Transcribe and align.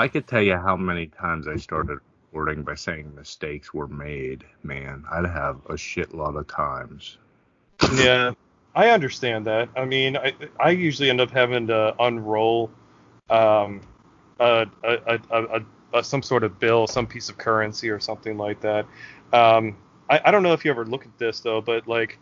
I 0.00 0.08
could 0.08 0.26
tell 0.26 0.40
you 0.40 0.56
how 0.56 0.76
many 0.76 1.08
times 1.08 1.46
I 1.46 1.56
started 1.56 1.98
recording 2.32 2.62
by 2.62 2.74
saying 2.74 3.14
mistakes 3.14 3.74
were 3.74 3.86
made, 3.86 4.44
man, 4.62 5.04
I'd 5.12 5.26
have 5.26 5.56
a 5.66 5.74
shitload 5.74 6.38
of 6.38 6.46
times. 6.46 7.18
Yeah, 7.94 8.32
I 8.74 8.88
understand 8.90 9.44
that. 9.44 9.68
I 9.76 9.84
mean, 9.84 10.16
I 10.16 10.32
I 10.58 10.70
usually 10.70 11.10
end 11.10 11.20
up 11.20 11.30
having 11.30 11.66
to 11.66 11.94
unroll 11.98 12.70
um 13.28 13.82
a 14.38 14.66
a, 14.82 15.20
a, 15.30 15.62
a, 15.92 16.02
some 16.02 16.22
sort 16.22 16.44
of 16.44 16.58
bill, 16.58 16.86
some 16.86 17.06
piece 17.06 17.28
of 17.28 17.36
currency 17.36 17.90
or 17.90 18.00
something 18.00 18.38
like 18.38 18.62
that. 18.62 18.86
Um, 19.34 19.76
I, 20.08 20.22
I 20.24 20.30
don't 20.30 20.42
know 20.42 20.54
if 20.54 20.64
you 20.64 20.70
ever 20.70 20.86
look 20.86 21.04
at 21.04 21.18
this 21.18 21.40
though, 21.40 21.60
but 21.60 21.86
like 21.86 22.18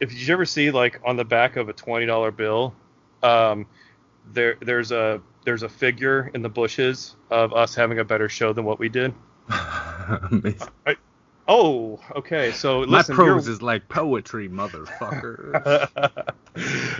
if 0.00 0.10
you 0.10 0.32
ever 0.32 0.46
see 0.46 0.70
like 0.70 1.02
on 1.04 1.18
the 1.18 1.24
back 1.26 1.56
of 1.56 1.68
a 1.68 1.74
twenty 1.74 2.06
dollar 2.06 2.30
bill, 2.30 2.74
um, 3.22 3.66
there 4.32 4.56
there's 4.62 4.90
a 4.90 5.20
there's 5.44 5.62
a 5.62 5.68
figure 5.68 6.30
in 6.34 6.42
the 6.42 6.48
bushes 6.48 7.16
of 7.30 7.52
us 7.52 7.74
having 7.74 7.98
a 7.98 8.04
better 8.04 8.28
show 8.28 8.52
than 8.52 8.64
what 8.64 8.78
we 8.78 8.88
did. 8.88 9.14
I, 9.48 10.96
oh, 11.46 12.00
okay. 12.16 12.52
So 12.52 12.80
listen, 12.80 13.16
my 13.16 13.24
prose 13.24 13.48
is 13.48 13.62
like 13.62 13.88
poetry, 13.88 14.48
motherfucker. 14.48 16.28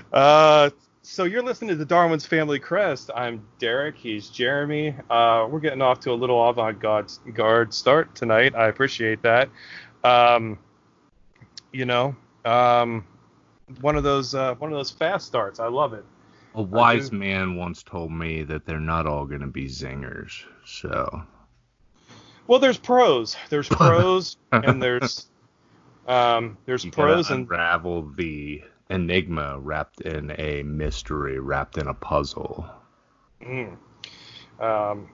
uh, 0.12 0.70
so 1.02 1.24
you're 1.24 1.42
listening 1.42 1.68
to 1.68 1.76
the 1.76 1.84
Darwin's 1.84 2.26
Family 2.26 2.58
Crest. 2.58 3.10
I'm 3.14 3.46
Derek. 3.58 3.96
He's 3.96 4.28
Jeremy. 4.28 4.95
Uh, 5.10 5.46
we're 5.51 5.60
getting 5.60 5.82
off 5.82 6.01
to 6.01 6.12
a 6.12 6.14
little 6.14 6.48
avant-garde 6.48 7.74
start 7.74 8.14
tonight. 8.14 8.54
I 8.54 8.68
appreciate 8.68 9.23
that. 9.23 9.48
Um, 10.02 10.58
you 11.73 11.86
know, 11.86 12.14
um, 12.45 13.04
one 13.80 13.96
of 13.96 14.02
those 14.02 14.34
uh, 14.34 14.54
one 14.54 14.70
of 14.73 14.79
those 14.79 14.90
fast 14.90 15.26
starts. 15.26 15.60
I 15.60 15.68
love 15.68 15.95
it. 15.95 16.04
A 16.55 16.63
wise 16.63 17.10
man 17.10 17.57
once 17.57 17.83
told 17.83 18.13
me 18.13 18.45
that 18.45 18.65
they're 18.65 18.79
not 18.79 19.07
all 19.07 19.27
going 19.27 19.41
to 19.41 19.47
be 19.47 19.66
zingers. 19.66 20.45
So. 20.65 21.24
Well, 22.47 22.60
there's 22.60 22.79
pros. 22.79 23.37
There's 23.51 23.69
pros, 23.71 24.37
and 24.52 24.82
there's 24.82 25.27
um, 26.07 26.59
there's 26.66 26.85
you 26.85 26.91
pros 26.91 27.30
and 27.30 27.51
unravel 27.51 28.10
the 28.16 28.63
enigma 28.91 29.59
wrapped 29.59 30.02
in 30.02 30.32
a 30.38 30.63
mystery, 30.63 31.38
wrapped 31.41 31.79
in 31.79 31.88
a 31.88 31.95
puzzle. 31.95 32.66
Mm. 33.43 33.77
Um, 34.60 35.10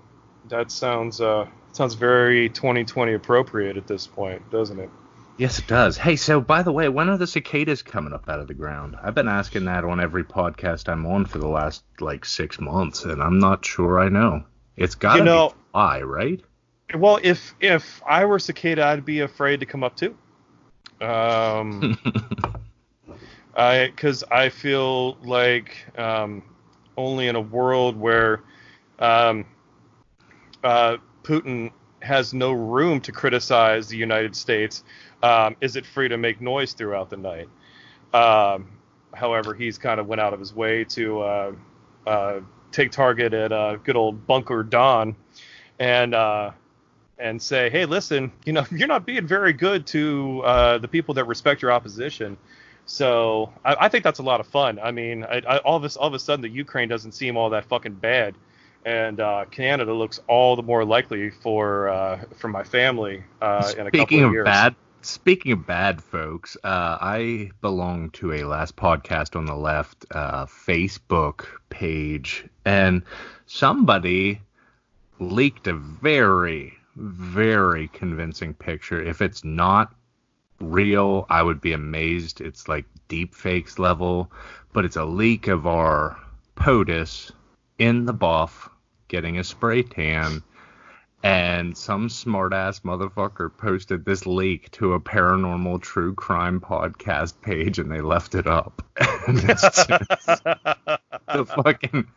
that 0.49 0.71
sounds 0.71 1.21
uh 1.21 1.47
sounds 1.73 1.95
very 1.95 2.49
2020 2.49 3.15
appropriate 3.15 3.77
at 3.77 3.87
this 3.87 4.07
point, 4.07 4.51
doesn't 4.51 4.79
it? 4.79 4.91
Yes, 5.41 5.59
it 5.59 5.67
does. 5.67 5.97
Hey, 5.97 6.17
so 6.17 6.39
by 6.43 6.63
the 6.63 6.71
way, 6.71 6.91
when 6.91 7.09
are 7.09 7.17
the 7.17 7.27
cicadas 7.27 7.81
coming 7.81 8.13
up 8.13 8.29
out 8.29 8.41
of 8.41 8.47
the 8.47 8.53
ground? 8.53 8.95
I've 9.03 9.15
been 9.15 9.27
asking 9.27 9.65
that 9.65 9.85
on 9.85 9.99
every 9.99 10.23
podcast 10.23 10.87
I'm 10.87 11.07
on 11.07 11.25
for 11.25 11.39
the 11.39 11.49
last 11.49 11.83
like 11.99 12.27
six 12.27 12.61
months, 12.61 13.07
and 13.07 13.23
I'm 13.23 13.39
not 13.39 13.65
sure 13.65 13.99
I 13.99 14.11
know. 14.11 14.45
It's 14.77 14.95
got 14.95 15.15
to 15.15 15.19
You 15.21 15.25
know- 15.25 15.49
be 15.49 15.55
July, 15.73 16.03
right? 16.03 16.41
Well, 16.95 17.21
if 17.23 17.55
if 17.59 18.03
I 18.07 18.27
were 18.27 18.39
cicada, 18.39 18.85
I'd 18.85 19.07
be 19.07 19.21
afraid 19.21 19.61
to 19.61 19.67
come 19.67 19.83
up 19.83 19.97
too. 19.97 20.15
Um, 21.01 21.97
I 23.57 23.87
because 23.87 24.23
I 24.31 24.51
feel 24.51 25.15
like 25.25 25.75
um, 25.97 26.43
only 26.99 27.29
in 27.29 27.37
a 27.37 27.41
world 27.41 27.97
where 27.97 28.43
um, 28.99 29.47
uh, 30.63 30.99
Putin 31.23 31.71
has 32.03 32.35
no 32.35 32.53
room 32.53 33.01
to 33.03 33.13
criticize 33.13 33.89
the 33.89 33.97
United 33.97 34.35
States, 34.35 34.85
um, 35.23 35.57
is 35.61 35.77
it 35.77 35.87
free 35.87 36.09
to 36.09 36.17
make 36.17 36.41
noise 36.41 36.73
throughout 36.73 37.11
the 37.11 37.17
night. 37.17 37.49
Um, 38.13 38.71
however, 39.15 39.55
he's 39.55 39.79
kind 39.79 40.01
of 40.01 40.07
went 40.07 40.21
out 40.21 40.33
of 40.33 40.41
his 40.41 40.55
way 40.55 40.85
to 40.85 41.21
uh, 41.21 41.53
uh, 42.07 42.41
take 42.73 42.91
target 42.91 43.33
at 43.33 43.53
uh, 43.53 43.77
good 43.77 43.97
old 43.97 44.27
Bunker 44.27 44.63
Don, 44.63 45.17
and 45.79 46.15
uh, 46.15 46.51
and 47.19 47.41
say, 47.41 47.71
hey, 47.71 47.85
listen, 47.85 48.33
you 48.45 48.53
know, 48.53 48.67
you're 48.73 48.89
not 48.89 49.07
being 49.07 49.27
very 49.27 49.53
good 49.53 49.87
to 49.89 50.43
uh, 50.45 50.79
the 50.79 50.89
people 50.89 51.15
that 51.15 51.25
respect 51.25 51.63
your 51.63 51.73
opposition. 51.73 52.37
So 52.87 53.53
I, 53.65 53.77
I 53.83 53.89
think 53.89 54.03
that's 54.03 54.19
a 54.19 54.23
lot 54.23 54.41
of 54.41 54.47
fun. 54.47 54.81
I 54.83 54.91
mean, 54.91 55.25
I, 55.25 55.43
I, 55.47 55.59
all 55.59 55.77
of 55.77 55.83
this, 55.83 55.97
all 55.97 56.09
of 56.09 56.15
a 56.15 56.19
sudden, 56.19 56.43
the 56.43 56.49
Ukraine 56.49 56.89
doesn't 56.89 57.13
seem 57.13 57.37
all 57.37 57.51
that 57.51 57.67
fucking 57.67 57.95
bad, 57.95 58.35
and 58.85 59.21
uh, 59.21 59.45
Canada 59.51 59.93
looks 59.93 60.19
all 60.27 60.57
the 60.57 60.63
more 60.63 60.85
likely 60.85 61.31
for 61.31 61.89
uh, 61.89 62.25
for 62.37 62.49
my 62.49 62.65
family 62.65 63.23
uh, 63.41 63.73
in 63.79 63.87
a 63.87 63.91
couple 63.91 64.03
of 64.03 64.11
years. 64.11 64.23
Speaking 64.23 64.39
of 64.39 64.45
bad, 64.45 64.75
speaking 65.03 65.53
of 65.53 65.67
bad 65.67 66.03
folks, 66.03 66.57
uh, 66.63 66.99
I 67.01 67.51
belong 67.61 68.11
to 68.11 68.33
a 68.33 68.45
last 68.45 68.77
podcast 68.77 69.37
on 69.37 69.47
the 69.47 69.57
left 69.57 70.05
uh, 70.11 70.47
Facebook 70.47 71.47
page, 71.71 72.45
and 72.65 73.03
somebody 73.47 74.41
leaked 75.19 75.67
a 75.67 75.75
very, 75.75 76.75
very 76.97 77.89
convincing 77.89 78.55
picture. 78.55 79.03
If 79.03 79.23
it's 79.23 79.45
not 79.45 79.95
real, 80.61 81.27
I 81.31 81.43
would 81.43 81.61
be 81.61 81.73
amazed. 81.73 82.41
It's 82.41 82.69
like 82.69 82.85
deep 83.09 83.35
fakes 83.35 83.79
level, 83.79 84.31
but 84.73 84.85
it's 84.85 84.97
a 84.97 85.05
leak 85.05 85.49
of 85.49 85.67
our 85.67 86.19
POTUS 86.57 87.33
in 87.79 88.05
the 88.05 88.13
buff 88.13 88.69
getting 89.09 89.39
a 89.39 89.45
spray 89.45 89.83
tan 89.83 90.43
and 91.23 91.77
some 91.77 92.09
smartass 92.09 92.81
motherfucker 92.81 93.55
posted 93.55 94.05
this 94.05 94.27
leak 94.27 94.71
to 94.71 94.95
a 94.95 95.01
paranormal 95.01 95.81
true 95.83 96.15
crime 96.15 96.61
podcast 96.61 97.35
page 97.43 97.79
and 97.79 97.91
they 97.91 98.01
left 98.01 98.35
it 98.35 98.47
up. 98.47 98.83
The 101.33 101.47
fucking 101.47 102.09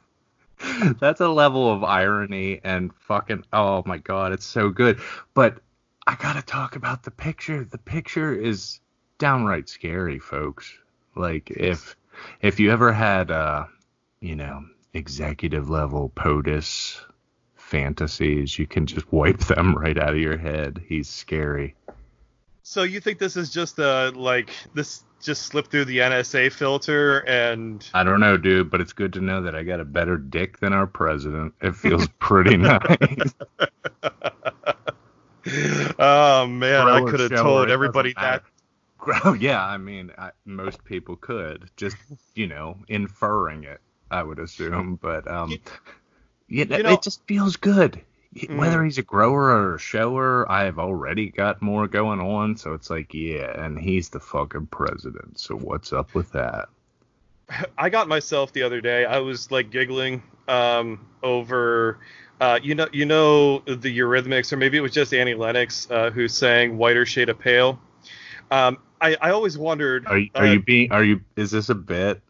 that's 1.00 1.22
a 1.22 1.28
level 1.28 1.72
of 1.72 1.84
irony 1.84 2.62
and 2.64 2.92
fucking 3.08 3.44
oh 3.54 3.84
my 3.86 3.98
god, 4.00 4.32
it's 4.32 4.46
so 4.46 4.70
good. 4.70 5.00
But 5.34 5.60
I 6.08 6.16
gotta 6.16 6.42
talk 6.42 6.76
about 6.76 7.04
the 7.04 7.12
picture. 7.12 7.64
The 7.64 7.78
picture 7.78 8.34
is 8.34 8.80
downright 9.20 9.70
scary, 9.70 10.20
folks. 10.20 10.74
Like 11.16 11.52
if 11.52 11.96
if 12.42 12.60
you 12.60 12.72
ever 12.72 12.92
had 12.92 13.30
uh 13.30 13.66
you 14.20 14.36
know 14.36 14.66
executive 14.94 15.70
level 15.70 16.10
POTUS 16.16 17.00
fantasies, 17.74 18.60
you 18.60 18.68
can 18.68 18.86
just 18.86 19.12
wipe 19.12 19.40
them 19.48 19.76
right 19.76 19.98
out 19.98 20.12
of 20.12 20.20
your 20.20 20.38
head. 20.38 20.80
He's 20.88 21.10
scary. 21.10 21.76
So 22.62 22.84
you 22.84 23.02
think 23.02 23.18
this 23.18 23.36
is 23.36 23.52
just 23.52 23.80
a 23.80 24.12
like 24.16 24.52
this 24.76 25.04
just 25.22 25.42
slipped 25.44 25.72
through 25.72 25.86
the 25.86 25.98
NSA 25.98 26.52
filter 26.52 27.20
and 27.20 27.90
I 27.94 28.04
don't 28.04 28.20
know, 28.20 28.38
dude, 28.38 28.70
but 28.70 28.80
it's 28.80 28.94
good 28.94 29.14
to 29.14 29.22
know 29.22 29.42
that 29.42 29.56
I 29.56 29.64
got 29.64 29.80
a 29.80 29.86
better 29.86 30.18
dick 30.18 30.60
than 30.60 30.72
our 30.72 30.86
president. 30.86 31.56
It 31.62 31.76
feels 31.76 32.08
pretty 32.20 32.58
nice. 32.58 32.80
oh 36.00 36.46
man, 36.48 36.88
I 36.88 37.02
could 37.10 37.20
have 37.22 37.32
told 37.32 37.70
everybody 37.72 38.14
that. 38.22 38.44
Yeah, 39.38 39.62
I 39.62 39.78
mean, 39.78 40.12
I, 40.18 40.32
most 40.46 40.86
people 40.86 41.18
could 41.18 41.70
just, 41.76 41.98
you 42.36 42.48
know, 42.48 42.78
inferring 42.88 43.66
it. 43.66 43.82
I 44.10 44.22
would 44.22 44.40
assume, 44.40 45.00
but 45.02 45.28
um, 45.28 45.58
You- 46.54 46.66
know, 46.66 46.78
you 46.78 46.84
know- 46.84 46.94
it 46.94 47.02
just 47.02 47.26
feels 47.28 47.56
good. 47.56 48.00
Mm. 48.36 48.58
Whether 48.58 48.84
he's 48.84 48.98
a 48.98 49.04
grower 49.04 49.50
or 49.50 49.76
a 49.76 49.80
shower, 49.80 50.52
I've 50.52 50.80
already 50.80 51.30
got 51.30 51.62
more 51.62 51.88
going 51.88 52.20
on, 52.20 52.58
so 52.58 52.74
it's 52.74 52.90
like, 52.90 53.14
yeah, 53.14 53.64
and 53.64 53.80
he's 53.80 54.10
the 54.10 54.20
fucking 54.20 54.68
president. 54.68 55.40
So 55.40 55.56
what's 55.56 55.94
up 55.94 56.14
with 56.16 56.32
that? 56.32 56.70
I 57.78 57.90
got 57.90 58.08
myself 58.08 58.54
the 58.54 58.64
other 58.64 58.82
day. 58.82 59.06
I 59.06 59.20
was 59.20 59.52
like 59.52 59.70
giggling 59.70 60.24
um, 60.48 61.06
over, 61.22 62.00
uh, 62.42 62.60
you 62.62 62.76
know, 62.76 62.88
you 62.92 63.06
know 63.06 63.60
the 63.60 63.98
Eurythmics, 63.98 64.52
or 64.52 64.58
maybe 64.58 64.78
it 64.78 64.82
was 64.82 64.94
just 64.94 65.14
Annie 65.14 65.36
Lennox 65.36 65.88
uh, 65.90 66.10
who 66.10 66.28
sang 66.28 66.78
"Whiter 66.78 67.06
Shade 67.06 67.30
of 67.30 67.40
Pale." 67.40 67.80
Um, 68.50 68.78
I, 69.00 69.16
I 69.22 69.30
always 69.32 69.58
wondered. 69.58 70.08
Are 70.08 70.18
you, 70.18 70.30
are 70.36 70.46
uh, 70.46 70.54
you 70.54 70.62
being? 70.62 70.92
Are 70.92 71.04
you? 71.04 71.22
Is 71.36 71.52
this 71.52 71.70
a 71.70 71.76
bit? 71.76 72.22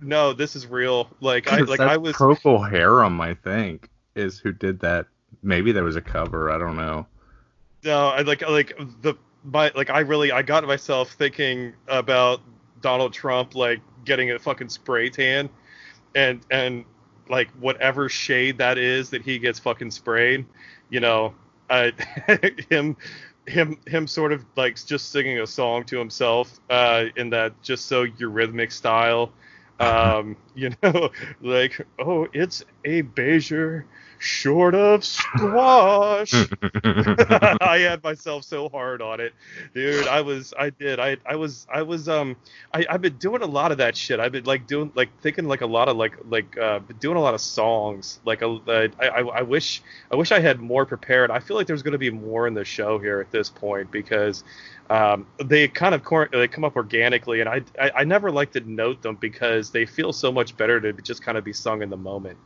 No, 0.00 0.32
this 0.32 0.56
is 0.56 0.66
real. 0.66 1.08
Like 1.20 1.52
I 1.52 1.60
like 1.60 1.80
I 1.80 1.96
was. 1.96 2.16
Procol 2.16 2.68
Harum, 2.68 3.20
I 3.20 3.34
think, 3.34 3.90
is 4.14 4.38
who 4.38 4.52
did 4.52 4.80
that. 4.80 5.06
Maybe 5.42 5.72
there 5.72 5.84
was 5.84 5.96
a 5.96 6.00
cover. 6.00 6.50
I 6.50 6.58
don't 6.58 6.76
know. 6.76 7.06
No, 7.84 8.08
I 8.08 8.22
like 8.22 8.42
like 8.48 8.76
the 9.02 9.14
my 9.44 9.70
like 9.74 9.90
I 9.90 10.00
really 10.00 10.32
I 10.32 10.42
got 10.42 10.64
myself 10.64 11.12
thinking 11.12 11.74
about 11.88 12.40
Donald 12.80 13.12
Trump 13.12 13.54
like 13.54 13.80
getting 14.04 14.30
a 14.30 14.38
fucking 14.38 14.70
spray 14.70 15.10
tan, 15.10 15.48
and 16.14 16.40
and 16.50 16.84
like 17.28 17.50
whatever 17.60 18.08
shade 18.08 18.58
that 18.58 18.78
is 18.78 19.10
that 19.10 19.22
he 19.22 19.38
gets 19.38 19.58
fucking 19.58 19.90
sprayed, 19.90 20.46
you 20.90 21.00
know, 21.00 21.34
uh, 21.70 21.90
him 22.70 22.96
him 23.46 23.78
him 23.86 24.06
sort 24.06 24.32
of 24.32 24.44
like 24.56 24.84
just 24.84 25.10
singing 25.10 25.40
a 25.40 25.46
song 25.46 25.84
to 25.84 25.98
himself 25.98 26.60
uh, 26.70 27.04
in 27.16 27.30
that 27.30 27.60
just 27.62 27.86
so 27.86 28.06
Eurythmic 28.06 28.72
style. 28.72 29.32
Um, 29.78 30.36
you 30.54 30.70
know, 30.82 31.10
like 31.40 31.86
oh, 31.98 32.28
it's 32.32 32.64
a 32.84 33.02
Bezier 33.02 33.84
short 34.18 34.74
of 34.74 35.04
squash. 35.04 36.32
I 37.60 37.78
had 37.80 38.02
myself 38.02 38.44
so 38.44 38.68
hard 38.68 39.02
on 39.02 39.20
it, 39.20 39.34
dude. 39.74 40.06
I 40.08 40.20
was, 40.20 40.52
I 40.58 40.70
did, 40.70 41.00
I, 41.00 41.16
I 41.26 41.36
was, 41.36 41.66
I 41.72 41.82
was, 41.82 42.08
um, 42.08 42.36
I, 42.72 42.86
I've 42.88 43.02
been 43.02 43.16
doing 43.16 43.42
a 43.42 43.46
lot 43.46 43.72
of 43.72 43.78
that 43.78 43.96
shit. 43.96 44.20
I've 44.20 44.32
been 44.32 44.44
like 44.44 44.66
doing, 44.66 44.92
like 44.94 45.10
thinking 45.20 45.46
like 45.46 45.60
a 45.60 45.66
lot 45.66 45.88
of 45.88 45.96
like, 45.96 46.16
like, 46.28 46.56
uh, 46.58 46.80
doing 47.00 47.16
a 47.16 47.20
lot 47.20 47.34
of 47.34 47.40
songs. 47.40 48.20
Like, 48.24 48.42
a, 48.42 48.48
uh, 48.48 48.88
I, 48.98 49.08
I, 49.08 49.20
I 49.20 49.42
wish, 49.42 49.82
I 50.10 50.16
wish 50.16 50.32
I 50.32 50.40
had 50.40 50.60
more 50.60 50.86
prepared. 50.86 51.30
I 51.30 51.40
feel 51.40 51.56
like 51.56 51.66
there's 51.66 51.82
going 51.82 51.92
to 51.92 51.98
be 51.98 52.10
more 52.10 52.46
in 52.46 52.54
the 52.54 52.64
show 52.64 52.98
here 52.98 53.20
at 53.20 53.30
this 53.30 53.50
point 53.50 53.90
because 53.90 54.44
um, 54.90 55.26
they 55.38 55.68
kind 55.68 55.94
of 55.94 56.04
cor- 56.04 56.28
they 56.30 56.48
come 56.48 56.64
up 56.64 56.76
organically, 56.76 57.40
and 57.40 57.48
I, 57.48 57.62
I, 57.80 57.90
I 57.96 58.04
never 58.04 58.30
like 58.30 58.52
to 58.52 58.60
note 58.60 59.02
them 59.02 59.16
because 59.16 59.70
they 59.70 59.84
feel 59.84 60.12
so 60.12 60.30
much 60.30 60.56
better 60.56 60.80
to 60.80 60.92
just 60.92 61.22
kind 61.22 61.36
of 61.36 61.44
be 61.44 61.52
sung 61.52 61.82
in 61.82 61.90
the 61.90 61.96
moment. 61.96 62.38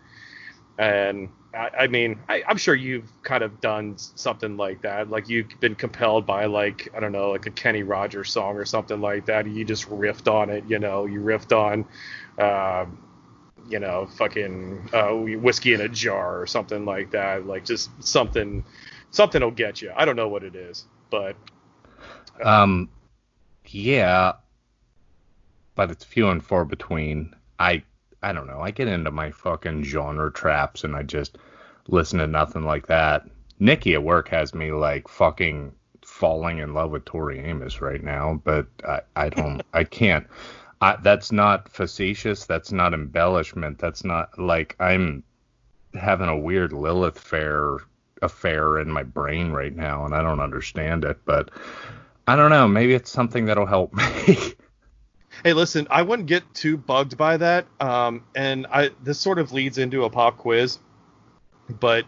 And 0.78 1.28
I, 1.52 1.70
I 1.80 1.86
mean, 1.86 2.18
I, 2.28 2.42
I'm 2.46 2.56
sure 2.56 2.74
you've 2.74 3.10
kind 3.22 3.42
of 3.42 3.60
done 3.60 3.96
something 3.98 4.56
like 4.56 4.82
that. 4.82 5.10
Like 5.10 5.28
you've 5.28 5.48
been 5.60 5.74
compelled 5.74 6.26
by 6.26 6.46
like 6.46 6.88
I 6.94 7.00
don't 7.00 7.12
know, 7.12 7.30
like 7.30 7.46
a 7.46 7.50
Kenny 7.50 7.82
Rogers 7.82 8.30
song 8.30 8.56
or 8.56 8.64
something 8.64 9.00
like 9.00 9.26
that. 9.26 9.46
You 9.46 9.64
just 9.64 9.88
riffed 9.88 10.32
on 10.32 10.50
it. 10.50 10.64
You 10.68 10.78
know, 10.78 11.06
you 11.06 11.20
riffed 11.20 11.56
on. 11.56 11.86
Uh, 12.38 12.86
you 13.68 13.78
know, 13.78 14.06
fucking 14.16 14.88
uh, 14.92 15.10
whiskey 15.10 15.74
in 15.74 15.80
a 15.80 15.88
jar 15.88 16.40
or 16.40 16.46
something 16.46 16.84
like 16.84 17.12
that. 17.12 17.46
Like 17.46 17.64
just 17.64 17.90
something, 18.02 18.64
something 19.10 19.40
will 19.40 19.52
get 19.52 19.80
you. 19.80 19.92
I 19.94 20.04
don't 20.04 20.16
know 20.16 20.28
what 20.28 20.42
it 20.42 20.56
is, 20.56 20.86
but 21.08 21.36
um, 22.42 22.88
yeah, 23.66 24.32
but 25.74 25.90
it's 25.90 26.04
few 26.04 26.28
and 26.28 26.44
far 26.44 26.64
between. 26.64 27.34
I 27.58 27.84
I 28.22 28.32
don't 28.32 28.46
know. 28.46 28.60
I 28.60 28.70
get 28.70 28.88
into 28.88 29.10
my 29.10 29.30
fucking 29.30 29.84
genre 29.84 30.32
traps 30.32 30.84
and 30.84 30.94
I 30.94 31.02
just 31.02 31.38
listen 31.88 32.18
to 32.18 32.26
nothing 32.26 32.64
like 32.64 32.86
that. 32.88 33.24
Nikki 33.58 33.94
at 33.94 34.02
work 34.02 34.28
has 34.28 34.54
me 34.54 34.72
like 34.72 35.08
fucking 35.08 35.72
falling 36.04 36.58
in 36.58 36.74
love 36.74 36.90
with 36.90 37.04
Tori 37.04 37.38
Amos 37.38 37.80
right 37.80 38.02
now, 38.02 38.40
but 38.44 38.66
I 38.86 39.00
I 39.16 39.28
don't 39.28 39.62
I 39.72 39.84
can't. 39.84 40.26
I, 40.82 40.96
that's 40.96 41.30
not 41.30 41.68
facetious. 41.68 42.46
That's 42.46 42.72
not 42.72 42.94
embellishment. 42.94 43.78
That's 43.78 44.02
not 44.02 44.38
like 44.38 44.76
I'm 44.80 45.22
having 45.94 46.28
a 46.28 46.38
weird 46.38 46.72
Lilith 46.72 47.18
fair 47.18 47.78
affair 48.22 48.78
in 48.78 48.90
my 48.90 49.02
brain 49.02 49.50
right 49.50 49.74
now, 49.74 50.04
and 50.06 50.14
I 50.14 50.22
don't 50.22 50.40
understand 50.40 51.04
it. 51.04 51.18
But 51.24 51.50
I 52.26 52.36
don't 52.36 52.50
know. 52.50 52.66
Maybe 52.66 52.94
it's 52.94 53.10
something 53.10 53.46
that'll 53.46 53.66
help 53.66 53.92
me. 54.26 54.54
Hey, 55.44 55.52
listen, 55.52 55.86
I 55.90 56.02
wouldn't 56.02 56.28
get 56.28 56.42
too 56.54 56.76
bugged 56.76 57.16
by 57.16 57.36
that. 57.36 57.66
Um, 57.80 58.24
and 58.34 58.66
I 58.66 58.90
this 59.02 59.18
sort 59.18 59.38
of 59.38 59.52
leads 59.52 59.78
into 59.78 60.04
a 60.04 60.10
pop 60.10 60.38
quiz, 60.38 60.78
but 61.80 62.04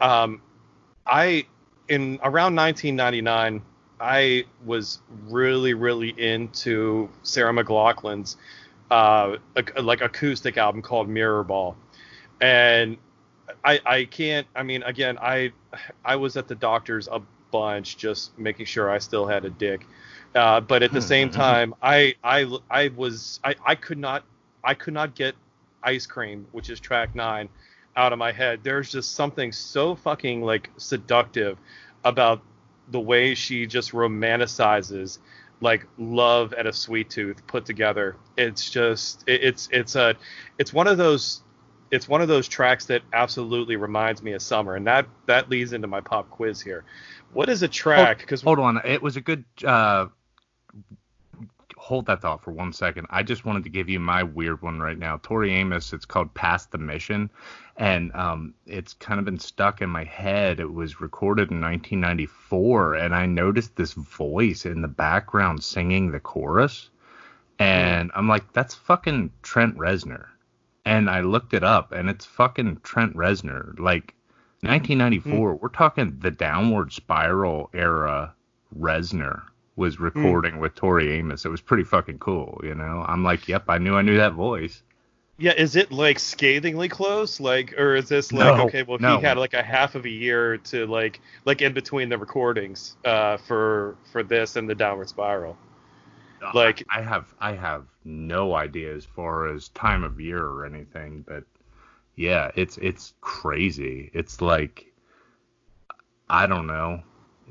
um, 0.00 0.40
I 1.06 1.46
in 1.88 2.18
around 2.22 2.56
1999, 2.56 3.62
I 4.00 4.44
was 4.64 5.00
really, 5.28 5.74
really 5.74 6.10
into 6.10 7.08
Sarah 7.22 7.52
McLachlan's 7.52 8.36
uh, 8.90 9.36
like 9.80 10.00
acoustic 10.00 10.56
album 10.56 10.82
called 10.82 11.08
Mirror 11.08 11.44
Ball, 11.44 11.76
and 12.40 12.96
I, 13.64 13.80
I 13.84 14.04
can't. 14.04 14.46
I 14.54 14.62
mean, 14.62 14.82
again, 14.82 15.18
I 15.18 15.52
I 16.04 16.16
was 16.16 16.36
at 16.36 16.48
the 16.48 16.54
doctor's 16.54 17.08
a 17.08 17.20
bunch, 17.50 17.96
just 17.96 18.38
making 18.38 18.66
sure 18.66 18.90
I 18.90 18.98
still 18.98 19.26
had 19.26 19.44
a 19.44 19.50
dick. 19.50 19.86
Uh, 20.36 20.60
but 20.60 20.82
at 20.82 20.92
the 20.92 21.00
hmm. 21.00 21.06
same 21.06 21.30
time, 21.30 21.74
I 21.82 22.14
I 22.22 22.46
I 22.70 22.88
was 22.88 23.40
I, 23.42 23.54
I 23.64 23.74
could 23.74 23.98
not 23.98 24.24
I 24.62 24.74
could 24.74 24.94
not 24.94 25.14
get 25.14 25.34
ice 25.82 26.06
cream, 26.06 26.46
which 26.52 26.68
is 26.68 26.78
track 26.78 27.14
nine, 27.14 27.48
out 27.96 28.12
of 28.12 28.18
my 28.18 28.32
head. 28.32 28.60
There's 28.62 28.92
just 28.92 29.14
something 29.14 29.50
so 29.50 29.94
fucking 29.94 30.42
like 30.42 30.70
seductive 30.76 31.58
about 32.04 32.42
the 32.88 33.00
way 33.00 33.34
she 33.34 33.66
just 33.66 33.92
romanticizes 33.92 35.18
like 35.60 35.86
love 35.96 36.52
and 36.56 36.68
a 36.68 36.72
sweet 36.72 37.08
tooth 37.08 37.46
put 37.46 37.64
together. 37.64 38.16
It's 38.36 38.70
just 38.70 39.24
it, 39.26 39.42
it's 39.42 39.68
it's 39.72 39.96
a 39.96 40.14
it's 40.58 40.72
one 40.72 40.86
of 40.86 40.98
those 40.98 41.42
it's 41.90 42.08
one 42.08 42.20
of 42.20 42.28
those 42.28 42.48
tracks 42.48 42.86
that 42.86 43.02
absolutely 43.12 43.76
reminds 43.76 44.22
me 44.22 44.32
of 44.32 44.42
summer, 44.42 44.74
and 44.74 44.86
that 44.86 45.06
that 45.26 45.48
leads 45.48 45.72
into 45.72 45.86
my 45.86 46.00
pop 46.00 46.28
quiz 46.30 46.60
here. 46.60 46.84
What 47.32 47.48
is 47.48 47.62
a 47.62 47.68
track? 47.68 48.18
Because 48.18 48.42
hold, 48.42 48.58
hold, 48.58 48.76
on, 48.76 48.82
it 48.84 49.00
was 49.00 49.16
a 49.16 49.20
good. 49.20 49.44
Uh, 49.64 50.06
hold 51.86 52.06
that 52.06 52.20
thought 52.20 52.42
for 52.42 52.50
one 52.50 52.72
second. 52.72 53.06
I 53.10 53.22
just 53.22 53.44
wanted 53.44 53.62
to 53.62 53.70
give 53.70 53.88
you 53.88 54.00
my 54.00 54.24
weird 54.24 54.60
one 54.60 54.80
right 54.80 54.98
now. 54.98 55.20
Tori 55.22 55.52
Amos. 55.52 55.92
It's 55.92 56.04
called 56.04 56.34
"Past 56.34 56.72
the 56.72 56.78
Mission," 56.78 57.30
and 57.76 58.12
um, 58.12 58.54
it's 58.66 58.92
kind 58.94 59.20
of 59.20 59.24
been 59.24 59.38
stuck 59.38 59.80
in 59.80 59.88
my 59.88 60.02
head. 60.02 60.58
It 60.58 60.72
was 60.72 61.00
recorded 61.00 61.52
in 61.52 61.60
1994, 61.60 62.94
and 62.96 63.14
I 63.14 63.26
noticed 63.26 63.76
this 63.76 63.92
voice 63.92 64.66
in 64.66 64.82
the 64.82 64.88
background 64.88 65.62
singing 65.62 66.10
the 66.10 66.18
chorus, 66.18 66.90
and 67.60 68.10
I'm 68.16 68.28
like, 68.28 68.52
that's 68.52 68.74
fucking 68.74 69.30
Trent 69.42 69.76
Reznor 69.78 70.26
and 70.84 71.10
I 71.10 71.20
looked 71.20 71.52
it 71.52 71.64
up, 71.64 71.90
and 71.90 72.08
it's 72.08 72.24
fucking 72.24 72.78
Trent 72.84 73.16
Reznor. 73.16 73.76
Like 73.80 74.14
1994, 74.60 75.54
mm. 75.56 75.60
we're 75.60 75.68
talking 75.68 76.16
the 76.20 76.30
Downward 76.30 76.92
Spiral 76.92 77.70
era. 77.72 78.34
Reznor 78.76 79.42
was 79.76 79.96
hmm. 79.96 80.04
recording 80.04 80.54
mm. 80.54 80.60
with 80.60 80.74
Tori 80.74 81.12
Amos. 81.12 81.44
It 81.44 81.50
was 81.50 81.60
pretty 81.60 81.84
fucking 81.84 82.18
cool, 82.18 82.60
you 82.64 82.74
know. 82.74 83.04
I'm 83.06 83.22
like, 83.22 83.46
yep, 83.48 83.64
I 83.68 83.78
knew 83.78 83.94
I 83.94 84.02
knew 84.02 84.16
that 84.16 84.32
voice. 84.32 84.82
Yeah, 85.38 85.52
is 85.52 85.76
it 85.76 85.92
like 85.92 86.18
scathingly 86.18 86.88
close, 86.88 87.40
like, 87.40 87.78
or 87.78 87.94
is 87.94 88.08
this 88.08 88.32
like 88.32 88.56
no, 88.56 88.64
okay? 88.64 88.82
Well, 88.82 88.98
no. 88.98 89.18
he 89.18 89.24
had 89.24 89.36
like 89.36 89.52
a 89.52 89.62
half 89.62 89.94
of 89.94 90.06
a 90.06 90.10
year 90.10 90.56
to 90.58 90.86
like, 90.86 91.20
like 91.44 91.60
in 91.60 91.74
between 91.74 92.08
the 92.08 92.16
recordings, 92.16 92.96
uh, 93.04 93.36
for 93.36 93.96
for 94.10 94.22
this 94.22 94.56
and 94.56 94.68
the 94.68 94.74
Downward 94.74 95.10
Spiral. 95.10 95.56
Like 96.54 96.84
I 96.90 97.02
have 97.02 97.34
I 97.40 97.52
have 97.52 97.86
no 98.04 98.54
idea 98.54 98.94
as 98.94 99.04
far 99.04 99.52
as 99.52 99.68
time 99.70 100.04
of 100.04 100.20
year 100.20 100.44
or 100.44 100.64
anything, 100.64 101.24
but 101.26 101.44
yeah, 102.14 102.50
it's 102.54 102.78
it's 102.78 103.14
crazy. 103.20 104.10
It's 104.14 104.40
like 104.40 104.86
I 106.28 106.46
don't 106.46 106.66
know, 106.66 107.02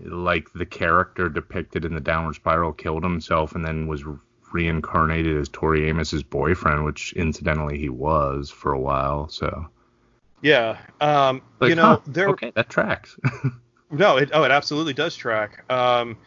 like 0.04 0.52
the 0.54 0.66
character 0.66 1.30
depicted 1.30 1.86
in 1.86 1.94
the 1.94 2.02
Downward 2.02 2.36
Spiral 2.36 2.74
killed 2.74 3.04
himself 3.04 3.56
and 3.56 3.66
then 3.66 3.88
was 3.88 4.04
reincarnated 4.52 5.38
as 5.38 5.50
Tori 5.50 5.90
Amos's 5.90 6.24
boyfriend, 6.24 6.86
which 6.86 7.14
incidentally 7.14 7.78
he 7.78 7.90
was 7.90 8.50
for 8.50 8.74
a 8.74 8.80
while. 8.80 9.28
So 9.30 9.68
yeah, 10.42 10.78
um, 11.02 11.42
like, 11.60 11.70
you 11.70 11.76
know, 11.76 11.84
huh, 11.84 12.00
there. 12.08 12.30
Okay, 12.30 12.52
that 12.56 12.70
tracks. 12.70 13.18
no, 13.92 14.18
it 14.18 14.30
oh, 14.34 14.44
it 14.44 14.52
absolutely 14.52 14.94
does 14.94 15.16
track. 15.16 15.70
Um, 15.72 16.18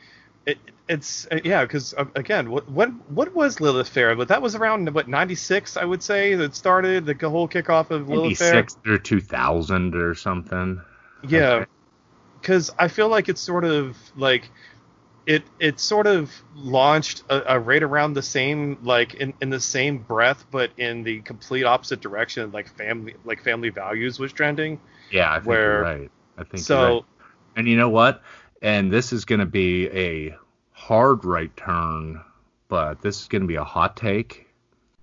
it, 0.47 0.59
it's 0.89 1.27
uh, 1.31 1.39
yeah, 1.45 1.63
because 1.63 1.95
uh, 1.95 2.07
again, 2.15 2.51
what 2.51 2.71
when 2.71 2.93
what 3.09 3.35
was 3.35 3.61
Lilith 3.61 3.89
Fair? 3.89 4.17
But 4.17 4.29
that 4.29 4.43
was 4.43 4.55
around 4.55 4.93
what 4.93 5.09
'96, 5.09 5.77
I 5.77 5.85
would 5.85 6.03
say, 6.03 6.35
that 6.35 6.55
started 6.55 7.07
the 7.07 7.15
whole 7.29 7.49
kickoff 7.49 7.91
of 7.91 8.09
Lilith 8.09 8.39
Fair. 8.39 8.55
'96 8.55 8.89
or 8.89 8.99
2000 8.99 9.95
or 9.95 10.15
something. 10.15 10.81
Yeah, 11.29 11.67
because 12.41 12.71
I 12.79 12.89
feel 12.89 13.09
like 13.09 13.29
it's 13.29 13.41
sort 13.41 13.65
of 13.65 13.97
like 14.17 14.51
it 15.27 15.43
it 15.61 15.81
sort 15.81 16.07
of 16.07 16.33
launched 16.55 17.23
a, 17.29 17.55
a 17.55 17.61
right 17.61 17.83
around 17.83 18.15
the 18.15 18.23
same 18.23 18.79
like 18.83 19.15
in, 19.15 19.35
in 19.41 19.51
the 19.51 19.61
same 19.61 19.99
breath, 19.99 20.47
but 20.51 20.71
in 20.77 21.03
the 21.03 21.21
complete 21.21 21.65
opposite 21.65 22.01
direction. 22.01 22.51
Like 22.53 22.69
family 22.77 23.15
like 23.25 23.43
family 23.43 23.71
values 23.71 24.19
was 24.19 24.33
trending. 24.33 24.81
Yeah, 25.11 25.31
I 25.31 25.37
think 25.37 25.47
where, 25.47 25.73
you're 25.73 25.83
right. 25.83 26.11
I 26.37 26.45
think 26.45 26.63
so. 26.63 26.95
Right. 26.95 27.05
And 27.57 27.69
you 27.69 27.77
know 27.77 27.89
what? 27.89 28.23
and 28.63 28.93
this 28.93 29.13
is 29.13 29.25
going 29.25 29.41
to 29.41 29.47
be 29.47 29.89
a 29.89 30.37
hard 30.73 31.25
right 31.25 31.55
turn, 31.57 32.23
but 32.69 33.01
this 33.03 33.21
is 33.21 33.29
going 33.29 33.43
to 33.43 33.49
be 33.49 33.57
a 33.57 33.65
hot 33.65 33.97
take, 33.97 34.47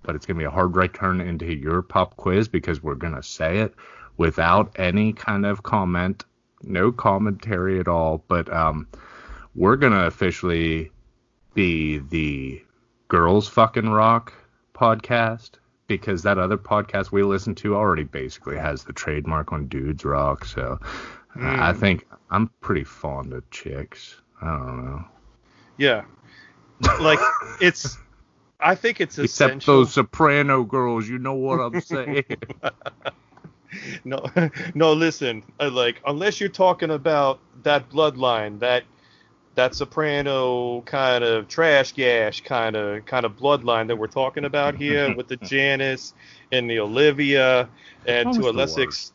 but 0.03 0.15
it's 0.15 0.25
going 0.25 0.35
to 0.35 0.39
be 0.39 0.45
a 0.45 0.51
hard 0.51 0.75
right 0.75 0.93
turn 0.93 1.21
into 1.21 1.53
your 1.53 1.81
pop 1.81 2.17
quiz 2.17 2.47
because 2.47 2.83
we're 2.83 2.95
going 2.95 3.15
to 3.15 3.23
say 3.23 3.59
it 3.59 3.73
without 4.17 4.71
any 4.77 5.13
kind 5.13 5.45
of 5.45 5.63
comment, 5.63 6.25
no 6.65 6.91
commentary 6.91 7.79
at 7.79 7.87
all, 7.87 8.23
but 8.27 8.51
um, 8.51 8.87
we're 9.55 9.75
going 9.75 9.93
to 9.93 10.05
officially 10.05 10.91
be 11.53 11.99
the 11.99 12.61
girls 13.07 13.47
fucking 13.47 13.89
rock 13.89 14.33
podcast 14.73 15.51
because 15.87 16.23
that 16.23 16.37
other 16.37 16.57
podcast 16.57 17.11
we 17.11 17.23
listen 17.23 17.55
to 17.55 17.75
already 17.75 18.03
basically 18.03 18.57
has 18.57 18.83
the 18.83 18.91
trademark 18.91 19.53
on 19.53 19.67
dudes 19.67 20.03
rock 20.03 20.43
so 20.43 20.79
mm. 21.37 21.59
i 21.59 21.71
think 21.71 22.05
I'm 22.29 22.49
pretty 22.61 22.83
fond 22.83 23.33
of 23.33 23.49
chicks. 23.49 24.21
I 24.41 24.47
don't 24.47 24.85
know. 24.85 25.05
Yeah, 25.77 26.03
like 26.99 27.19
it's. 27.61 27.97
I 28.59 28.75
think 28.75 29.01
it's 29.01 29.17
except 29.17 29.65
those 29.65 29.93
soprano 29.93 30.63
girls. 30.63 31.07
You 31.07 31.19
know 31.19 31.33
what 31.33 31.59
I'm 31.59 31.79
saying? 31.81 32.25
no, 34.03 34.25
no. 34.75 34.93
Listen, 34.93 35.43
uh, 35.59 35.69
like 35.69 36.01
unless 36.05 36.39
you're 36.39 36.49
talking 36.49 36.91
about 36.91 37.39
that 37.63 37.89
bloodline, 37.89 38.59
that 38.59 38.83
that 39.55 39.73
soprano 39.73 40.81
kind 40.81 41.23
of 41.23 41.47
trash 41.47 41.93
gash 41.93 42.41
kind 42.41 42.75
of 42.75 43.05
kind 43.05 43.25
of 43.25 43.37
bloodline 43.37 43.87
that 43.87 43.95
we're 43.95 44.07
talking 44.07 44.45
about 44.45 44.75
here 44.75 45.15
with 45.17 45.27
the 45.27 45.37
Janice 45.37 46.13
and 46.51 46.69
the 46.69 46.79
Olivia 46.79 47.69
and 48.05 48.33
to 48.33 48.49
a 48.49 48.51
less 48.51 48.77
ex- 48.77 49.13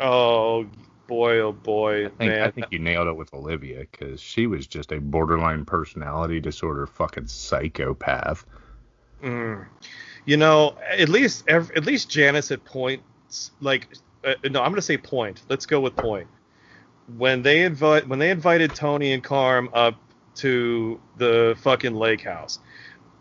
Oh 0.00 0.66
boy, 1.08 1.38
oh 1.38 1.52
boy, 1.52 2.06
I 2.06 2.08
think, 2.10 2.18
man. 2.18 2.42
I 2.42 2.50
think 2.50 2.66
you 2.70 2.78
nailed 2.78 3.08
it 3.08 3.16
with 3.16 3.34
Olivia 3.34 3.80
because 3.90 4.20
she 4.20 4.46
was 4.46 4.66
just 4.66 4.92
a 4.92 5.00
borderline 5.00 5.64
personality 5.64 6.40
disorder 6.40 6.86
fucking 6.86 7.26
psychopath. 7.26 8.46
Mm. 9.22 9.66
You 10.24 10.36
know, 10.36 10.76
at 10.88 11.08
least 11.08 11.48
at 11.48 11.84
least 11.84 12.10
Janice 12.10 12.52
at 12.52 12.64
points 12.64 13.02
like 13.60 13.88
uh, 14.24 14.34
no, 14.50 14.62
I'm 14.62 14.70
gonna 14.72 14.82
say 14.82 14.96
point. 14.96 15.42
Let's 15.48 15.66
go 15.66 15.80
with 15.80 15.96
point. 15.96 16.26
When 17.16 17.42
they 17.42 17.62
invite 17.64 18.06
when 18.08 18.18
they 18.18 18.30
invited 18.30 18.74
Tony 18.74 19.12
and 19.12 19.22
Carm 19.22 19.70
up 19.72 19.94
to 20.36 21.00
the 21.16 21.56
fucking 21.60 21.94
lake 21.94 22.20
house, 22.22 22.58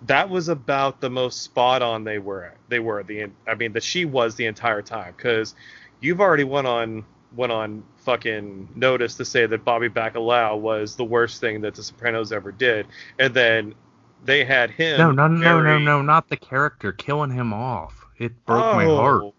that 0.08 0.30
was 0.30 0.50
about 0.50 1.00
the 1.02 1.10
most 1.10 1.42
spot 1.42 1.82
on 1.82 2.04
they 2.04 2.20
were. 2.20 2.54
They 2.70 2.80
were 2.80 3.04
the 3.04 3.28
I 3.48 3.56
mean 3.56 3.74
that 3.74 3.84
she 3.84 4.06
was 4.06 4.36
the 4.36 4.46
entire 4.46 4.82
time 4.82 5.14
because 5.16 5.56
you've 6.02 6.20
already 6.22 6.44
went 6.44 6.68
on 6.68 7.06
went 7.36 7.52
on 7.52 7.84
fucking 7.98 8.70
notice 8.76 9.16
to 9.16 9.26
say 9.26 9.46
that 9.46 9.64
Bobby 9.66 9.90
Bacala 9.90 10.58
was 10.60 10.96
the 10.96 11.04
worst 11.06 11.42
thing 11.42 11.62
that 11.62 11.76
The 11.76 11.84
Sopranos 11.84 12.32
ever 12.32 12.52
did, 12.52 12.88
and 13.20 13.34
then 13.34 13.76
they 14.24 14.44
had 14.46 14.72
him. 14.72 14.98
No, 14.98 15.12
no, 15.12 15.28
no, 15.28 15.38
no, 15.58 15.62
very- 15.64 15.84
no, 15.84 16.02
not 16.02 16.28
the 16.30 16.38
character 16.38 16.92
killing 16.92 17.32
him 17.32 17.54
off. 17.54 18.06
It 18.18 18.46
broke 18.46 18.76
my 18.76 18.86
Oh. 18.86 18.96
heart. 18.98 19.34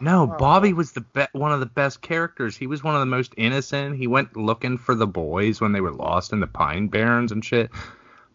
No, 0.00 0.22
Oh. 0.22 0.36
Bobby 0.38 0.72
was 0.72 0.92
the 0.92 1.00
be- 1.00 1.26
one 1.32 1.52
of 1.52 1.60
the 1.60 1.66
best 1.66 2.00
characters. 2.02 2.56
He 2.56 2.66
was 2.66 2.82
one 2.84 2.94
of 2.94 3.00
the 3.00 3.06
most 3.06 3.34
innocent. 3.36 3.96
He 3.96 4.06
went 4.06 4.36
looking 4.36 4.78
for 4.78 4.94
the 4.94 5.06
boys 5.06 5.60
when 5.60 5.72
they 5.72 5.80
were 5.80 5.92
lost 5.92 6.32
in 6.32 6.40
the 6.40 6.46
Pine 6.46 6.88
Barrens 6.88 7.32
and 7.32 7.44
shit. 7.44 7.70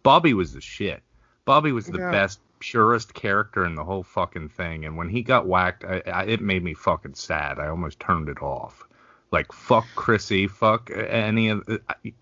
Bobby 0.03 0.33
was 0.33 0.53
the 0.53 0.61
shit. 0.61 1.01
Bobby 1.45 1.71
was 1.71 1.87
the 1.87 1.99
Yeah. 1.99 2.11
best, 2.11 2.39
purest 2.59 3.13
character 3.13 3.65
in 3.65 3.75
the 3.75 3.83
whole 3.83 4.03
fucking 4.03 4.49
thing. 4.49 4.85
And 4.85 4.97
when 4.97 5.09
he 5.09 5.21
got 5.23 5.47
whacked, 5.47 5.83
I, 5.85 6.01
I, 6.05 6.23
it 6.25 6.41
made 6.41 6.63
me 6.63 6.73
fucking 6.73 7.15
sad. 7.15 7.59
I 7.59 7.67
almost 7.67 7.99
turned 7.99 8.29
it 8.29 8.41
off. 8.41 8.83
Like 9.31 9.51
fuck 9.51 9.85
Chrissy, 9.95 10.47
fuck 10.47 10.89
any 10.95 11.49
of. 11.49 11.63
I, 11.89 12.13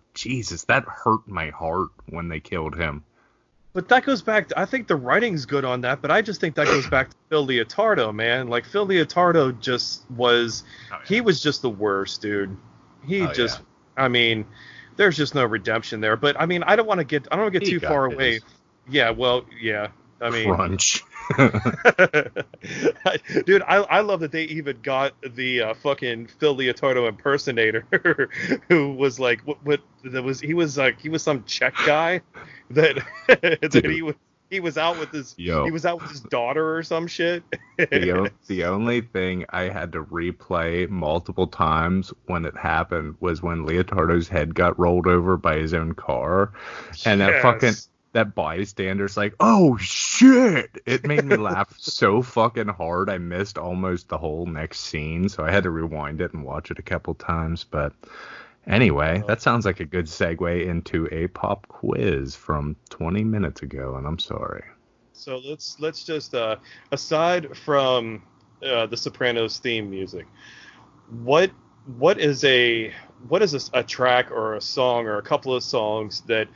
Jesus, 0.14 0.64
that 0.64 0.84
hurt 0.84 1.26
my 1.28 1.50
heart 1.50 1.90
when 2.08 2.28
they 2.28 2.40
killed 2.40 2.76
him. 2.76 3.04
But 3.78 3.86
that 3.90 4.04
goes 4.04 4.22
back. 4.22 4.48
To, 4.48 4.58
I 4.58 4.64
think 4.64 4.88
the 4.88 4.96
writing's 4.96 5.46
good 5.46 5.64
on 5.64 5.82
that, 5.82 6.02
but 6.02 6.10
I 6.10 6.20
just 6.20 6.40
think 6.40 6.56
that 6.56 6.66
goes 6.66 6.88
back 6.90 7.10
to 7.10 7.16
Phil 7.28 7.46
Leotardo, 7.46 8.12
man. 8.12 8.48
Like 8.48 8.64
Phil 8.64 8.84
Leotardo 8.84 9.56
just 9.60 10.02
was. 10.10 10.64
Oh, 10.92 10.98
he 11.06 11.20
was 11.20 11.40
just 11.40 11.62
the 11.62 11.70
worst, 11.70 12.20
dude. 12.20 12.56
He 13.06 13.22
Oh, 13.22 13.32
just. 13.32 13.60
I 13.96 14.08
mean, 14.08 14.46
there's 14.96 15.16
just 15.16 15.36
no 15.36 15.44
redemption 15.44 16.00
there. 16.00 16.16
But 16.16 16.40
I 16.40 16.46
mean, 16.46 16.64
I 16.64 16.74
don't 16.74 16.88
want 16.88 16.98
to 16.98 17.04
get. 17.04 17.28
I 17.30 17.36
don't 17.36 17.44
want 17.44 17.54
to 17.54 17.60
get 17.60 17.68
He 17.68 17.74
too 17.74 17.86
far 17.86 18.06
away. 18.06 18.40
Yeah. 18.88 19.10
Well. 19.10 19.44
Yeah. 19.60 19.90
I 20.20 20.30
mean. 20.30 20.52
crunch. 20.52 21.04
Dude, 23.44 23.62
I, 23.62 23.76
I 23.76 24.00
love 24.00 24.20
that 24.20 24.32
they 24.32 24.44
even 24.44 24.80
got 24.82 25.14
the 25.34 25.62
uh, 25.62 25.74
fucking 25.74 26.28
Phil 26.38 26.56
Leotardo 26.56 27.08
impersonator 27.08 28.30
who 28.68 28.92
was 28.94 29.20
like 29.20 29.40
what 29.42 29.62
what 29.64 29.80
that 30.04 30.22
was 30.22 30.40
he 30.40 30.54
was 30.54 30.78
like 30.78 31.00
he 31.00 31.08
was 31.08 31.22
some 31.22 31.44
Czech 31.44 31.74
guy 31.84 32.22
that 32.70 33.04
that 33.26 33.84
he 33.84 34.02
was 34.02 34.14
he 34.50 34.60
was 34.60 34.78
out 34.78 34.98
with 34.98 35.10
his 35.10 35.34
Yo. 35.36 35.64
he 35.64 35.70
was 35.70 35.84
out 35.84 36.00
with 36.00 36.10
his 36.10 36.20
daughter 36.20 36.76
or 36.76 36.82
some 36.82 37.06
shit. 37.06 37.42
the, 37.76 38.12
o- 38.12 38.28
the 38.46 38.64
only 38.64 39.02
thing 39.02 39.44
I 39.50 39.64
had 39.64 39.92
to 39.92 40.02
replay 40.04 40.88
multiple 40.88 41.46
times 41.46 42.12
when 42.26 42.46
it 42.46 42.56
happened 42.56 43.16
was 43.20 43.42
when 43.42 43.66
Leotardo's 43.66 44.28
head 44.28 44.54
got 44.54 44.78
rolled 44.78 45.06
over 45.06 45.36
by 45.36 45.58
his 45.58 45.74
own 45.74 45.92
car, 45.92 46.52
and 47.04 47.20
that 47.20 47.42
fucking 47.42 47.74
that 48.12 48.34
bystander's 48.34 49.16
like, 49.16 49.34
"Oh 49.40 49.76
shit!" 49.76 50.70
It 50.86 51.06
made 51.06 51.24
me 51.24 51.36
laugh 51.36 51.74
so 51.78 52.22
fucking 52.22 52.68
hard. 52.68 53.10
I 53.10 53.18
missed 53.18 53.58
almost 53.58 54.08
the 54.08 54.18
whole 54.18 54.46
next 54.46 54.80
scene, 54.80 55.28
so 55.28 55.44
I 55.44 55.50
had 55.50 55.64
to 55.64 55.70
rewind 55.70 56.20
it 56.20 56.32
and 56.32 56.44
watch 56.44 56.70
it 56.70 56.78
a 56.78 56.82
couple 56.82 57.14
times. 57.14 57.64
But 57.64 57.92
anyway, 58.66 59.22
that 59.26 59.42
sounds 59.42 59.64
like 59.64 59.80
a 59.80 59.84
good 59.84 60.06
segue 60.06 60.66
into 60.66 61.08
a 61.12 61.28
pop 61.28 61.66
quiz 61.68 62.34
from 62.34 62.76
20 62.90 63.24
minutes 63.24 63.62
ago, 63.62 63.96
and 63.96 64.06
I'm 64.06 64.18
sorry. 64.18 64.64
So 65.12 65.38
let's 65.44 65.78
let's 65.80 66.04
just 66.04 66.34
uh, 66.34 66.56
aside 66.92 67.56
from 67.56 68.22
uh, 68.62 68.86
the 68.86 68.96
Sopranos 68.96 69.58
theme 69.58 69.90
music, 69.90 70.26
what 71.22 71.50
what 71.96 72.18
is 72.18 72.44
a 72.44 72.92
what 73.28 73.42
is 73.42 73.54
a, 73.54 73.78
a 73.78 73.82
track 73.82 74.30
or 74.30 74.54
a 74.54 74.60
song 74.60 75.06
or 75.06 75.18
a 75.18 75.22
couple 75.22 75.54
of 75.54 75.62
songs 75.62 76.22
that 76.22 76.48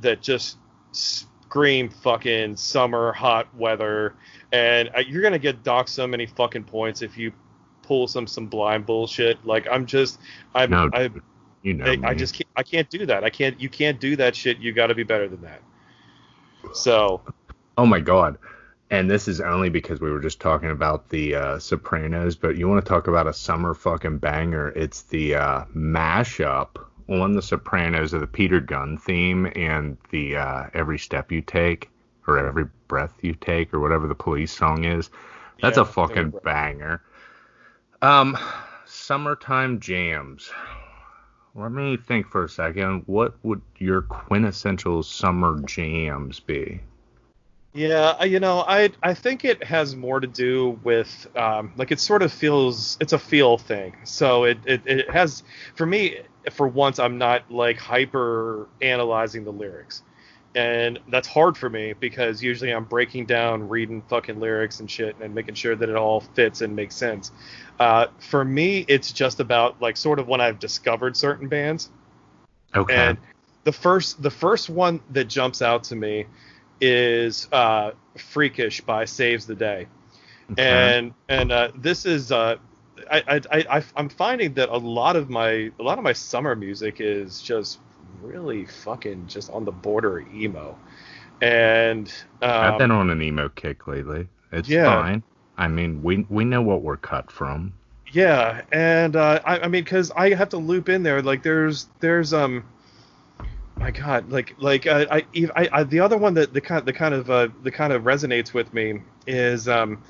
that 0.00 0.20
just 0.20 0.58
scream 0.92 1.88
fucking 1.88 2.56
summer 2.56 3.12
hot 3.12 3.52
weather 3.54 4.14
and 4.52 4.90
uh, 4.96 5.00
you're 5.00 5.22
gonna 5.22 5.38
get 5.38 5.62
docked 5.62 5.88
so 5.88 6.06
many 6.06 6.26
fucking 6.26 6.64
points 6.64 7.02
if 7.02 7.16
you 7.16 7.32
pull 7.82 8.06
some 8.06 8.26
some 8.26 8.46
blind 8.46 8.84
bullshit 8.84 9.44
like 9.46 9.66
i'm 9.70 9.86
just 9.86 10.18
i'm 10.54 10.70
No, 10.70 10.90
I, 10.92 11.10
you 11.62 11.74
know, 11.74 11.84
I, 11.84 12.10
I 12.10 12.14
just 12.14 12.34
can't, 12.34 12.48
I 12.56 12.62
can't 12.62 12.88
do 12.88 13.04
that. 13.06 13.24
I 13.24 13.30
can't. 13.30 13.60
You 13.60 13.68
can't 13.68 13.98
do 13.98 14.14
that 14.16 14.36
shit. 14.36 14.58
You 14.58 14.72
got 14.72 14.86
to 14.86 14.94
be 14.94 15.02
better 15.02 15.28
than 15.28 15.42
that. 15.42 15.60
So 16.72 17.20
Oh 17.78 17.86
my 17.86 18.00
god. 18.00 18.38
And 18.90 19.08
this 19.08 19.28
is 19.28 19.40
only 19.40 19.68
because 19.68 20.00
we 20.00 20.10
were 20.10 20.20
just 20.20 20.40
talking 20.40 20.70
about 20.70 21.10
the 21.10 21.34
uh, 21.34 21.58
Sopranos, 21.58 22.36
but 22.36 22.56
you 22.56 22.68
want 22.68 22.84
to 22.84 22.88
talk 22.88 23.06
about 23.06 23.26
a 23.26 23.32
summer 23.32 23.74
fucking 23.74 24.18
banger? 24.18 24.70
It's 24.70 25.02
the 25.02 25.34
uh, 25.36 25.64
mashup 25.76 26.70
on 27.08 27.34
the 27.34 27.42
Sopranos 27.42 28.12
of 28.12 28.20
the 28.20 28.26
Peter 28.26 28.60
Gunn 28.60 28.98
theme 28.98 29.50
and 29.56 29.96
the 30.10 30.36
uh, 30.36 30.66
Every 30.74 30.98
Step 30.98 31.32
You 31.32 31.40
Take 31.42 31.90
or 32.26 32.38
Every 32.38 32.66
Breath 32.88 33.14
You 33.22 33.34
Take 33.34 33.72
or 33.72 33.80
whatever 33.80 34.06
the 34.06 34.14
police 34.14 34.52
song 34.52 34.84
is. 34.84 35.10
That's 35.60 35.76
Yeah, 35.76 35.78
a 35.78 35.84
fucking 35.84 36.34
banger. 36.42 37.02
Um, 38.02 38.36
summertime 38.84 39.80
jams. 39.80 40.50
Let 41.54 41.72
me 41.72 41.96
think 41.96 42.28
for 42.28 42.44
a 42.44 42.48
second. 42.48 43.02
What 43.06 43.34
would 43.42 43.62
your 43.78 44.02
quintessential 44.02 45.02
summer 45.02 45.60
jams 45.66 46.40
be? 46.40 46.80
yeah, 47.74 48.24
you 48.24 48.40
know, 48.40 48.64
I 48.66 48.90
I 49.02 49.14
think 49.14 49.44
it 49.44 49.62
has 49.62 49.94
more 49.94 50.20
to 50.20 50.26
do 50.26 50.80
with 50.82 51.26
um, 51.36 51.72
like 51.76 51.92
it 51.92 52.00
sort 52.00 52.22
of 52.22 52.32
feels 52.32 52.96
it's 53.00 53.12
a 53.12 53.18
feel 53.18 53.58
thing. 53.58 53.94
So 54.04 54.44
it, 54.44 54.58
it 54.66 54.82
it 54.86 55.10
has 55.10 55.42
for 55.74 55.86
me 55.86 56.16
for 56.52 56.68
once 56.68 56.98
I'm 56.98 57.18
not 57.18 57.50
like 57.50 57.78
hyper 57.78 58.68
analyzing 58.80 59.44
the 59.44 59.52
lyrics. 59.52 60.02
And 60.54 60.98
that's 61.08 61.28
hard 61.28 61.56
for 61.56 61.68
me 61.68 61.92
because 61.92 62.42
usually 62.42 62.72
I'm 62.72 62.84
breaking 62.84 63.26
down, 63.26 63.68
reading 63.68 64.02
fucking 64.08 64.40
lyrics 64.40 64.80
and 64.80 64.90
shit, 64.90 65.14
and 65.20 65.34
making 65.34 65.54
sure 65.54 65.76
that 65.76 65.88
it 65.88 65.94
all 65.94 66.20
fits 66.20 66.62
and 66.62 66.74
makes 66.74 66.96
sense. 66.96 67.30
Uh, 67.78 68.06
for 68.18 68.44
me, 68.44 68.84
it's 68.88 69.12
just 69.12 69.40
about 69.40 69.80
like 69.80 69.96
sort 69.96 70.18
of 70.18 70.26
when 70.26 70.40
I've 70.40 70.58
discovered 70.58 71.16
certain 71.16 71.48
bands. 71.48 71.90
Okay. 72.74 73.08
And 73.08 73.18
the 73.64 73.72
first 73.72 74.22
the 74.22 74.30
first 74.30 74.70
one 74.70 75.00
that 75.10 75.24
jumps 75.24 75.62
out 75.62 75.84
to 75.84 75.96
me 75.96 76.26
is 76.80 77.48
uh, 77.52 77.92
"Freakish" 78.16 78.80
by 78.80 79.04
Saves 79.04 79.46
the 79.46 79.54
Day, 79.54 79.86
Okay. 80.52 80.62
and 80.62 81.14
and 81.28 81.52
uh, 81.52 81.70
this 81.76 82.06
is 82.06 82.32
uh, 82.32 82.56
I, 83.10 83.40
I 83.50 83.78
I 83.78 83.84
I'm 83.96 84.08
finding 84.08 84.54
that 84.54 84.68
a 84.68 84.76
lot 84.76 85.16
of 85.16 85.30
my 85.30 85.70
a 85.78 85.82
lot 85.82 85.98
of 85.98 86.04
my 86.04 86.12
summer 86.12 86.54
music 86.54 87.00
is 87.00 87.40
just 87.40 87.78
really 88.22 88.66
fucking 88.66 89.26
just 89.26 89.50
on 89.50 89.64
the 89.64 89.72
border 89.72 90.18
of 90.18 90.34
emo, 90.34 90.78
and 91.40 92.12
um, 92.42 92.50
I've 92.50 92.78
been 92.78 92.90
on 92.90 93.10
an 93.10 93.22
emo 93.22 93.48
kick 93.48 93.86
lately. 93.86 94.28
It's 94.52 94.68
yeah. 94.68 94.84
fine. 94.84 95.22
I 95.56 95.68
mean, 95.68 96.02
we 96.02 96.26
we 96.28 96.44
know 96.44 96.62
what 96.62 96.82
we're 96.82 96.96
cut 96.96 97.30
from. 97.30 97.72
Yeah, 98.10 98.62
and 98.72 99.16
uh, 99.16 99.40
I, 99.44 99.58
I 99.58 99.68
mean, 99.68 99.84
because 99.84 100.10
I 100.12 100.32
have 100.32 100.48
to 100.50 100.56
loop 100.56 100.88
in 100.88 101.02
there. 101.02 101.20
Like, 101.20 101.42
there's, 101.42 101.88
there's, 102.00 102.32
um, 102.32 102.64
my 103.76 103.90
God, 103.90 104.30
like, 104.30 104.54
like, 104.58 104.86
uh, 104.86 105.04
I, 105.10 105.26
I, 105.54 105.68
I, 105.70 105.82
the 105.84 106.00
other 106.00 106.16
one 106.16 106.32
that 106.32 106.54
the 106.54 106.62
kind, 106.62 106.86
the 106.86 106.94
kind 106.94 107.14
of, 107.14 107.30
uh, 107.30 107.48
the 107.62 107.70
kind 107.70 107.92
of 107.92 108.04
resonates 108.04 108.54
with 108.54 108.72
me 108.72 109.02
is, 109.26 109.68
um, 109.68 110.02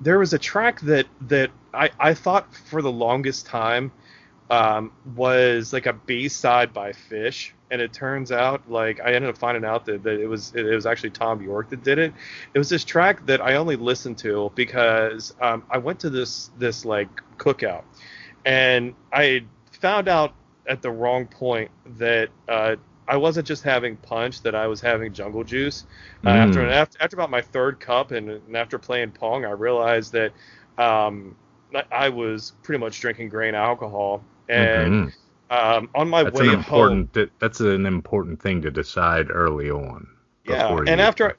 there 0.00 0.18
was 0.18 0.32
a 0.32 0.38
track 0.38 0.80
that 0.80 1.06
that 1.28 1.50
I, 1.72 1.90
I 1.98 2.14
thought 2.14 2.54
for 2.54 2.82
the 2.82 2.90
longest 2.92 3.46
time, 3.46 3.92
um, 4.50 4.92
was 5.14 5.72
like 5.72 5.86
a 5.86 5.92
B 5.92 6.28
side 6.28 6.72
by 6.72 6.92
Phish, 6.92 7.52
and 7.70 7.80
it 7.80 7.92
turns 7.92 8.32
out, 8.32 8.68
like, 8.68 9.00
I 9.00 9.12
ended 9.12 9.30
up 9.30 9.38
finding 9.38 9.64
out 9.64 9.84
that, 9.86 10.02
that 10.02 10.20
it 10.20 10.26
was, 10.26 10.52
it 10.56 10.64
was 10.64 10.86
actually 10.86 11.10
Thom 11.10 11.40
Yorke 11.40 11.70
that 11.70 11.84
did 11.84 11.98
it. 11.98 12.12
It 12.52 12.58
was 12.58 12.68
this 12.68 12.84
track 12.84 13.24
that 13.26 13.40
I 13.40 13.54
only 13.54 13.76
listened 13.76 14.18
to 14.18 14.50
because 14.56 15.32
um, 15.40 15.62
I 15.70 15.78
went 15.78 16.00
to 16.00 16.10
this 16.10 16.50
this 16.58 16.84
like 16.84 17.08
cookout, 17.38 17.84
and 18.44 18.94
I 19.12 19.44
found 19.70 20.08
out 20.08 20.34
at 20.66 20.82
the 20.82 20.90
wrong 20.90 21.26
point 21.26 21.70
that 21.98 22.30
uh, 22.48 22.76
I 23.10 23.16
wasn't 23.16 23.46
just 23.46 23.62
having 23.64 23.96
punch; 23.96 24.42
that 24.42 24.54
I 24.54 24.66
was 24.68 24.80
having 24.80 25.12
jungle 25.12 25.44
juice. 25.44 25.84
Uh, 26.24 26.30
Mm. 26.30 26.36
after, 26.48 26.70
after 26.70 26.98
after 27.02 27.16
about 27.16 27.30
my 27.30 27.42
third 27.42 27.80
cup, 27.80 28.12
and, 28.12 28.30
and 28.30 28.56
after 28.56 28.78
playing 28.78 29.10
pong, 29.12 29.44
I 29.44 29.50
realized 29.50 30.12
that 30.12 30.32
um, 30.78 31.36
I- 31.92 32.08
was 32.08 32.52
pretty 32.62 32.78
much 32.78 33.00
drinking 33.00 33.28
grain 33.28 33.54
alcohol. 33.54 34.22
And 34.48 34.92
Mhm. 34.92 35.12
um, 35.50 35.90
on 35.94 36.08
my 36.08 36.22
That's 36.22 36.38
way 36.38 36.48
an 36.48 36.60
home, 36.62 37.08
th- 37.12 37.30
That's 37.40 37.60
an 37.60 37.84
important 37.86 38.40
thing 38.40 38.62
to 38.62 38.70
decide 38.70 39.26
early 39.30 39.70
on. 39.70 40.06
yeah 40.44 40.68
and 40.86 41.00
you- 41.00 41.06
after 41.06 41.36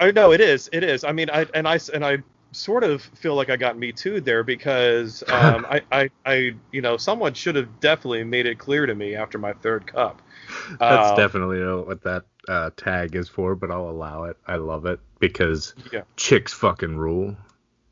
i 0.00 0.10
know 0.12 0.32
it 0.32 0.40
is 0.40 0.70
it 0.72 0.82
is 0.82 1.04
i 1.04 1.12
mean 1.12 1.28
i 1.30 1.46
and 1.54 1.68
i 1.68 1.78
and 1.94 2.04
i 2.04 2.18
sort 2.52 2.84
of 2.84 3.02
feel 3.02 3.34
like 3.34 3.50
I 3.50 3.56
got 3.56 3.78
me 3.78 3.92
too 3.92 4.20
there 4.20 4.42
because 4.42 5.22
um, 5.28 5.66
I, 5.68 5.82
I, 5.92 6.10
I, 6.24 6.50
you 6.72 6.82
know, 6.82 6.96
someone 6.96 7.34
should 7.34 7.56
have 7.56 7.80
definitely 7.80 8.24
made 8.24 8.46
it 8.46 8.58
clear 8.58 8.86
to 8.86 8.94
me 8.94 9.14
after 9.14 9.38
my 9.38 9.52
third 9.54 9.86
cup. 9.86 10.22
That's 10.68 11.08
Um, 11.08 11.16
definitely 11.16 11.62
what 11.84 12.02
that 12.02 12.24
uh, 12.48 12.70
tag 12.76 13.14
is 13.14 13.28
for, 13.28 13.54
but 13.54 13.70
I'll 13.70 13.90
allow 13.90 14.24
it. 14.24 14.36
I 14.46 14.56
love 14.56 14.86
it 14.86 15.00
because 15.18 15.74
Yeah. 15.92 16.02
chicks 16.16 16.52
fucking 16.52 16.96
rule. 16.96 17.36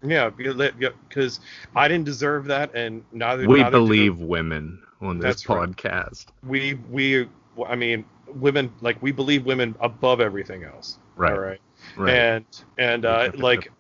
Yeah, 0.03 0.31
because 0.31 1.41
I 1.75 1.89
didn't 1.89 2.05
deserve 2.05 2.47
that, 2.47 2.75
and 2.75 3.05
neither. 3.13 3.47
We 3.49 3.59
neither 3.59 3.79
believe 3.79 4.21
women 4.21 4.83
on 5.01 5.19
this 5.19 5.25
That's 5.25 5.49
right. 5.49 5.69
podcast. 5.77 6.27
we 6.47 6.75
we 6.91 7.29
I 7.67 7.75
mean 7.75 8.05
women 8.29 8.73
like 8.81 9.03
we 9.03 9.11
believe 9.13 9.45
women 9.45 9.75
above 9.81 10.21
everything 10.21 10.65
else. 10.65 10.99
Right. 11.17 11.33
All 11.33 11.39
right. 11.41 11.61
Right. 11.97 12.15
And 12.15 12.45
and 12.79 13.05
uh, 13.05 13.31
like 13.37 13.73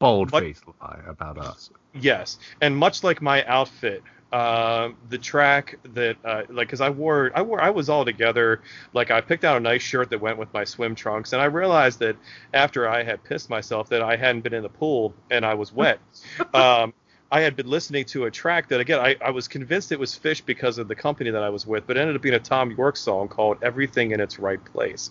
Bold 0.00 0.30
faced 0.30 0.64
lie 0.80 1.00
about 1.06 1.38
us. 1.38 1.70
yes, 1.92 2.38
and 2.62 2.74
much 2.76 3.04
like 3.04 3.20
my 3.20 3.44
outfit, 3.44 4.02
uh, 4.32 4.90
the 5.10 5.18
track 5.18 5.78
that 5.92 6.16
uh, 6.24 6.42
like 6.48 6.68
because 6.68 6.80
I 6.80 6.88
wore 6.88 7.30
I 7.34 7.42
wore 7.42 7.60
I 7.60 7.68
was 7.68 7.90
all 7.90 8.04
together. 8.04 8.62
Like 8.94 9.10
I 9.10 9.20
picked 9.20 9.44
out 9.44 9.58
a 9.58 9.60
nice 9.60 9.82
shirt 9.82 10.08
that 10.10 10.20
went 10.20 10.38
with 10.38 10.52
my 10.54 10.64
swim 10.64 10.94
trunks, 10.94 11.34
and 11.34 11.42
I 11.42 11.46
realized 11.46 11.98
that 11.98 12.16
after 12.54 12.88
I 12.88 13.02
had 13.02 13.22
pissed 13.24 13.50
myself 13.50 13.90
that 13.90 14.00
I 14.00 14.16
hadn't 14.16 14.40
been 14.40 14.54
in 14.54 14.62
the 14.62 14.70
pool 14.70 15.12
and 15.30 15.44
I 15.44 15.52
was 15.54 15.72
wet. 15.72 15.98
um, 16.54 16.94
I 17.32 17.40
had 17.42 17.54
been 17.54 17.68
listening 17.68 18.04
to 18.06 18.24
a 18.24 18.30
track 18.30 18.68
that 18.68 18.80
again 18.80 19.00
I, 19.00 19.16
I 19.22 19.30
was 19.30 19.48
convinced 19.48 19.92
it 19.92 20.00
was 20.00 20.18
Phish 20.18 20.44
because 20.46 20.78
of 20.78 20.88
the 20.88 20.94
company 20.94 21.30
that 21.30 21.42
I 21.42 21.50
was 21.50 21.66
with, 21.66 21.86
but 21.86 21.96
it 21.96 22.00
ended 22.00 22.16
up 22.16 22.22
being 22.22 22.34
a 22.36 22.40
Thom 22.40 22.70
Yorke 22.70 22.96
song 22.96 23.28
called 23.28 23.58
"Everything 23.62 24.12
in 24.12 24.20
Its 24.20 24.38
Right 24.38 24.64
Place," 24.64 25.10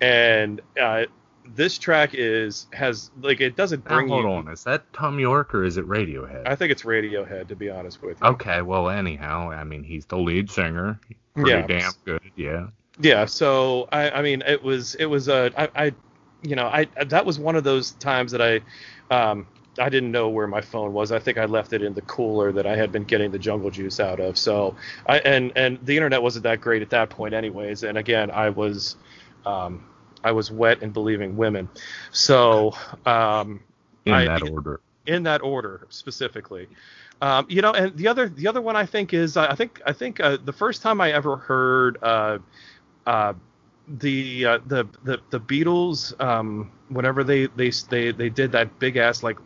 and 0.00 0.60
uh, 0.80 1.04
this 1.54 1.78
track 1.78 2.10
is 2.14 2.66
has 2.72 3.10
like 3.20 3.40
it 3.40 3.56
doesn't 3.56 3.84
Now, 3.84 3.96
bring 3.96 4.08
hold 4.08 4.24
you. 4.24 4.30
on. 4.30 4.48
Is 4.48 4.64
that 4.64 4.92
Thom 4.92 5.18
Yorke 5.18 5.54
or 5.54 5.64
is 5.64 5.76
it 5.76 5.86
Radiohead? 5.86 6.46
I 6.46 6.54
think 6.54 6.72
it's 6.72 6.82
Radiohead 6.82 7.48
to 7.48 7.56
be 7.56 7.70
honest 7.70 8.02
with 8.02 8.20
you. 8.20 8.28
Okay, 8.28 8.62
well, 8.62 8.88
anyhow, 8.88 9.50
I 9.50 9.64
mean, 9.64 9.82
he's 9.82 10.06
the 10.06 10.18
lead 10.18 10.50
singer. 10.50 11.00
Pretty 11.34 11.50
Yeah. 11.50 11.66
damn 11.66 11.92
good, 12.04 12.20
yeah. 12.36 12.66
Yeah, 13.00 13.26
so 13.26 13.88
I, 13.92 14.10
I 14.10 14.22
mean, 14.22 14.42
it 14.46 14.62
was 14.62 14.94
it 14.96 15.06
was 15.06 15.28
a 15.28 15.52
I, 15.56 15.86
I 15.86 15.94
you 16.42 16.56
know 16.56 16.66
I 16.66 16.86
that 17.06 17.24
was 17.26 17.38
one 17.38 17.56
of 17.56 17.64
those 17.64 17.92
times 17.92 18.32
that 18.32 18.42
I 18.42 18.60
um 19.14 19.46
I 19.78 19.88
didn't 19.88 20.10
know 20.10 20.28
where 20.28 20.48
my 20.48 20.60
phone 20.60 20.92
was. 20.92 21.12
I 21.12 21.20
think 21.20 21.38
I 21.38 21.44
left 21.44 21.72
it 21.72 21.82
in 21.82 21.94
the 21.94 22.02
cooler 22.02 22.50
that 22.52 22.66
I 22.66 22.74
had 22.74 22.90
been 22.90 23.04
getting 23.04 23.30
the 23.30 23.38
jungle 23.38 23.70
juice 23.70 24.00
out 24.00 24.18
of. 24.18 24.36
So 24.36 24.74
I 25.06 25.18
and 25.20 25.52
and 25.54 25.78
the 25.84 25.96
internet 25.96 26.20
wasn't 26.22 26.42
that 26.44 26.60
great 26.60 26.82
at 26.82 26.90
that 26.90 27.10
point, 27.10 27.34
anyways. 27.34 27.84
And 27.84 27.96
again, 27.96 28.30
I 28.32 28.50
was 28.50 28.96
um 29.46 29.84
I 30.24 30.32
was 30.32 30.50
wet 30.50 30.82
and 30.82 30.92
believing 30.92 31.36
women. 31.36 31.68
So 32.12 32.72
um 33.06 33.60
In 34.06 34.12
I- 34.12 34.24
that 34.24 34.42
order. 34.42 34.80
in 35.06 35.22
that 35.24 35.42
order 35.42 35.86
specifically. 35.90 36.68
Um, 37.20 37.46
you 37.48 37.62
know, 37.62 37.72
and 37.72 37.96
the 37.96 38.08
other 38.08 38.28
the 38.28 38.46
other 38.46 38.60
one 38.60 38.76
I 38.76 38.86
think 38.86 39.12
is 39.12 39.36
I 39.36 39.54
think 39.54 39.80
I 39.86 39.92
think 39.92 40.20
uh, 40.20 40.36
the 40.44 40.52
first 40.52 40.82
time 40.82 41.00
I 41.00 41.12
ever 41.12 41.36
heard 41.36 41.98
uh, 42.02 42.38
uh, 43.06 43.34
the, 43.88 44.44
uh, 44.46 44.58
the 44.66 44.86
the 45.04 45.20
the 45.30 45.40
Beatles 45.40 46.18
um, 46.20 46.70
whenever 46.88 47.24
they 47.24 47.46
they 47.46 47.70
they 47.88 48.12
they 48.12 48.28
did 48.28 48.52
that 48.52 48.78
big 48.78 48.96
ass 48.96 49.22
like 49.22 49.38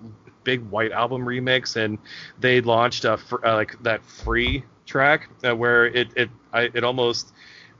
big 0.45 0.61
white 0.71 0.93
album 0.93 1.25
remix 1.25 1.77
and 1.77 1.99
they 2.41 2.61
launched 2.61 3.05
a 3.05 3.17
fr- 3.17 3.45
uh, 3.45 3.55
like 3.55 3.81
that 3.83 4.03
free 4.05 4.65
track 4.87 5.29
uh, 5.45 5.55
where 5.55 5.87
it 5.87 6.09
it 6.17 6.31
I, 6.53 6.63
it 6.75 6.85
almost 6.85 7.33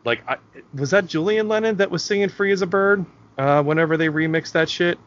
like 0.05 0.23
I, 0.29 0.37
was 0.75 0.91
that 0.91 1.07
Julian 1.07 1.49
Lennon 1.49 1.77
that 1.77 1.91
was 1.91 2.03
singing 2.05 2.29
"Free 2.29 2.53
as 2.53 2.63
a 2.63 2.67
Bird" 2.67 3.05
uh, 3.39 3.63
whenever 3.63 3.97
they 3.97 4.09
remixed 4.09 4.53
that 4.53 4.69
shit 4.69 4.99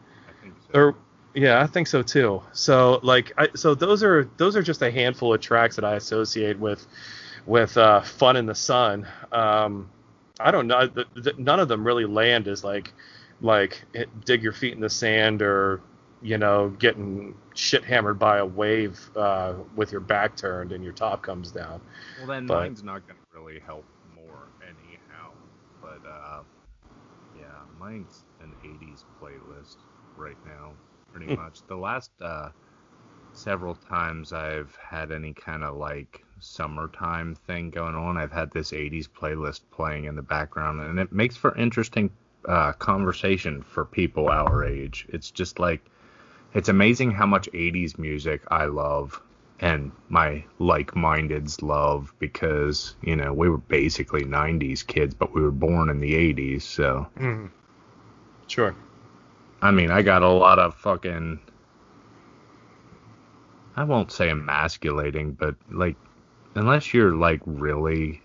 or 0.74 0.94
yeah, 1.34 1.60
I 1.62 1.66
think 1.66 1.86
so 1.86 2.02
too. 2.02 2.42
So 2.52 2.98
like, 3.02 3.32
I, 3.36 3.48
so 3.54 3.74
those 3.74 4.02
are 4.02 4.28
those 4.38 4.56
are 4.56 4.62
just 4.62 4.80
a 4.82 4.90
handful 4.90 5.34
of 5.34 5.40
tracks 5.40 5.76
that 5.76 5.84
I 5.84 5.94
associate 5.96 6.58
with 6.58 6.86
with 7.44 7.76
uh, 7.76 8.00
"Fun 8.00 8.36
in 8.36 8.46
the 8.46 8.54
Sun." 8.54 9.06
Um, 9.32 9.90
I 10.40 10.50
don't 10.50 10.66
know. 10.66 10.86
th- 10.88 11.06
th- 11.22 11.36
None 11.38 11.60
of 11.60 11.68
them 11.68 11.84
really 11.86 12.06
land 12.06 12.48
as 12.48 12.64
like 12.64 12.92
like 13.42 13.82
dig 14.24 14.42
your 14.42 14.52
feet 14.52 14.72
in 14.74 14.80
the 14.80 14.88
sand 14.88 15.42
or 15.42 15.82
you 16.22 16.38
know 16.38 16.70
getting 16.78 17.34
shit 17.54 17.84
hammered 17.84 18.18
by 18.18 18.38
a 18.38 18.46
wave 18.46 18.98
uh, 19.14 19.54
with 19.74 19.92
your 19.92 20.00
back 20.00 20.36
turned 20.36 20.72
and 20.72 20.82
your 20.82 20.94
top 20.94 21.22
comes 21.22 21.50
down. 21.52 21.82
Well, 22.18 22.28
then 22.28 22.46
But- 22.46 22.60
mine's 22.60 22.82
not 22.82 23.06
going 23.06 23.18
to 23.18 23.38
really 23.38 23.60
help 23.60 23.84
more 23.84 23.84
anyhow. 23.84 23.84
But 23.84 23.95
uh, 26.06 26.44
yeah, 27.32 27.64
mine's 27.78 28.24
an 28.40 28.54
80s 28.62 29.04
playlist 29.20 29.76
right 30.16 30.38
now, 30.44 30.76
pretty 31.10 31.28
Hmm. 31.28 31.34
much. 31.34 31.62
The 31.66 31.76
last 31.76 32.10
uh, 32.22 32.50
several 33.32 33.74
times 33.74 34.32
I've 34.32 34.76
had 34.76 35.12
any 35.12 35.32
kind 35.34 35.64
of 35.64 35.76
like 35.76 36.24
summertime 36.40 37.34
thing 37.34 37.70
going 37.70 37.94
on, 37.94 38.16
I've 38.16 38.32
had 38.32 38.50
this 38.52 38.72
80s 38.72 39.08
playlist 39.08 39.62
playing 39.70 40.04
in 40.06 40.16
the 40.16 40.22
background, 40.22 40.80
and 40.80 40.98
it 40.98 41.12
makes 41.12 41.36
for 41.36 41.56
interesting 41.56 42.10
uh, 42.46 42.72
conversation 42.72 43.62
for 43.62 43.84
people 43.84 44.28
our 44.28 44.64
age. 44.64 45.06
It's 45.10 45.30
just 45.30 45.58
like, 45.60 45.90
it's 46.54 46.68
amazing 46.68 47.12
how 47.12 47.26
much 47.26 47.48
80s 47.54 47.98
music 47.98 48.42
I 48.50 48.66
love 48.66 49.20
and 49.60 49.90
my 50.08 50.44
like-mindeds 50.58 51.62
love 51.62 52.12
because 52.18 52.94
you 53.02 53.16
know 53.16 53.32
we 53.32 53.48
were 53.48 53.58
basically 53.58 54.22
90s 54.22 54.86
kids 54.86 55.14
but 55.14 55.34
we 55.34 55.40
were 55.40 55.50
born 55.50 55.88
in 55.88 56.00
the 56.00 56.12
80s 56.12 56.62
so. 56.62 57.06
Mm-hmm. 57.18 57.46
Sure. 58.48 58.76
i 59.62 59.70
mean 59.70 59.90
i 59.90 60.02
got 60.02 60.22
a 60.22 60.28
lot 60.28 60.58
of 60.58 60.74
fucking 60.74 61.40
i 63.76 63.84
won't 63.84 64.12
say 64.12 64.28
emasculating 64.28 65.32
but 65.32 65.56
like 65.70 65.96
unless 66.54 66.92
you're 66.94 67.14
like 67.14 67.40
really 67.44 68.22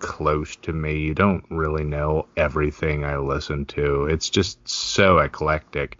close 0.00 0.56
to 0.56 0.72
me 0.72 0.98
you 0.98 1.14
don't 1.14 1.44
really 1.50 1.84
know 1.84 2.26
everything 2.36 3.04
i 3.04 3.16
listen 3.16 3.64
to. 3.64 4.04
It's 4.04 4.28
just 4.28 4.68
so 4.68 5.18
eclectic 5.18 5.98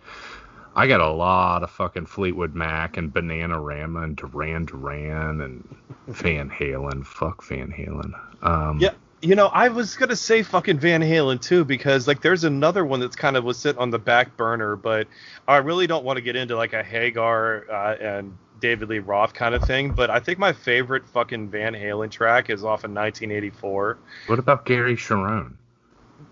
I 0.77 0.87
got 0.87 1.01
a 1.01 1.11
lot 1.11 1.63
of 1.63 1.71
fucking 1.71 2.07
Fleetwood 2.07 2.55
Mac 2.55 2.97
and 2.97 3.13
Bananarama 3.13 4.05
and 4.05 4.17
Duran 4.17 4.65
Duran 4.65 5.41
and 5.41 5.77
Van 6.09 6.51
Halen. 6.51 7.07
Fuck 7.07 7.45
Van 7.45 7.73
Halen. 7.73 8.13
Um, 8.43 8.81
Yeah, 8.81 8.91
you 9.23 9.35
know, 9.37 9.47
I 9.47 9.69
was 9.69 9.95
gonna 9.97 10.17
say 10.17 10.43
fucking 10.43 10.79
Van 10.79 11.01
Halen 11.01 11.41
too 11.41 11.65
because 11.65 12.09
like 12.09 12.21
there's 12.23 12.45
another 12.45 12.85
one 12.85 13.01
that's 13.01 13.17
kind 13.17 13.37
of 13.37 13.45
was 13.45 13.57
sitting 13.59 13.81
on 13.81 13.91
the 13.91 13.99
back 13.99 14.37
burner, 14.37 14.77
but 14.77 15.07
I 15.47 15.59
really 15.59 15.87
don't 15.87 16.05
want 16.05 16.17
to 16.17 16.23
get 16.23 16.37
into 16.37 16.57
like 16.57 16.73
a 16.73 16.83
Hagar 16.83 17.65
uh, 17.71 17.97
and 18.01 18.37
David 18.61 18.89
Lee 18.89 18.99
Roth 18.99 19.33
kind 19.33 19.55
of 19.55 19.63
thing. 19.63 19.93
But 19.93 20.11
I 20.11 20.19
think 20.21 20.39
my 20.39 20.53
favorite 20.53 21.07
fucking 21.07 21.51
Van 21.51 21.75
Halen 21.75 22.11
track 22.11 22.51
is 22.51 22.65
off 22.65 22.85
in 22.85 22.93
1984. 22.95 23.99
What 24.27 24.39
about 24.39 24.65
Gary 24.67 24.97
Cherone? 24.97 25.55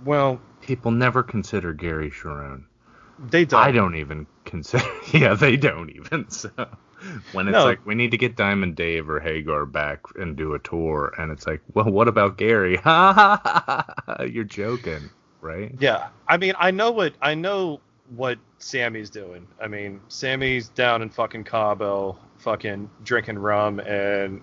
Well, 0.04 0.40
People 0.62 0.90
never 0.92 1.22
consider 1.22 1.72
Gary 1.72 2.10
Cherone. 2.10 2.64
they 3.30 3.44
don't. 3.44 3.60
I 3.60 3.72
don't 3.72 3.96
even 3.96 4.26
consider. 4.44 4.84
Yeah, 5.12 5.34
they 5.34 5.56
don't 5.56 5.90
even. 5.90 6.30
So 6.30 6.50
when 7.32 7.48
it's 7.48 7.54
No. 7.54 7.64
like 7.64 7.84
we 7.84 7.94
need 7.94 8.12
to 8.12 8.16
get 8.16 8.36
Diamond 8.36 8.76
Dave 8.76 9.10
or 9.10 9.20
Hagar 9.20 9.66
back 9.66 10.00
and 10.16 10.36
do 10.36 10.54
a 10.54 10.58
tour, 10.58 11.12
and 11.18 11.30
it's 11.32 11.46
like, 11.46 11.60
well, 11.74 11.86
what 11.90 12.08
about 12.08 12.38
Gary? 12.38 12.78
You're 14.32 14.44
joking, 14.44 15.10
right? 15.40 15.74
Yeah, 15.80 16.08
I 16.28 16.36
mean, 16.36 16.54
I 16.58 16.70
know 16.70 16.90
what 16.92 17.14
I 17.20 17.34
know 17.34 17.80
what 18.16 18.38
Sammy's 18.58 19.10
doing. 19.10 19.46
I 19.60 19.68
mean, 19.68 20.00
Sammy's 20.08 20.68
down 20.68 21.02
in 21.02 21.10
fucking 21.10 21.44
Cabo, 21.44 22.18
fucking 22.38 22.88
drinking 23.04 23.38
rum 23.38 23.80
and 23.80 24.40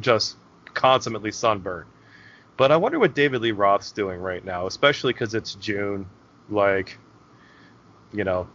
just 0.00 0.36
consummately 0.74 1.30
sunburned. 1.32 1.88
But 2.56 2.70
I 2.72 2.76
wonder 2.76 2.98
what 2.98 3.14
David 3.14 3.40
Lee 3.42 3.52
Roth's 3.52 3.92
doing 3.92 4.20
right 4.20 4.44
now, 4.44 4.66
especially 4.66 5.12
because 5.12 5.34
it's 5.34 5.54
June. 5.56 6.06
Like, 6.48 6.98
you 8.12 8.24
know, 8.24 8.46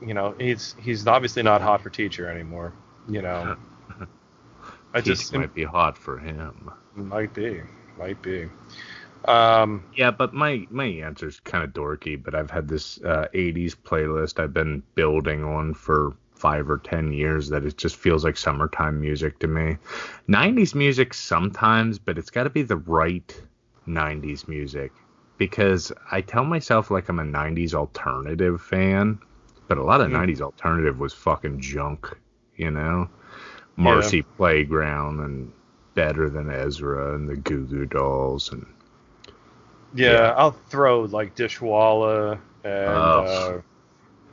you 0.00 0.14
know, 0.14 0.34
he's 0.38 0.74
he's 0.78 1.06
obviously 1.06 1.42
not 1.42 1.60
hot 1.60 1.80
for 1.80 1.90
teacher 1.90 2.28
anymore. 2.28 2.72
You 3.08 3.22
know, 3.22 3.56
I 4.94 5.00
just 5.00 5.32
might 5.34 5.54
be 5.54 5.64
hot 5.64 5.96
for 5.98 6.18
him. 6.18 6.70
might 6.94 7.34
be, 7.34 7.62
might 7.98 8.20
be. 8.22 8.48
Um, 9.24 9.84
Yeah, 9.94 10.10
but 10.10 10.32
my 10.32 10.66
my 10.70 10.84
answer's 10.84 11.40
kind 11.40 11.64
of 11.64 11.72
dorky, 11.72 12.22
but 12.22 12.34
I've 12.34 12.50
had 12.50 12.68
this 12.68 13.00
uh, 13.02 13.26
80s 13.34 13.74
playlist 13.74 14.40
I've 14.40 14.54
been 14.54 14.82
building 14.94 15.44
on 15.44 15.74
for 15.74 16.14
five 16.34 16.70
or 16.70 16.78
ten 16.78 17.12
years 17.12 17.48
that 17.48 17.64
it 17.64 17.76
just 17.76 17.96
feels 17.96 18.24
like 18.24 18.36
summertime 18.36 19.00
music 19.00 19.38
to 19.40 19.48
me. 19.48 19.76
90s 20.28 20.74
music 20.74 21.12
sometimes, 21.14 21.98
but 21.98 22.16
it's 22.16 22.30
got 22.30 22.44
to 22.44 22.50
be 22.50 22.62
the 22.62 22.76
right 22.76 23.34
90s 23.86 24.46
music 24.48 24.92
because 25.36 25.92
I 26.10 26.20
tell 26.20 26.44
myself 26.44 26.90
like 26.90 27.08
I'm 27.08 27.18
a 27.18 27.24
90s 27.24 27.74
alternative 27.74 28.60
fan, 28.60 29.18
but 29.68 29.78
a 29.78 29.82
lot 29.84 30.00
of 30.00 30.08
Mm. 30.10 30.14
90s 30.14 30.40
alternative 30.40 30.98
was 30.98 31.12
fucking 31.14 31.60
junk, 31.60 32.16
you 32.56 32.70
know? 32.70 33.08
Marcy 33.76 34.22
Playground 34.22 35.20
and 35.20 35.52
Better 35.94 36.28
Than 36.30 36.50
Ezra 36.50 37.14
and 37.14 37.28
the 37.28 37.36
Goo 37.36 37.64
Goo 37.66 37.86
Dolls 37.86 38.50
and 38.52 38.66
Yeah, 39.94 40.12
Yeah. 40.12 40.34
I'll 40.36 40.50
throw 40.52 41.02
like 41.02 41.34
Dishwalla 41.36 42.38
and 42.64 42.74
uh, 42.74 43.58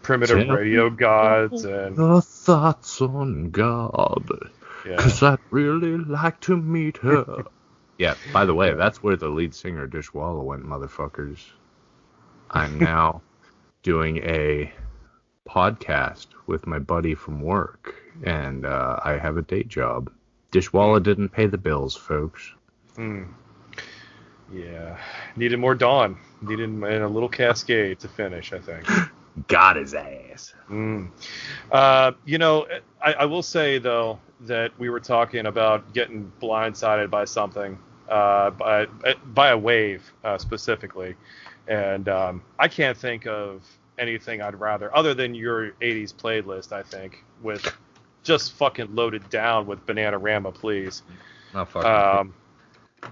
primitive 0.02 0.50
radio 0.50 0.90
gods 0.90 1.64
and 1.66 1.96
Your 1.98 2.22
thoughts 2.22 3.02
on 3.02 3.52
God. 3.52 4.28
yeah. 4.86 4.98
Cause 4.98 5.22
I'd 5.24 5.40
really 5.52 5.98
like 5.98 6.40
to 6.42 6.58
meet 6.58 6.98
her. 6.98 7.44
yeah, 7.98 8.16
by 8.34 8.46
the 8.46 8.54
way, 8.54 8.74
that's 8.74 9.02
where 9.04 9.16
the 9.16 9.30
lead 9.30 9.54
singer 9.54 9.88
Dishwalla 9.88 10.44
went, 10.44 10.64
motherfuckers. 10.66 11.40
I'm 12.52 12.78
now 12.80 13.22
doing 13.84 14.18
a 14.18 14.72
podcast 15.48 16.28
with 16.48 16.68
my 16.68 16.80
buddy 16.80 17.16
from 17.16 17.42
work, 17.42 17.96
and 18.24 18.66
uh, 18.66 19.00
I 19.04 19.14
have 19.14 19.38
a 19.38 19.42
day 19.42 19.64
job. 19.64 20.12
Dishwalla 20.52 21.02
didn't 21.02 21.30
pay 21.30 21.48
the 21.48 21.58
bills, 21.58 21.96
folks. 21.96 22.54
Hmm. 22.96 23.24
Yeah, 24.54 24.98
needed 25.36 25.60
more 25.60 25.76
dawn. 25.76 26.18
Needed 26.42 26.70
and 26.70 26.84
a 26.84 27.08
little 27.08 27.30
cascade 27.30 28.00
to 28.00 28.08
finish. 28.08 28.54
I 28.54 28.60
think. 28.60 28.88
Got 29.48 29.76
his 29.76 29.94
ass. 29.94 30.54
Mm. 30.70 31.10
Uh, 31.70 32.14
you 32.24 32.38
know, 32.38 32.68
I, 33.04 33.14
I 33.14 33.26
will 33.26 33.44
say 33.44 33.80
though 33.80 34.20
that 34.42 34.72
we 34.80 34.90
were 34.90 35.00
talking 35.00 35.46
about 35.46 35.94
getting 35.94 36.32
blindsided 36.42 37.10
by 37.10 37.26
something, 37.26 37.78
uh, 38.08 38.52
by 38.52 38.86
by 39.26 39.50
a 39.50 39.58
wave 39.58 40.10
uh, 40.24 40.38
specifically, 40.38 41.16
and 41.68 42.08
um, 42.08 42.44
I 42.58 42.68
can't 42.70 42.98
think 42.98 43.28
of 43.28 43.64
anything 43.98 44.42
I'd 44.42 44.60
rather 44.60 44.96
other 44.96 45.14
than 45.14 45.36
your 45.36 45.72
'80s 45.82 46.14
playlist. 46.14 46.72
I 46.72 46.84
think 46.84 47.24
with 47.42 47.72
just 48.24 48.54
fucking 48.54 48.94
loaded 48.96 49.30
down 49.30 49.68
with 49.68 49.86
Bananarama, 49.86 50.54
please. 50.54 51.04
Oh, 51.54 51.66
fuck. 51.66 51.86
Um, 51.86 52.34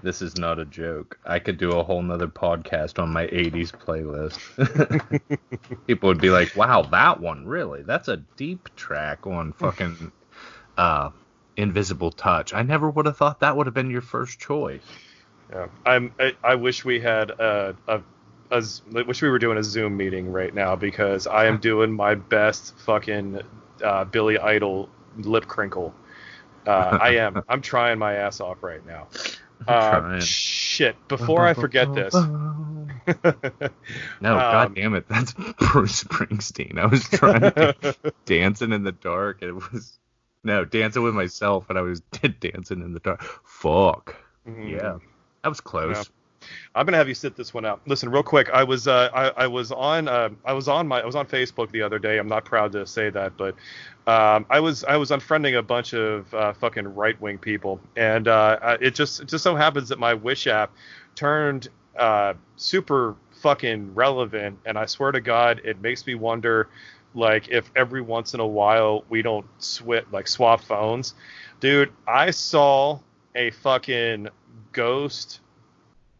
this 0.02 0.22
is 0.22 0.36
not 0.36 0.58
a 0.58 0.64
joke. 0.64 1.18
I 1.24 1.38
could 1.38 1.56
do 1.56 1.72
a 1.72 1.84
whole 1.84 2.02
nother 2.02 2.26
podcast 2.26 2.98
on 2.98 3.12
my 3.12 3.26
80s 3.26 3.70
playlist. 3.70 4.38
People 5.86 6.08
would 6.08 6.20
be 6.20 6.30
like, 6.30 6.56
wow, 6.56 6.82
that 6.82 7.20
one, 7.20 7.46
really? 7.46 7.82
That's 7.82 8.08
a 8.08 8.18
deep 8.36 8.74
track 8.76 9.26
on 9.26 9.52
fucking 9.52 10.12
uh, 10.76 11.10
Invisible 11.56 12.10
Touch. 12.10 12.52
I 12.52 12.62
never 12.62 12.90
would 12.90 13.06
have 13.06 13.16
thought 13.16 13.40
that 13.40 13.56
would 13.56 13.66
have 13.66 13.74
been 13.74 13.90
your 13.90 14.02
first 14.02 14.38
choice. 14.40 14.82
Yeah, 15.50 15.66
I'm. 15.84 16.12
I, 16.18 16.32
I 16.42 16.54
wish 16.54 16.84
we 16.84 17.00
had 17.00 17.30
a, 17.30 17.76
a, 17.86 18.00
a 18.54 19.04
wish 19.04 19.22
we 19.22 19.28
were 19.28 19.38
doing 19.38 19.58
a 19.58 19.62
Zoom 19.62 19.96
meeting 19.96 20.30
right 20.30 20.54
now 20.54 20.76
because 20.76 21.26
I 21.26 21.46
am 21.46 21.58
doing 21.58 21.92
my 21.92 22.14
best 22.14 22.76
fucking 22.78 23.40
uh, 23.82 24.04
Billy 24.04 24.38
Idol 24.38 24.88
lip 25.18 25.46
crinkle. 25.46 25.94
Uh, 26.66 26.98
I 27.00 27.16
am. 27.16 27.42
I'm 27.48 27.60
trying 27.60 27.98
my 27.98 28.14
ass 28.14 28.40
off 28.40 28.62
right 28.62 28.84
now. 28.86 29.08
Uh, 29.66 30.20
shit. 30.20 30.96
Before 31.08 31.46
I 31.46 31.54
forget 31.54 31.92
this. 31.94 32.14
No, 34.20 34.32
Um, 34.34 34.38
god 34.38 34.74
damn 34.74 34.94
it. 34.94 35.06
That's 35.08 35.34
Bruce 35.34 36.04
Springsteen. 36.04 36.78
I 36.78 36.86
was 36.86 37.06
trying 37.06 37.40
to 37.40 37.76
do 37.82 38.10
dancing 38.24 38.72
in 38.72 38.82
the 38.82 38.92
dark 38.92 39.42
and 39.42 39.50
it 39.50 39.72
was 39.72 39.98
no, 40.42 40.64
dancing 40.64 41.02
with 41.02 41.14
myself 41.14 41.68
and 41.68 41.78
I 41.78 41.82
was 41.82 42.00
dancing 42.00 42.80
in 42.80 42.94
the 42.94 43.00
dark. 43.00 43.22
Fuck. 43.44 44.16
Mhm. 44.48 44.70
Yeah. 44.70 44.98
That 45.42 45.48
was 45.50 45.60
close. 45.60 45.96
Yeah. 45.96 46.02
I'm 46.74 46.86
gonna 46.86 46.96
have 46.96 47.08
you 47.08 47.14
sit 47.14 47.36
this 47.36 47.54
one 47.54 47.64
out. 47.64 47.80
Listen, 47.86 48.08
real 48.10 48.22
quick. 48.22 48.50
I 48.50 48.64
was 48.64 48.88
uh, 48.88 49.10
I, 49.14 49.44
I 49.44 49.46
was 49.46 49.72
on 49.72 50.08
uh, 50.08 50.30
I 50.44 50.52
was 50.52 50.68
on 50.68 50.88
my 50.88 51.00
I 51.00 51.06
was 51.06 51.14
on 51.14 51.26
Facebook 51.26 51.70
the 51.70 51.82
other 51.82 51.98
day. 51.98 52.18
I'm 52.18 52.28
not 52.28 52.44
proud 52.44 52.72
to 52.72 52.86
say 52.86 53.10
that, 53.10 53.36
but 53.36 53.54
um, 54.06 54.46
I 54.50 54.60
was 54.60 54.84
I 54.84 54.96
was 54.96 55.10
unfriending 55.10 55.58
a 55.58 55.62
bunch 55.62 55.94
of 55.94 56.32
uh, 56.34 56.52
fucking 56.54 56.94
right 56.94 57.20
wing 57.20 57.38
people, 57.38 57.80
and 57.96 58.28
uh, 58.28 58.76
it 58.80 58.94
just 58.94 59.20
it 59.20 59.28
just 59.28 59.44
so 59.44 59.54
happens 59.54 59.88
that 59.88 59.98
my 59.98 60.14
Wish 60.14 60.46
app 60.46 60.72
turned 61.14 61.68
uh, 61.98 62.34
super 62.56 63.16
fucking 63.40 63.94
relevant, 63.94 64.58
and 64.64 64.78
I 64.78 64.86
swear 64.86 65.12
to 65.12 65.20
God, 65.20 65.60
it 65.64 65.80
makes 65.80 66.06
me 66.06 66.14
wonder, 66.14 66.68
like 67.14 67.48
if 67.48 67.70
every 67.76 68.00
once 68.00 68.34
in 68.34 68.40
a 68.40 68.46
while 68.46 69.04
we 69.08 69.22
don't 69.22 69.46
switch 69.58 70.04
like 70.10 70.26
swap 70.26 70.60
phones, 70.60 71.14
dude. 71.60 71.92
I 72.06 72.30
saw 72.30 72.98
a 73.34 73.50
fucking 73.50 74.28
ghost 74.72 75.40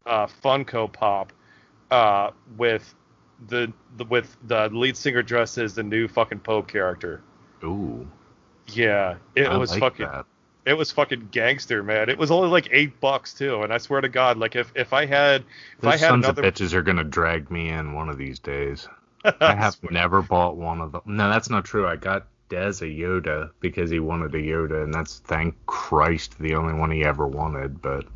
uh, 0.06 0.26
Funko 0.26 0.92
Pop 0.92 1.32
uh, 1.90 2.30
with 2.56 2.94
the, 3.48 3.72
the 3.96 4.04
with 4.04 4.36
the 4.46 4.68
lead 4.70 4.96
singer 4.96 5.22
dressed 5.22 5.58
as 5.58 5.74
the 5.74 5.82
new 5.82 6.08
fucking 6.08 6.40
Pope 6.40 6.68
character. 6.68 7.22
Ooh. 7.62 8.06
Yeah, 8.68 9.16
it 9.34 9.46
I 9.46 9.56
was 9.56 9.70
like 9.72 9.80
fucking 9.80 10.06
that. 10.06 10.26
it 10.64 10.74
was 10.74 10.90
fucking 10.90 11.28
gangster, 11.30 11.82
man. 11.82 12.08
It 12.08 12.16
was 12.16 12.30
only 12.30 12.48
like 12.48 12.68
eight 12.70 12.98
bucks 13.00 13.34
too, 13.34 13.62
and 13.62 13.72
I 13.72 13.78
swear 13.78 14.00
to 14.00 14.08
God, 14.08 14.38
like 14.38 14.56
if 14.56 14.72
if 14.74 14.92
I 14.92 15.06
had 15.06 15.42
if 15.42 15.80
Those 15.82 15.94
I 15.94 15.96
had 15.96 16.08
sons 16.08 16.24
another 16.24 16.44
of 16.44 16.54
bitches 16.54 16.72
are 16.72 16.82
gonna 16.82 17.04
drag 17.04 17.50
me 17.50 17.68
in 17.68 17.92
one 17.92 18.08
of 18.08 18.16
these 18.16 18.38
days. 18.38 18.88
I 19.40 19.54
have 19.54 19.78
never 19.90 20.22
bought 20.22 20.56
one 20.56 20.80
of 20.80 20.92
them. 20.92 21.02
No, 21.06 21.30
that's 21.30 21.48
not 21.48 21.64
true. 21.64 21.86
I 21.86 21.96
got 21.96 22.26
Des 22.48 22.56
a 22.82 22.88
Yoda 22.88 23.50
because 23.60 23.90
he 23.90 23.98
wanted 24.00 24.34
a 24.34 24.42
Yoda, 24.42 24.84
and 24.84 24.92
that's 24.92 25.18
thank 25.20 25.54
Christ 25.66 26.38
the 26.38 26.54
only 26.54 26.74
one 26.74 26.90
he 26.90 27.04
ever 27.04 27.26
wanted. 27.26 27.80
But 27.80 28.06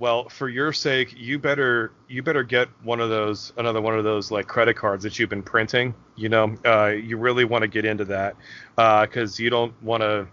Well, 0.00 0.30
for 0.30 0.48
your 0.48 0.72
sake, 0.72 1.14
you 1.14 1.38
better 1.38 1.92
you 2.08 2.22
better 2.22 2.42
get 2.42 2.68
one 2.82 3.00
of 3.00 3.10
those 3.10 3.52
another 3.58 3.82
one 3.82 3.98
of 3.98 4.02
those 4.02 4.30
like 4.30 4.46
credit 4.46 4.74
cards 4.74 5.04
that 5.04 5.18
you've 5.18 5.28
been 5.28 5.42
printing. 5.42 5.94
You 6.16 6.30
know, 6.30 6.56
uh, 6.64 6.86
you 6.86 7.18
really 7.18 7.44
want 7.44 7.62
to 7.62 7.68
get 7.68 7.84
into 7.84 8.06
that 8.06 8.34
because 8.76 9.38
you 9.38 9.50
don't 9.50 9.74
want 9.82 10.02
to 10.02 10.26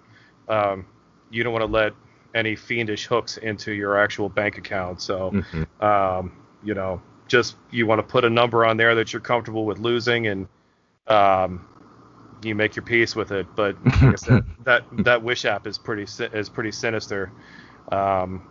um, 0.48 0.86
you 1.30 1.44
don't 1.44 1.52
want 1.52 1.64
to 1.64 1.72
let 1.72 1.92
any 2.34 2.56
fiendish 2.56 3.08
hooks 3.08 3.36
into 3.36 3.74
your 3.74 3.98
actual 3.98 4.30
bank 4.30 4.58
account. 4.58 5.02
So, 5.02 5.32
mhm. 5.32 5.84
um, 5.84 6.32
you 6.64 6.74
know, 6.74 7.02
just 7.28 7.58
you 7.70 7.86
want 7.86 8.00
to 8.00 8.04
put 8.04 8.24
a 8.24 8.30
number 8.30 8.66
on 8.66 8.78
there 8.78 8.96
that 8.96 9.12
you're 9.12 9.20
comfortable 9.20 9.66
with 9.66 9.80
losing 9.80 10.28
and 10.28 10.48
um, 11.08 11.68
you 12.42 12.56
make 12.56 12.78
your 12.78 12.86
peace 12.86 13.18
with 13.18 13.34
it. 13.34 13.46
But 13.58 13.76
like 13.84 14.02
I 14.02 14.16
said, 14.16 14.46
that 14.64 14.84
that 15.00 15.24
Wish 15.24 15.44
app 15.44 15.68
is 15.68 15.78
pretty 15.78 16.04
is 16.04 16.48
pretty 16.48 16.72
sinister. 16.72 17.34
Um, 17.92 18.48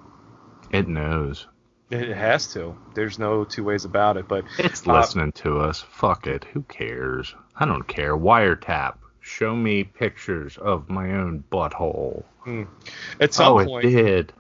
it 0.71 0.89
knows. 0.89 1.47
it 1.91 2.09
has 2.17 2.53
to. 2.55 2.77
There's 2.95 3.19
no 3.19 3.45
two 3.45 3.63
ways 3.65 3.85
about 3.85 4.17
it. 4.17 4.27
But 4.29 4.45
It's 4.59 4.87
Uh, 4.87 4.93
listening 4.99 5.33
to 5.33 5.61
us. 5.61 5.81
Fuck 5.81 6.27
it. 6.27 6.45
Who 6.53 6.63
cares? 6.63 7.35
I 7.57 7.65
don't 7.65 7.87
care. 7.87 8.17
Wiretap. 8.17 8.95
Show 9.21 9.55
me 9.57 9.85
pictures 9.85 10.57
of 10.59 10.89
my 10.89 11.13
own 11.13 11.45
butthole. 11.51 12.25
at 13.21 13.35
some 13.35 13.53
oh, 13.59 13.65
point, 13.65 13.85
it 13.85 13.91
did. 13.91 14.33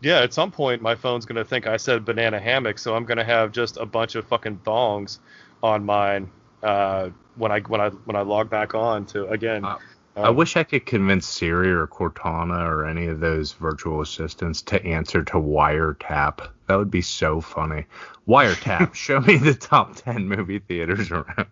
yeah, 0.00 0.20
at 0.20 0.32
some 0.34 0.50
point, 0.50 0.82
my 0.82 0.94
phone's 0.96 1.24
gonna 1.26 1.44
think 1.44 1.66
I 1.66 1.76
said 1.76 2.04
banana 2.04 2.40
hammock, 2.40 2.78
so 2.78 2.94
I'm 2.96 3.04
gonna 3.04 3.24
have 3.24 3.52
just 3.52 3.76
a 3.76 3.86
bunch 3.86 4.14
of 4.16 4.26
fucking 4.26 4.58
thongs 4.64 5.20
on 5.62 5.84
mine 5.84 6.28
uh, 6.62 7.10
when 7.36 7.52
I 7.52 7.60
when 7.60 7.80
I 7.80 7.90
when 7.90 8.16
I 8.16 8.22
log 8.22 8.50
back 8.50 8.74
on 8.74 9.06
to 9.06 9.26
again. 9.28 9.64
Uh, 9.64 9.78
I 10.16 10.28
um, 10.28 10.36
wish 10.36 10.56
I 10.56 10.64
could 10.64 10.86
convince 10.86 11.26
Siri 11.26 11.70
or 11.70 11.86
Cortana 11.86 12.66
or 12.66 12.86
any 12.86 13.06
of 13.06 13.20
those 13.20 13.52
virtual 13.52 14.00
assistants 14.00 14.62
to 14.62 14.82
answer 14.82 15.22
to 15.22 15.34
wiretap. 15.34 16.48
That 16.66 16.76
would 16.76 16.90
be 16.90 17.02
so 17.02 17.42
funny. 17.42 17.84
Wiretap, 18.26 18.94
show 18.94 19.20
me 19.20 19.36
the 19.36 19.54
top 19.54 19.96
10 19.96 20.26
movie 20.26 20.58
theaters 20.58 21.10
around. 21.10 21.46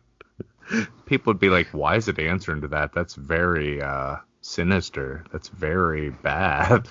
People 1.05 1.33
would 1.33 1.40
be 1.40 1.50
like, 1.50 1.68
why 1.72 1.96
is 1.96 2.09
it 2.09 2.18
answering 2.18 2.62
to 2.62 2.68
that? 2.68 2.94
That's 2.94 3.14
very 3.14 3.83
uh, 3.83 4.16
sinister. 4.40 5.24
That's 5.31 5.48
very 5.48 6.09
bad. 6.09 6.88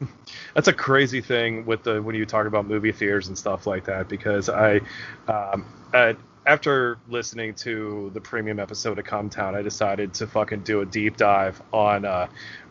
that's 0.54 0.66
a 0.66 0.72
crazy 0.72 1.20
thing 1.20 1.64
with 1.64 1.84
the 1.84 2.02
when 2.02 2.16
you 2.16 2.26
talk 2.26 2.46
about 2.46 2.66
movie 2.66 2.90
theaters 2.90 3.28
and 3.28 3.38
stuff 3.38 3.64
like 3.64 3.84
that 3.84 4.08
because 4.08 4.48
I 4.48 4.80
um, 5.28 5.64
at, 5.94 6.16
after 6.46 6.98
listening 7.08 7.54
to 7.54 8.10
the 8.14 8.20
premium 8.20 8.58
episode 8.58 8.98
of 8.98 9.04
Come 9.04 9.30
Town, 9.30 9.54
I 9.54 9.62
decided 9.62 10.14
to 10.14 10.26
fucking 10.26 10.60
do 10.60 10.80
a 10.80 10.86
deep 10.86 11.16
dive 11.16 11.60
on 11.72 12.04
uh, 12.04 12.28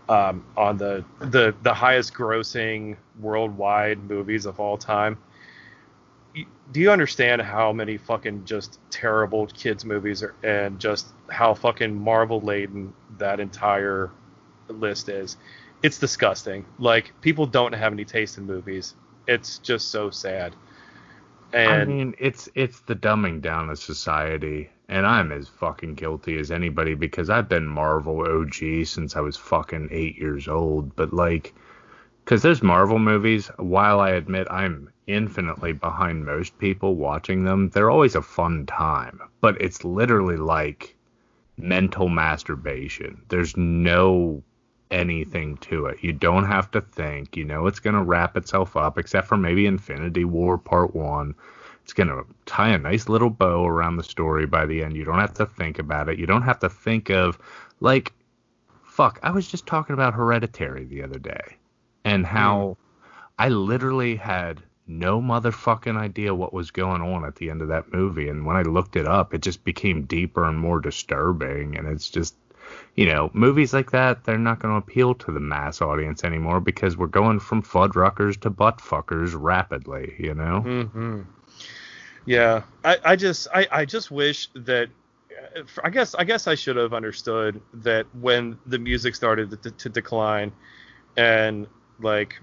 um, 0.10 0.43
on 0.57 0.77
the, 0.77 1.05
the 1.19 1.55
the 1.63 1.73
highest 1.73 2.13
grossing 2.13 2.97
worldwide 3.19 4.03
movies 4.03 4.45
of 4.45 4.60
all 4.60 4.77
time. 4.77 5.17
Do 6.71 6.79
you 6.79 6.91
understand 6.91 7.41
how 7.41 7.73
many 7.73 7.97
fucking 7.97 8.45
just 8.45 8.79
terrible 8.89 9.47
kids 9.47 9.84
movies 9.84 10.23
are, 10.23 10.36
and 10.43 10.79
just 10.79 11.07
how 11.29 11.53
fucking 11.53 11.93
Marvel 11.93 12.39
laden 12.41 12.93
that 13.17 13.39
entire 13.39 14.10
list 14.67 15.10
is? 15.10 15.38
It's 15.84 15.97
disgusting. 15.97 16.65
Like 16.77 17.13
people 17.21 17.45
don't 17.45 17.73
have 17.73 17.93
any 17.93 18.05
taste 18.05 18.38
in 18.38 18.45
movies. 18.45 18.95
It's 19.27 19.60
just 19.60 19.89
so 19.89 20.10
sad. 20.10 20.55
And 21.53 21.81
I 21.81 21.85
mean, 21.85 22.15
it's 22.17 22.49
it's 22.55 22.81
the 22.81 22.95
dumbing 22.95 23.41
down 23.41 23.69
of 23.69 23.79
society, 23.79 24.69
and 24.87 25.05
I'm 25.05 25.31
as 25.31 25.47
fucking 25.47 25.95
guilty 25.95 26.37
as 26.39 26.51
anybody 26.51 26.95
because 26.95 27.29
I've 27.29 27.49
been 27.49 27.67
Marvel 27.67 28.21
OG 28.21 28.85
since 28.85 29.15
I 29.15 29.21
was 29.21 29.37
fucking 29.37 29.89
eight 29.91 30.17
years 30.17 30.47
old. 30.47 30.95
But 30.95 31.13
like, 31.13 31.53
because 32.23 32.41
there's 32.41 32.63
Marvel 32.63 32.99
movies, 32.99 33.49
while 33.57 33.99
I 33.99 34.11
admit 34.11 34.47
I'm 34.49 34.89
infinitely 35.07 35.73
behind 35.73 36.25
most 36.25 36.57
people 36.57 36.95
watching 36.95 37.43
them, 37.43 37.69
they're 37.69 37.89
always 37.89 38.15
a 38.15 38.21
fun 38.21 38.65
time. 38.65 39.19
But 39.41 39.61
it's 39.61 39.83
literally 39.83 40.37
like 40.37 40.95
mental 41.57 42.07
masturbation. 42.07 43.21
There's 43.29 43.57
no 43.57 44.43
anything 44.91 45.58
to 45.58 45.86
it. 45.88 45.97
You 46.01 46.13
don't 46.13 46.45
have 46.45 46.69
to 46.71 46.82
think. 46.82 47.36
You 47.38 47.45
know 47.45 47.67
it's 47.67 47.80
going 47.80 47.95
to 47.95 48.04
wrap 48.04 48.38
itself 48.38 48.75
up, 48.75 48.97
except 48.97 49.27
for 49.27 49.38
maybe 49.38 49.65
Infinity 49.65 50.25
War 50.25 50.58
Part 50.58 50.95
1. 50.95 51.36
it's 51.84 51.93
gonna 51.93 52.23
tie 52.45 52.69
a 52.69 52.77
nice 52.77 53.10
little 53.10 53.30
bow 53.30 53.65
around 53.65 53.97
the 53.97 54.04
story 54.04 54.45
by 54.45 54.65
the 54.65 54.84
end. 54.84 54.95
You 54.95 55.06
don't 55.06 55.19
have 55.19 55.34
to 55.36 55.45
think 55.45 55.80
about 55.80 56.10
it. 56.10 56.19
You 56.19 56.25
don't 56.25 56.43
have 56.43 56.60
to 56.60 56.69
think 56.69 57.10
of 57.10 57.39
like 57.80 58.13
fuck. 58.84 59.19
I 59.23 59.32
was 59.32 59.47
just 59.47 59.65
talking 59.65 59.93
about 59.93 60.13
Hereditary 60.13 60.86
the 60.86 61.04
other 61.04 61.17
day 61.17 61.58
and 62.04 62.25
how 62.25 62.77
mm. 62.77 63.10
I 63.39 63.49
literally 63.49 64.15
had 64.15 64.62
no 64.86 65.21
motherfucking 65.21 65.97
idea 65.97 66.36
what 66.36 66.54
was 66.54 66.71
going 66.71 67.01
on 67.01 67.25
at 67.25 67.36
the 67.36 67.49
end 67.49 67.62
of 67.62 67.69
that 67.69 67.93
movie. 67.93 68.27
And 68.27 68.45
when 68.45 68.58
I 68.58 68.63
looked 68.63 68.95
it 68.95 69.08
up, 69.08 69.34
it 69.34 69.41
just 69.41 69.63
became 69.63 70.04
deeper 70.04 70.45
and 70.45 70.60
more 70.60 70.80
disturbing. 70.80 71.77
And 71.77 71.88
it's 71.88 72.10
just, 72.10 72.36
you 72.95 73.05
know, 73.05 73.29
movies 73.34 73.73
like 73.73 73.91
that, 73.91 74.23
they're 74.23 74.38
not 74.38 74.60
going 74.60 74.73
to 74.73 74.77
appeal 74.77 75.13
to 75.15 75.31
the 75.31 75.39
mass 75.39 75.81
audience 75.81 76.23
anymore 76.23 76.60
because 76.60 76.97
we're 76.97 77.07
going 77.07 77.39
from 77.39 77.63
fuddruckers 77.63 78.39
to 78.41 78.51
buttfuckers 78.51 79.34
rapidly, 79.34 80.15
you 80.19 80.34
know? 80.34 80.63
Mm-hmm. 80.65 81.21
Yeah. 82.25 82.63
I, 82.84 82.97
I 83.03 83.15
just, 83.15 83.47
I, 83.53 83.67
I 83.71 83.86
just 83.86 84.12
wish 84.12 84.49
that 84.55 84.89
I 85.84 85.89
guess 85.89 86.15
I 86.15 86.23
guess 86.23 86.47
I 86.47 86.55
should 86.55 86.75
have 86.77 86.93
understood 86.93 87.62
that 87.73 88.05
when 88.15 88.57
the 88.65 88.79
music 88.79 89.15
started 89.15 89.62
to, 89.63 89.71
to 89.71 89.89
decline, 89.89 90.51
and 91.17 91.67
like 91.99 92.39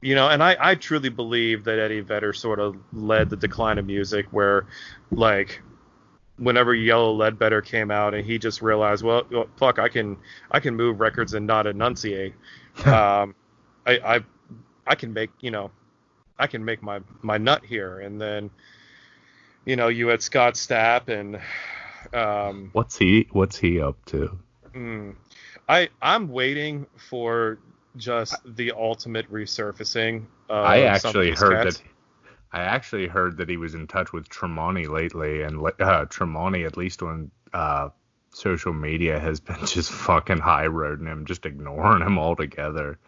you 0.00 0.14
know, 0.14 0.28
and 0.28 0.42
I, 0.42 0.56
I 0.58 0.74
truly 0.74 1.10
believe 1.10 1.64
that 1.64 1.78
Eddie 1.78 2.00
Vedder 2.00 2.32
sort 2.32 2.58
of 2.58 2.76
led 2.92 3.28
the 3.30 3.36
decline 3.36 3.78
of 3.78 3.86
music 3.86 4.26
where 4.30 4.66
like 5.10 5.60
whenever 6.40 6.74
Yellow 6.74 7.12
Ledbetter 7.12 7.60
came 7.60 7.90
out 7.90 8.14
and 8.14 8.26
he 8.26 8.38
just 8.38 8.62
realized, 8.62 9.04
well, 9.04 9.24
well 9.30 9.46
fuck, 9.56 9.78
I 9.78 9.88
can 9.88 10.16
I 10.50 10.58
can 10.58 10.74
move 10.74 10.98
records 10.98 11.34
and 11.34 11.46
not 11.46 11.66
enunciate. 11.66 12.34
um, 12.86 13.34
I, 13.86 13.98
I 14.04 14.20
I 14.86 14.94
can 14.94 15.12
make 15.12 15.30
you 15.40 15.50
know 15.50 15.70
I 16.38 16.46
can 16.46 16.64
make 16.64 16.82
my 16.82 17.00
my 17.22 17.38
nut 17.38 17.64
here, 17.64 18.00
and 18.00 18.20
then 18.20 18.50
you 19.64 19.76
know 19.76 19.88
you 19.88 20.08
had 20.08 20.22
Scott 20.22 20.54
Stapp 20.54 21.08
and 21.08 21.40
um, 22.14 22.70
what's 22.72 22.96
he 22.96 23.28
what's 23.30 23.58
he 23.58 23.80
up 23.80 24.02
to? 24.06 24.36
Mm, 24.74 25.14
I 25.68 25.88
I'm 26.00 26.28
waiting 26.28 26.86
for 26.96 27.58
just 27.96 28.36
the 28.56 28.72
ultimate 28.72 29.30
resurfacing. 29.30 30.24
I 30.48 30.82
actually 30.82 31.30
heard 31.32 31.64
cats. 31.64 31.78
that. 31.78 31.89
I 32.52 32.62
actually 32.62 33.06
heard 33.06 33.36
that 33.36 33.48
he 33.48 33.56
was 33.56 33.74
in 33.74 33.86
touch 33.86 34.12
with 34.12 34.28
Tremonti 34.28 34.88
lately, 34.88 35.42
and 35.42 35.58
uh, 35.58 36.06
Tremonti, 36.06 36.66
at 36.66 36.76
least 36.76 37.02
on 37.02 37.30
uh, 37.52 37.90
social 38.32 38.72
media, 38.72 39.18
has 39.20 39.40
been 39.40 39.58
just 39.66 39.92
fucking 39.92 40.38
high 40.38 40.66
roading 40.66 41.06
him, 41.06 41.26
just 41.26 41.46
ignoring 41.46 42.02
him 42.02 42.18
altogether. 42.18 42.98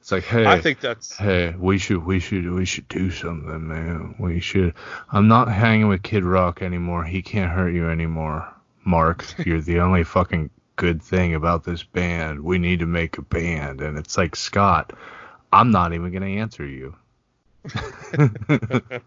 It's 0.00 0.12
like, 0.12 0.24
hey, 0.24 0.46
I 0.46 0.60
think 0.60 0.80
that's 0.80 1.16
hey, 1.16 1.54
we 1.58 1.78
should, 1.78 2.04
we 2.04 2.20
should, 2.20 2.50
we 2.50 2.66
should 2.66 2.86
do 2.88 3.10
something, 3.10 3.68
man. 3.68 4.14
We 4.18 4.38
should. 4.38 4.74
I'm 5.10 5.28
not 5.28 5.48
hanging 5.48 5.88
with 5.88 6.02
Kid 6.02 6.24
Rock 6.24 6.60
anymore. 6.60 7.04
He 7.04 7.22
can't 7.22 7.50
hurt 7.50 7.70
you 7.70 7.88
anymore, 7.88 8.46
Mark. 8.84 9.24
You're 9.46 9.62
the 9.62 9.80
only 9.80 10.04
fucking 10.04 10.50
good 10.76 11.02
thing 11.02 11.34
about 11.34 11.64
this 11.64 11.82
band. 11.82 12.40
We 12.40 12.58
need 12.58 12.80
to 12.80 12.86
make 12.86 13.16
a 13.16 13.22
band. 13.22 13.80
And 13.80 13.96
it's 13.96 14.18
like, 14.18 14.36
Scott, 14.36 14.92
I'm 15.52 15.70
not 15.70 15.94
even 15.94 16.10
going 16.10 16.22
to 16.22 16.40
answer 16.40 16.66
you. 16.66 16.94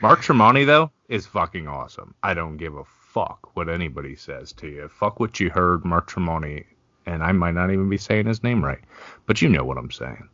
Mark 0.00 0.20
Tremonti, 0.20 0.66
though, 0.66 0.90
is 1.08 1.26
fucking 1.26 1.68
awesome. 1.68 2.14
I 2.22 2.34
don't 2.34 2.56
give 2.56 2.76
a 2.76 2.84
fuck 2.84 3.54
what 3.54 3.68
anybody 3.68 4.16
says 4.16 4.52
to 4.54 4.68
you. 4.68 4.88
Fuck 4.88 5.20
what 5.20 5.38
you 5.40 5.50
heard, 5.50 5.84
Mark 5.84 6.10
Tremonti. 6.10 6.64
And 7.06 7.22
I 7.22 7.32
might 7.32 7.54
not 7.54 7.70
even 7.70 7.88
be 7.88 7.98
saying 7.98 8.26
his 8.26 8.42
name 8.42 8.64
right. 8.64 8.80
But 9.26 9.42
you 9.42 9.48
know 9.48 9.64
what 9.64 9.78
I'm 9.78 9.90
saying. 9.90 10.28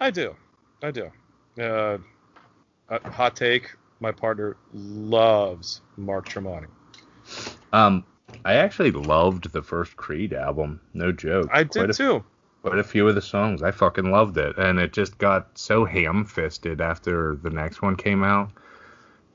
I 0.00 0.10
do. 0.10 0.34
I 0.82 0.90
do. 0.90 1.10
Uh, 1.60 1.98
hot 2.88 3.36
take 3.36 3.70
my 4.00 4.10
partner 4.10 4.56
loves 4.74 5.80
Mark 5.96 6.28
Tremonti. 6.28 6.66
Um, 7.72 8.04
I 8.44 8.54
actually 8.54 8.90
loved 8.90 9.52
the 9.52 9.62
first 9.62 9.96
Creed 9.96 10.32
album. 10.32 10.80
No 10.92 11.12
joke. 11.12 11.48
I 11.52 11.62
did 11.62 11.90
a, 11.90 11.92
too. 11.92 12.24
Quite 12.62 12.78
a 12.78 12.84
few 12.84 13.08
of 13.08 13.14
the 13.14 13.22
songs. 13.22 13.62
I 13.62 13.72
fucking 13.72 14.10
loved 14.10 14.38
it. 14.38 14.56
And 14.56 14.78
it 14.78 14.92
just 14.92 15.18
got 15.18 15.58
so 15.58 15.84
ham 15.84 16.24
fisted 16.24 16.80
after 16.80 17.36
the 17.36 17.50
next 17.50 17.82
one 17.82 17.96
came 17.96 18.22
out. 18.22 18.50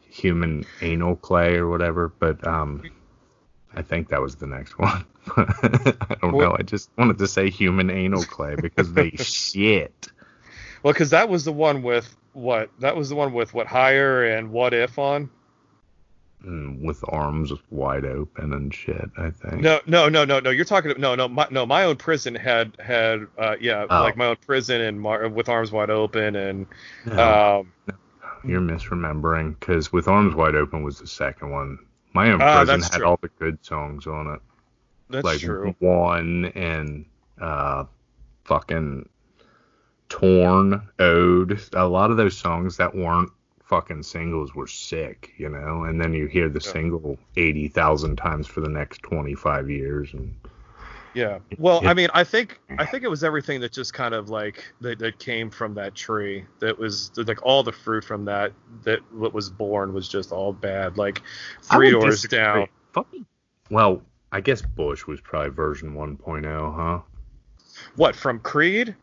Human 0.10 0.66
anal 0.82 1.18
clay 1.18 1.56
or 1.56 1.70
whatever. 1.70 2.08
But 2.08 2.46
um 2.48 2.84
I 3.76 3.82
think 3.82 4.10
that 4.10 4.22
was 4.22 4.36
the 4.36 4.48
next 4.48 4.80
one. 4.80 5.06
I 5.36 6.16
don't 6.22 6.34
well, 6.34 6.52
know. 6.52 6.56
I 6.58 6.64
just 6.64 6.90
wanted 6.98 7.18
to 7.18 7.28
say 7.28 7.50
human 7.50 7.90
anal 7.90 8.24
clay 8.24 8.56
because 8.56 8.94
they 8.94 9.10
shit. 9.18 10.08
Well, 10.82 10.94
because 10.94 11.10
that 11.10 11.28
was 11.28 11.44
the 11.44 11.52
one 11.52 11.84
with 11.84 12.16
what? 12.32 12.70
That 12.80 12.96
was 12.96 13.10
the 13.10 13.16
one 13.16 13.34
with 13.34 13.54
what 13.54 13.68
higher 13.68 14.24
and 14.24 14.52
what 14.52 14.74
if 14.74 14.98
on 14.98 15.30
with 16.44 17.04
arms 17.08 17.52
wide 17.70 18.06
open 18.06 18.54
and 18.54 18.74
shit. 18.74 19.10
I 19.18 19.32
think. 19.32 19.62
No, 19.62 19.80
no, 19.86 20.08
no, 20.08 20.26
no, 20.26 20.40
no. 20.40 20.50
You're 20.50 20.66
talking. 20.66 20.94
No, 20.98 21.16
no, 21.16 21.28
my, 21.28 21.48
no. 21.50 21.66
My 21.66 21.84
own 21.84 21.96
prison 21.96 22.36
had 22.36 22.74
had 22.80 23.28
uh, 23.38 23.56
yeah, 23.60 23.86
oh. 23.90 24.02
like 24.02 24.18
my 24.18 24.28
own 24.28 24.38
prison 24.38 24.82
and 24.82 25.02
my, 25.02 25.26
with 25.28 25.50
arms 25.50 25.72
wide 25.72 25.90
open 25.90 26.36
and. 26.36 26.68
No. 27.06 27.60
Um, 27.60 27.74
no. 27.88 27.96
You're 28.44 28.62
misremembering 28.62 29.60
because 29.60 29.92
with 29.92 30.08
arms 30.08 30.36
wide 30.36 30.56
open 30.56 30.84
was 30.84 31.00
the 31.00 31.08
second 31.08 31.52
one. 31.52 31.80
My 32.14 32.32
own 32.32 32.42
ah, 32.42 32.64
prison 32.64 32.82
had 32.82 32.92
true. 33.00 33.06
all 33.06 33.20
the 33.22 33.30
good 33.40 33.64
songs 33.66 34.08
on 34.08 34.36
it. 34.36 34.42
That's 35.10 35.26
like 35.26 35.40
true. 35.40 35.76
One 35.80 36.46
and 36.46 37.06
uh, 37.42 37.86
fucking 38.44 39.10
torn 40.10 40.88
ode. 41.00 41.60
A 41.74 41.88
lot 41.88 42.12
of 42.12 42.18
those 42.18 42.38
songs 42.38 42.78
that 42.78 42.96
weren't 42.96 43.32
fucking 43.68 44.04
singles 44.04 44.56
were 44.56 44.68
sick, 44.68 45.34
you 45.38 45.50
know, 45.50 45.84
and 45.84 46.00
then 46.00 46.14
you 46.14 46.26
hear 46.28 46.50
the 46.50 46.62
yeah. 46.64 46.72
single 46.72 47.18
80,000 47.36 48.16
times 48.16 48.48
for 48.48 48.62
the 48.62 48.70
next 48.70 49.04
25 49.04 49.70
years 49.70 50.14
and 50.14 50.34
yeah. 51.14 51.40
Well, 51.58 51.82
I 51.88 51.96
mean, 51.96 52.10
I 52.14 52.24
think 52.24 52.60
I 52.78 52.86
think 52.86 53.04
it 53.04 53.08
was 53.08 53.24
everything 53.24 53.60
that 53.62 53.72
just 53.72 53.92
kind 53.92 54.14
of 54.14 54.30
like 54.30 54.64
that, 54.82 55.00
that 55.00 55.18
came 55.18 55.50
from 55.50 55.74
that 55.74 55.96
tree. 55.96 56.46
That 56.60 56.78
was 56.78 57.10
like 57.18 57.44
all 57.44 57.64
the 57.64 57.72
fruit 57.72 58.04
from 58.04 58.26
that 58.26 58.54
that 58.84 59.00
what 59.12 59.34
was 59.34 59.50
born 59.50 59.94
was 59.94 60.08
just 60.08 60.32
all 60.32 60.54
bad. 60.54 60.96
Like 60.98 61.24
three 61.64 61.90
doors 61.90 62.22
disagree. 62.22 62.38
down. 62.38 62.68
Fucking. 62.94 63.26
Well, 63.72 64.04
I 64.32 64.42
guess 64.42 64.62
Bush 64.62 65.08
was 65.08 65.20
probably 65.20 65.50
version 65.50 65.96
1.0, 65.96 66.76
huh? 66.76 67.02
What 67.96 68.16
from 68.16 68.40
Creed? 68.40 68.96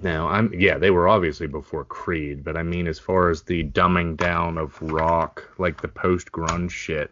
No, 0.00 0.26
I'm 0.26 0.52
yeah, 0.54 0.78
they 0.78 0.90
were 0.90 1.08
obviously 1.08 1.46
before 1.46 1.84
Creed, 1.84 2.44
but 2.44 2.56
I 2.56 2.62
mean 2.62 2.86
as 2.86 2.98
far 2.98 3.28
as 3.28 3.42
the 3.42 3.62
dumbing 3.62 4.16
down 4.16 4.56
of 4.56 4.80
rock, 4.80 5.46
like 5.58 5.82
the 5.82 5.88
post 5.88 6.32
grunge 6.32 6.70
shit, 6.70 7.10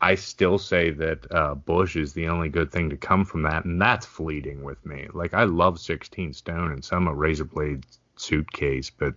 I 0.00 0.14
still 0.14 0.58
say 0.58 0.90
that 0.90 1.32
uh, 1.32 1.54
Bush 1.54 1.96
is 1.96 2.12
the 2.12 2.28
only 2.28 2.48
good 2.48 2.70
thing 2.70 2.90
to 2.90 2.96
come 2.96 3.24
from 3.24 3.42
that, 3.42 3.64
and 3.64 3.80
that's 3.80 4.06
fleeting 4.06 4.62
with 4.62 4.84
me. 4.86 5.08
Like 5.12 5.34
I 5.34 5.44
love 5.44 5.80
16 5.80 6.32
Stone 6.32 6.72
and 6.72 6.84
some 6.84 7.08
of 7.08 7.16
Razorblade 7.16 7.84
Suitcase, 8.16 8.90
but 8.90 9.14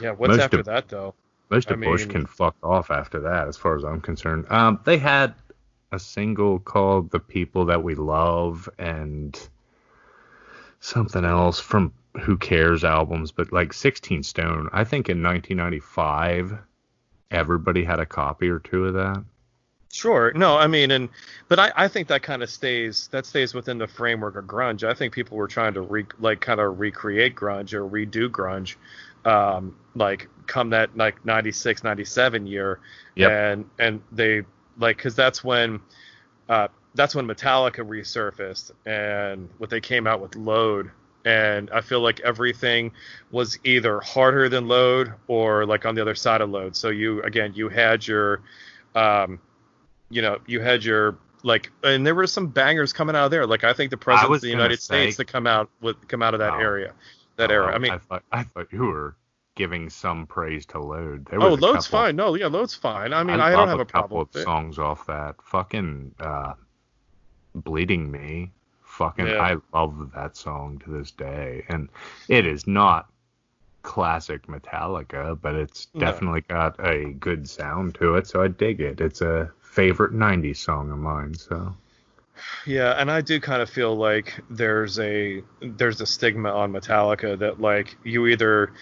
yeah, 0.00 0.10
what's 0.10 0.38
after 0.38 0.60
of, 0.60 0.66
that 0.66 0.88
though? 0.88 1.14
Most 1.50 1.70
of 1.70 1.80
I 1.82 1.84
Bush 1.84 2.04
can 2.04 2.26
fuck 2.26 2.56
off 2.62 2.90
after 2.90 3.20
that, 3.20 3.48
as 3.48 3.56
far 3.56 3.74
as 3.76 3.84
I'm 3.84 4.02
concerned. 4.02 4.46
Um, 4.50 4.80
they 4.84 4.98
had 4.98 5.34
a 5.92 5.98
single 5.98 6.58
called 6.58 7.10
"The 7.10 7.20
People 7.20 7.64
That 7.66 7.82
We 7.82 7.94
Love" 7.94 8.68
and 8.78 9.38
something 10.80 11.24
else 11.24 11.58
from 11.58 11.92
who 12.20 12.36
cares 12.36 12.84
albums, 12.84 13.32
but 13.32 13.52
like 13.52 13.72
16 13.72 14.22
Stone, 14.22 14.68
I 14.72 14.84
think 14.84 15.08
in 15.08 15.22
1995, 15.22 16.58
everybody 17.30 17.84
had 17.84 18.00
a 18.00 18.06
copy 18.06 18.48
or 18.48 18.58
two 18.58 18.86
of 18.86 18.94
that. 18.94 19.24
Sure. 19.90 20.32
No, 20.34 20.56
I 20.56 20.66
mean, 20.66 20.90
and 20.90 21.08
but 21.48 21.58
I, 21.58 21.72
I 21.74 21.88
think 21.88 22.08
that 22.08 22.22
kind 22.22 22.42
of 22.42 22.50
stays 22.50 23.08
that 23.08 23.24
stays 23.24 23.54
within 23.54 23.78
the 23.78 23.86
framework 23.86 24.36
of 24.36 24.44
grunge. 24.44 24.86
I 24.86 24.92
think 24.92 25.14
people 25.14 25.38
were 25.38 25.48
trying 25.48 25.74
to 25.74 25.80
re, 25.80 26.04
like 26.18 26.40
kind 26.40 26.60
of 26.60 26.78
recreate 26.78 27.34
grunge 27.34 27.72
or 27.72 27.88
redo 27.88 28.28
grunge, 28.28 28.76
um, 29.24 29.74
like 29.94 30.28
come 30.46 30.70
that 30.70 30.94
like 30.96 31.24
96, 31.24 31.82
97 31.84 32.46
year, 32.46 32.80
yep. 33.14 33.30
and 33.30 33.64
and 33.78 34.02
they 34.12 34.42
like 34.78 34.98
because 34.98 35.14
that's 35.14 35.42
when, 35.42 35.80
uh, 36.50 36.68
that's 36.94 37.14
when 37.14 37.26
Metallica 37.26 37.78
resurfaced 37.78 38.72
and 38.84 39.48
what 39.56 39.70
they 39.70 39.80
came 39.80 40.06
out 40.06 40.20
with 40.20 40.36
Load 40.36 40.90
and 41.28 41.68
I 41.70 41.82
feel 41.82 42.00
like 42.00 42.20
everything 42.20 42.90
was 43.30 43.58
either 43.62 44.00
harder 44.00 44.48
than 44.48 44.66
load 44.66 45.12
or 45.26 45.66
like 45.66 45.84
on 45.84 45.94
the 45.94 46.00
other 46.00 46.14
side 46.14 46.40
of 46.40 46.48
load. 46.48 46.74
So 46.74 46.88
you 46.88 47.22
again 47.22 47.52
you 47.54 47.68
had 47.68 48.06
your 48.06 48.40
um 48.94 49.38
you 50.08 50.22
know 50.22 50.38
you 50.46 50.60
had 50.60 50.82
your 50.82 51.18
like 51.42 51.70
and 51.84 52.06
there 52.06 52.14
were 52.14 52.26
some 52.26 52.46
bangers 52.46 52.94
coming 52.94 53.14
out 53.14 53.26
of 53.26 53.30
there. 53.30 53.46
Like 53.46 53.62
I 53.62 53.74
think 53.74 53.90
the 53.90 53.98
president 53.98 54.36
of 54.36 54.40
the 54.40 54.48
United 54.48 54.80
say, 54.80 55.02
States 55.02 55.18
that 55.18 55.26
come 55.26 55.46
out 55.46 55.68
with 55.82 56.08
come 56.08 56.22
out 56.22 56.32
of 56.32 56.40
that 56.40 56.54
oh, 56.54 56.60
area 56.60 56.94
that 57.36 57.50
oh, 57.50 57.54
era. 57.54 57.74
I 57.74 57.78
mean 57.78 57.92
I 57.92 57.98
thought, 57.98 58.22
I 58.32 58.44
thought 58.44 58.72
you 58.72 58.84
were 58.84 59.14
giving 59.54 59.90
some 59.90 60.26
praise 60.26 60.64
to 60.66 60.80
load. 60.80 61.28
oh, 61.32 61.48
load's 61.48 61.88
couple, 61.88 62.06
fine. 62.06 62.16
No, 62.16 62.36
yeah, 62.36 62.46
load's 62.46 62.74
fine. 62.74 63.12
I 63.12 63.22
mean 63.22 63.38
I, 63.38 63.48
I 63.48 63.50
don't 63.50 63.68
have 63.68 63.80
a, 63.80 63.82
a 63.82 63.84
couple 63.84 64.22
of 64.22 64.30
songs 64.32 64.78
off 64.78 65.06
that. 65.08 65.34
Fucking 65.42 66.14
uh 66.20 66.54
bleeding 67.54 68.10
me 68.10 68.52
fucking 68.98 69.26
yeah. 69.28 69.40
I 69.40 69.56
love 69.78 70.10
that 70.14 70.36
song 70.36 70.80
to 70.84 70.90
this 70.90 71.12
day, 71.12 71.64
and 71.68 71.88
it 72.28 72.46
is 72.46 72.66
not 72.66 73.08
classic 73.82 74.46
Metallica, 74.48 75.40
but 75.40 75.54
it's 75.54 75.88
No. 75.94 76.00
definitely 76.00 76.42
got 76.42 76.78
a 76.84 77.12
good 77.14 77.48
sound 77.48 77.94
to 77.96 78.16
it, 78.16 78.26
so 78.26 78.42
I 78.42 78.48
dig 78.48 78.80
it. 78.80 79.00
It's 79.00 79.22
a 79.22 79.50
favorite 79.60 80.12
90s 80.12 80.58
song 80.58 80.90
of 80.90 80.98
mine, 80.98 81.34
so. 81.34 81.74
Yeah, 82.66 82.92
and 83.00 83.10
I 83.10 83.20
do 83.20 83.40
kind 83.40 83.62
of 83.62 83.70
feel 83.70 83.96
like 83.96 84.40
there's 84.50 84.98
a 84.98 85.42
there's 85.60 86.00
a 86.00 86.06
stigma 86.06 86.50
on 86.50 86.72
Metallica 86.72 87.38
that 87.38 87.60
like 87.60 87.96
you 88.04 88.26
either 88.28 88.72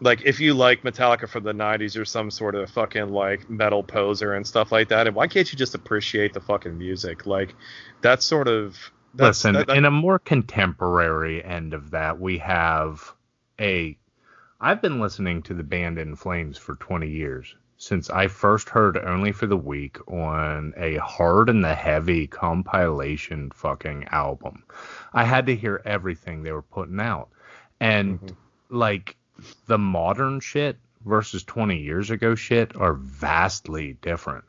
like 0.00 0.22
if 0.24 0.40
you 0.40 0.54
like 0.54 0.82
Metallica 0.82 1.28
from 1.28 1.44
the 1.44 1.52
90s 1.52 1.94
you're 1.94 2.04
some 2.06 2.30
sort 2.30 2.54
of 2.54 2.70
fucking 2.70 3.10
like 3.10 3.48
metal 3.50 3.82
poser 3.82 4.34
and 4.34 4.46
stuff 4.46 4.72
like 4.72 4.88
that 4.88 5.06
and 5.06 5.14
why 5.14 5.26
can't 5.28 5.50
you 5.52 5.58
just 5.58 5.74
appreciate 5.74 6.32
the 6.32 6.40
fucking 6.40 6.76
music 6.76 7.26
like 7.26 7.54
that's 8.00 8.24
sort 8.24 8.48
of 8.48 8.76
that's, 9.14 9.44
Listen, 9.44 9.54
that- 9.54 9.66
that- 9.68 9.76
in 9.76 9.84
a 9.84 9.90
more 9.90 10.18
contemporary 10.18 11.44
end 11.44 11.74
of 11.74 11.90
that, 11.90 12.18
we 12.20 12.38
have 12.38 13.12
a. 13.60 13.96
I've 14.60 14.80
been 14.80 15.00
listening 15.00 15.42
to 15.42 15.54
the 15.54 15.62
band 15.62 15.98
In 15.98 16.16
Flames 16.16 16.56
for 16.56 16.76
20 16.76 17.08
years 17.08 17.54
since 17.76 18.08
I 18.08 18.28
first 18.28 18.68
heard 18.70 18.96
Only 18.96 19.32
for 19.32 19.46
the 19.46 19.56
Weak 19.56 19.98
on 20.10 20.72
a 20.76 20.96
Hard 20.96 21.50
and 21.50 21.62
the 21.62 21.74
Heavy 21.74 22.26
compilation 22.26 23.50
fucking 23.50 24.04
album. 24.10 24.62
I 25.12 25.24
had 25.24 25.46
to 25.46 25.56
hear 25.56 25.82
everything 25.84 26.42
they 26.42 26.52
were 26.52 26.62
putting 26.62 27.00
out. 27.00 27.28
And 27.80 28.20
Mhm. 28.20 28.36
like 28.70 29.16
the 29.66 29.78
modern 29.78 30.40
shit 30.40 30.78
versus 31.04 31.42
20 31.42 31.78
years 31.78 32.10
ago 32.10 32.34
shit 32.34 32.74
are 32.76 32.94
vastly 32.94 33.98
different. 34.00 34.44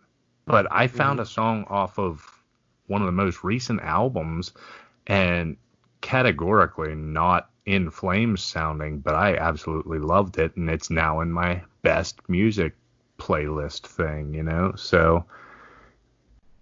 But 0.46 0.68
I 0.72 0.88
found 0.88 1.20
a 1.20 1.26
song 1.26 1.66
off 1.68 1.98
of 2.00 2.35
one 2.88 3.02
of 3.02 3.06
the 3.06 3.12
most 3.12 3.44
recent 3.44 3.82
albums 3.82 4.54
and 5.08 5.58
categorically 6.02 6.96
not 6.96 7.50
in 7.66 7.90
flames 7.90 8.44
sounding, 8.44 9.00
but 9.00 9.16
I 9.16 9.38
absolutely 9.38 10.00
loved 10.00 10.38
it 10.38 10.56
and 10.56 10.70
it's 10.70 10.90
now 10.90 11.22
in 11.22 11.32
my 11.32 11.62
best 11.82 12.20
music 12.30 12.76
playlist 13.18 13.88
thing, 13.88 14.34
you 14.34 14.44
know? 14.44 14.74
So 14.76 15.26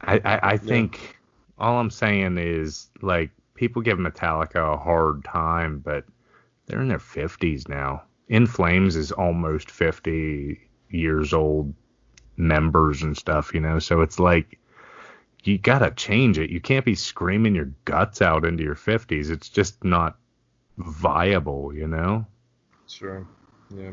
I 0.02 0.22
I, 0.24 0.40
I 0.54 0.58
think 0.58 1.18
all 1.58 1.80
I'm 1.80 1.90
saying 1.90 2.38
is 2.38 2.90
like 3.02 3.32
people 3.56 3.82
give 3.82 3.98
Metallica 3.98 4.74
a 4.74 4.78
hard 4.78 5.24
time, 5.24 5.80
but 5.80 6.06
they're 6.66 6.82
in 6.82 6.88
their 6.88 7.00
fifties 7.00 7.68
now. 7.68 8.04
In 8.30 8.48
Flames 8.48 8.96
is 8.96 9.12
almost 9.12 9.70
fifty 9.70 10.60
years 10.90 11.34
old 11.34 11.74
members 12.38 13.04
and 13.04 13.18
stuff, 13.18 13.54
you 13.54 13.60
know, 13.60 13.80
so 13.80 14.02
it's 14.02 14.20
like 14.20 14.58
you 15.44 15.58
gotta 15.58 15.92
change 15.92 16.38
it. 16.40 16.50
You 16.50 16.62
can't 16.62 16.86
be 16.86 16.96
screaming 16.96 17.56
your 17.56 17.72
guts 17.86 18.22
out 18.22 18.46
into 18.46 18.64
your 18.64 18.76
fifties. 18.76 19.30
It's 19.30 19.50
just 19.50 19.84
not 19.84 20.18
viable, 20.78 21.74
you 21.74 21.88
know? 21.88 22.26
Sure. 22.88 23.28
Yeah. 23.76 23.92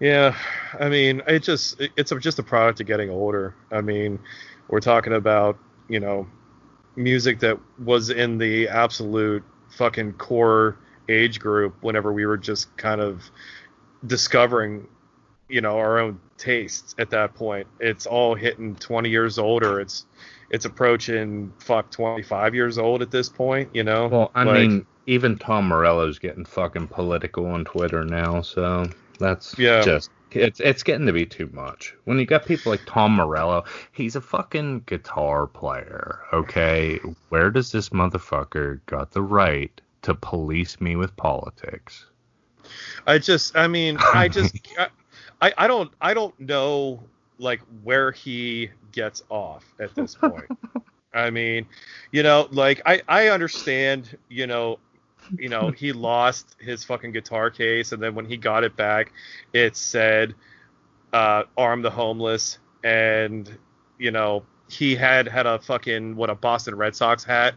Yeah. 0.00 0.36
I 0.78 0.88
mean, 0.88 1.22
it 1.26 1.42
just 1.42 1.80
it's 1.96 2.12
just 2.20 2.38
a 2.38 2.42
product 2.42 2.80
of 2.80 2.86
getting 2.86 3.10
older. 3.10 3.54
I 3.70 3.80
mean, 3.80 4.18
we're 4.68 4.80
talking 4.80 5.12
about 5.12 5.58
you 5.88 6.00
know 6.00 6.26
music 6.96 7.40
that 7.40 7.58
was 7.78 8.10
in 8.10 8.38
the 8.38 8.68
absolute 8.68 9.44
fucking 9.70 10.12
core 10.14 10.78
age 11.08 11.40
group 11.40 11.74
whenever 11.80 12.12
we 12.12 12.26
were 12.26 12.36
just 12.36 12.76
kind 12.76 13.00
of 13.00 13.22
discovering 14.06 14.86
you 15.52 15.60
know 15.60 15.78
our 15.78 15.98
own 15.98 16.18
tastes 16.38 16.94
at 16.98 17.10
that 17.10 17.34
point 17.34 17.66
it's 17.78 18.06
all 18.06 18.34
hitting 18.34 18.74
20 18.76 19.08
years 19.10 19.38
old 19.38 19.62
or 19.62 19.80
it's 19.80 20.06
it's 20.50 20.64
approaching 20.64 21.52
fuck 21.58 21.90
25 21.90 22.54
years 22.54 22.78
old 22.78 23.02
at 23.02 23.10
this 23.10 23.28
point 23.28 23.68
you 23.74 23.84
know 23.84 24.08
Well, 24.08 24.30
I 24.34 24.42
Like- 24.44 24.54
mean, 24.68 24.86
even 25.06 25.36
Tom 25.36 25.68
Morello's 25.68 26.18
getting 26.18 26.44
fucking 26.44 26.86
political 26.88 27.46
on 27.46 27.64
Twitter 27.64 28.04
now, 28.04 28.40
so 28.42 28.88
that's 29.18 29.58
Yeah. 29.58 29.82
just 29.82 30.10
it's 30.30 30.60
it's 30.60 30.82
getting 30.82 31.04
to 31.06 31.12
be 31.12 31.26
too 31.26 31.50
much. 31.52 31.94
When 32.04 32.18
you 32.18 32.24
got 32.24 32.46
people 32.46 32.72
like 32.72 32.80
Tom 32.86 33.16
Morello, 33.16 33.64
he's 33.92 34.16
a 34.16 34.20
fucking 34.22 34.84
guitar 34.86 35.46
player, 35.46 36.20
okay? 36.32 36.98
Where 37.28 37.50
does 37.50 37.70
this 37.72 37.90
motherfucker 37.90 38.80
got 38.86 39.10
the 39.10 39.20
right 39.22 39.78
to 40.02 40.14
police 40.14 40.80
me 40.80 40.96
with 40.96 41.14
politics? 41.16 42.06
I 43.06 43.18
just, 43.18 43.56
I 43.56 43.66
mean, 43.66 43.98
I 44.14 44.28
just, 44.28 44.54
I, 44.78 44.86
I 45.56 45.66
don't, 45.66 45.90
I 46.00 46.14
don't 46.14 46.38
know 46.38 47.02
like 47.38 47.60
where 47.82 48.12
he 48.12 48.70
gets 48.92 49.22
off 49.28 49.64
at 49.80 49.94
this 49.94 50.14
point. 50.14 50.46
I 51.14 51.30
mean, 51.30 51.66
you 52.10 52.22
know, 52.22 52.48
like 52.50 52.80
I, 52.86 53.02
I 53.08 53.28
understand, 53.28 54.16
you 54.28 54.46
know, 54.46 54.78
you 55.38 55.48
know, 55.48 55.70
he 55.70 55.92
lost 55.92 56.56
his 56.58 56.84
fucking 56.84 57.12
guitar 57.12 57.50
case, 57.50 57.92
and 57.92 58.02
then 58.02 58.14
when 58.14 58.24
he 58.24 58.36
got 58.36 58.64
it 58.64 58.76
back, 58.76 59.12
it 59.52 59.76
said, 59.76 60.34
uh, 61.12 61.44
"Arm 61.56 61.82
the 61.82 61.90
homeless," 61.90 62.58
and 62.82 63.58
you 63.98 64.10
know, 64.10 64.44
he 64.68 64.94
had 64.94 65.28
had 65.28 65.46
a 65.46 65.58
fucking 65.58 66.16
what 66.16 66.30
a 66.30 66.34
Boston 66.34 66.76
Red 66.76 66.96
Sox 66.96 67.24
hat. 67.24 67.54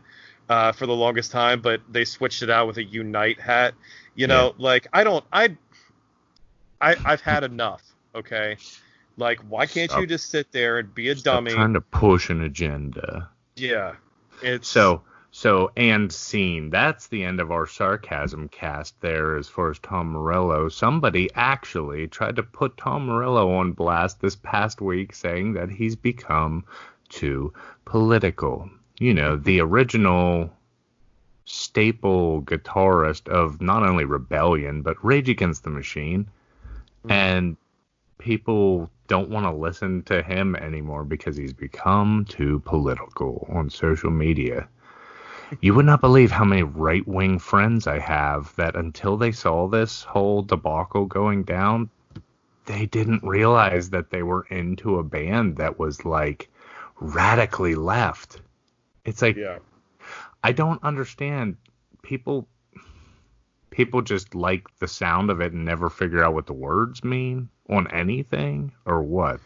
Uh, 0.48 0.72
for 0.72 0.86
the 0.86 0.94
longest 0.94 1.32
time, 1.32 1.60
but 1.60 1.82
they 1.90 2.06
switched 2.06 2.44
it 2.44 2.52
out 2.52 2.68
with 2.68 2.78
a 2.78 2.84
Unite 2.84 3.40
hat. 3.40 3.74
You 4.14 4.28
know, 4.28 4.54
like 4.60 4.86
I 4.94 5.04
don't, 5.04 5.26
I, 5.34 5.58
I, 6.82 6.96
I've 7.06 7.22
had 7.22 7.44
enough. 7.44 7.84
Okay, 8.14 8.58
like 9.18 9.40
why 9.50 9.66
can't 9.66 9.92
you 9.98 10.08
just 10.08 10.30
sit 10.30 10.52
there 10.52 10.80
and 10.80 10.94
be 10.94 11.10
a 11.10 11.16
Stop 11.16 11.36
dummy? 11.36 11.52
trying 11.52 11.74
to 11.74 11.82
push 11.82 12.30
an 12.30 12.42
agenda. 12.42 13.30
Yeah, 13.56 13.96
it's 14.42 14.68
So 14.68 15.02
so 15.32 15.70
and 15.76 16.14
scene. 16.14 16.70
That's 16.70 17.08
the 17.08 17.26
end 17.26 17.42
of 17.42 17.52
our 17.52 17.68
sarcasm 17.68 18.48
cast 18.48 19.02
there 19.02 19.36
as 19.36 19.50
far 19.50 19.70
as 19.70 19.80
Tom 19.80 20.14
Morello. 20.14 20.70
Somebody 20.70 21.30
actually 21.36 22.08
tried 22.08 22.38
to 22.38 22.44
put 22.44 22.78
Tom 22.78 23.08
Morello 23.08 23.52
on 23.56 23.74
blast 23.74 24.22
this 24.22 24.38
past 24.38 24.80
week 24.80 25.14
saying 25.14 25.52
that 25.52 25.70
he's 25.70 25.98
become 25.98 26.64
too 27.10 27.54
political. 27.84 28.70
You 28.98 29.14
know, 29.14 29.36
the 29.36 29.60
original 29.60 30.52
staple 31.44 32.42
guitarist 32.44 33.28
of 33.28 33.62
not 33.62 33.84
only 33.84 34.06
Rebellion 34.06 34.84
but 34.84 35.04
Rage 35.04 35.28
Against 35.28 35.66
the 35.66 35.70
Machine. 35.70 36.30
Mm-hmm. 37.06 37.12
And 37.12 37.58
people 38.18 38.90
don't 39.08 39.30
want 39.30 39.46
to 39.46 39.52
listen 39.52 40.02
to 40.04 40.24
him 40.24 40.56
anymore 40.56 41.04
because 41.04 41.38
he's 41.38 41.54
become 41.54 42.26
too 42.28 42.60
political 42.66 43.48
on 43.54 43.70
social 43.70 44.10
media. 44.10 44.68
You 45.62 45.76
would 45.76 45.86
not 45.86 46.02
believe 46.02 46.32
how 46.32 46.44
many 46.44 46.64
right 46.64 47.08
wing 47.08 47.38
friends 47.38 47.86
I 47.86 48.00
have 48.00 48.56
that 48.56 48.76
until 48.76 49.16
they 49.16 49.32
saw 49.32 49.68
this 49.68 50.04
whole 50.04 50.42
debacle 50.42 51.06
going 51.06 51.44
down, 51.44 51.90
they 52.66 52.88
didn't 52.88 53.24
realize 53.24 53.92
that 53.92 54.10
they 54.10 54.24
were 54.24 54.48
into 54.50 54.98
a 54.98 55.04
band 55.04 55.58
that 55.58 55.78
was 55.78 56.04
like 56.04 56.50
radically 57.00 57.76
left. 57.76 58.42
It's 59.04 59.22
like 59.22 59.36
yeah. 59.36 59.60
I 60.44 60.52
don't 60.52 60.84
understand 60.84 61.58
people 62.02 62.48
people 63.76 64.02
just 64.02 64.34
like 64.34 64.64
the 64.80 64.88
sound 64.88 65.30
of 65.30 65.42
it 65.42 65.52
and 65.52 65.66
never 65.66 65.90
figure 65.90 66.24
out 66.24 66.34
what 66.34 66.46
the 66.46 66.54
words 66.54 67.04
mean 67.04 67.50
on 67.70 67.92
anything 67.92 68.72
or 68.86 69.02
what. 69.02 69.42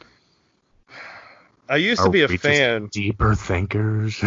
I 1.68 1.78
used 1.78 2.02
Are 2.02 2.06
to 2.06 2.12
be 2.12 2.22
a 2.22 2.28
fan. 2.28 2.88
deeper 2.92 3.34
thinkers. 3.34 4.24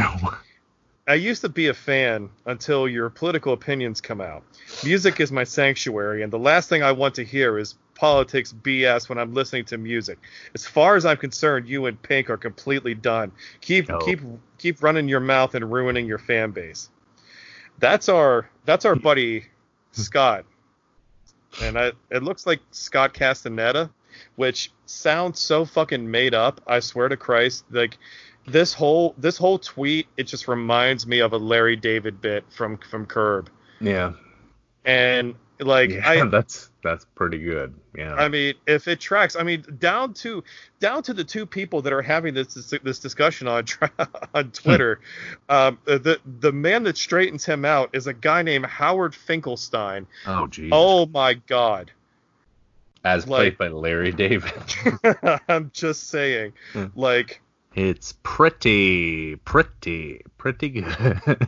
I 1.08 1.14
used 1.14 1.42
to 1.42 1.48
be 1.48 1.68
a 1.68 1.74
fan 1.74 2.30
until 2.46 2.88
your 2.88 3.10
political 3.10 3.52
opinions 3.52 4.00
come 4.00 4.20
out. 4.20 4.42
Music 4.84 5.20
is 5.20 5.30
my 5.32 5.44
sanctuary, 5.44 6.22
and 6.22 6.32
the 6.32 6.38
last 6.38 6.68
thing 6.68 6.82
I 6.82 6.92
want 6.92 7.14
to 7.16 7.24
hear 7.24 7.58
is 7.58 7.74
politics 7.94 8.52
BS 8.52 9.08
when 9.08 9.18
I'm 9.18 9.34
listening 9.34 9.64
to 9.66 9.78
music. 9.78 10.18
As 10.54 10.66
far 10.66 10.96
as 10.96 11.04
I'm 11.04 11.16
concerned, 11.16 11.68
you 11.68 11.86
and 11.86 12.00
Pink 12.02 12.30
are 12.30 12.36
completely 12.36 12.94
done. 12.94 13.30
Keep 13.60 13.88
No. 13.88 13.98
keep 13.98 14.20
keep 14.58 14.82
running 14.82 15.08
your 15.08 15.20
mouth 15.20 15.54
and 15.54 15.72
ruining 15.72 16.06
your 16.06 16.18
fan 16.18 16.50
base. 16.50 16.88
That's 17.78 18.08
our 18.08 18.48
that's 18.64 18.84
our 18.84 18.94
buddy 18.94 19.46
Scott, 19.92 20.44
and 21.62 21.78
I, 21.78 21.92
it 22.10 22.22
looks 22.22 22.46
like 22.46 22.60
Scott 22.70 23.14
Castaneda, 23.14 23.90
which 24.36 24.72
sounds 24.86 25.40
so 25.40 25.64
fucking 25.64 26.10
made 26.10 26.34
up. 26.34 26.60
I 26.66 26.80
swear 26.80 27.08
to 27.08 27.16
Christ, 27.16 27.64
like 27.70 27.98
this 28.46 28.72
whole 28.72 29.14
this 29.18 29.36
whole 29.36 29.58
tweet, 29.58 30.08
it 30.16 30.24
just 30.24 30.48
reminds 30.48 31.06
me 31.06 31.20
of 31.20 31.32
a 31.32 31.38
Larry 31.38 31.76
David 31.76 32.20
bit 32.20 32.44
from 32.50 32.78
from 32.78 33.06
Curb, 33.06 33.50
yeah. 33.80 34.12
and 34.84 35.34
like 35.60 35.90
yeah, 35.90 36.08
I 36.08 36.24
that's 36.30 36.70
that's 36.82 37.04
pretty 37.14 37.38
good. 37.38 37.74
Yeah. 37.96 38.14
I 38.14 38.28
mean, 38.28 38.54
if 38.66 38.88
it 38.88 39.00
tracks, 39.00 39.36
I 39.36 39.42
mean, 39.42 39.64
down 39.78 40.14
to 40.14 40.42
down 40.80 41.02
to 41.04 41.14
the 41.14 41.24
two 41.24 41.46
people 41.46 41.82
that 41.82 41.92
are 41.92 42.02
having 42.02 42.34
this 42.34 42.54
this, 42.82 42.98
discussion 42.98 43.46
on 43.48 43.64
on 44.34 44.50
Twitter, 44.50 45.00
um, 45.48 45.78
the 45.84 46.18
the 46.40 46.52
man 46.52 46.82
that 46.84 46.96
straightens 46.96 47.44
him 47.44 47.64
out 47.64 47.90
is 47.92 48.06
a 48.06 48.12
guy 48.12 48.42
named 48.42 48.66
Howard 48.66 49.14
Finkelstein. 49.14 50.06
oh 50.26 50.46
geez. 50.48 50.70
Oh 50.72 51.06
my 51.06 51.34
God! 51.34 51.90
As 53.04 53.26
like- 53.26 53.56
played 53.56 53.58
by 53.58 53.68
Larry 53.68 54.12
David. 54.12 54.52
I'm 55.48 55.70
just 55.72 56.08
saying, 56.08 56.52
Hmm. 56.72 56.86
like, 56.94 57.40
it's 57.74 58.14
pretty, 58.22 59.36
pretty, 59.36 60.22
pretty 60.38 60.68
good. 60.68 61.46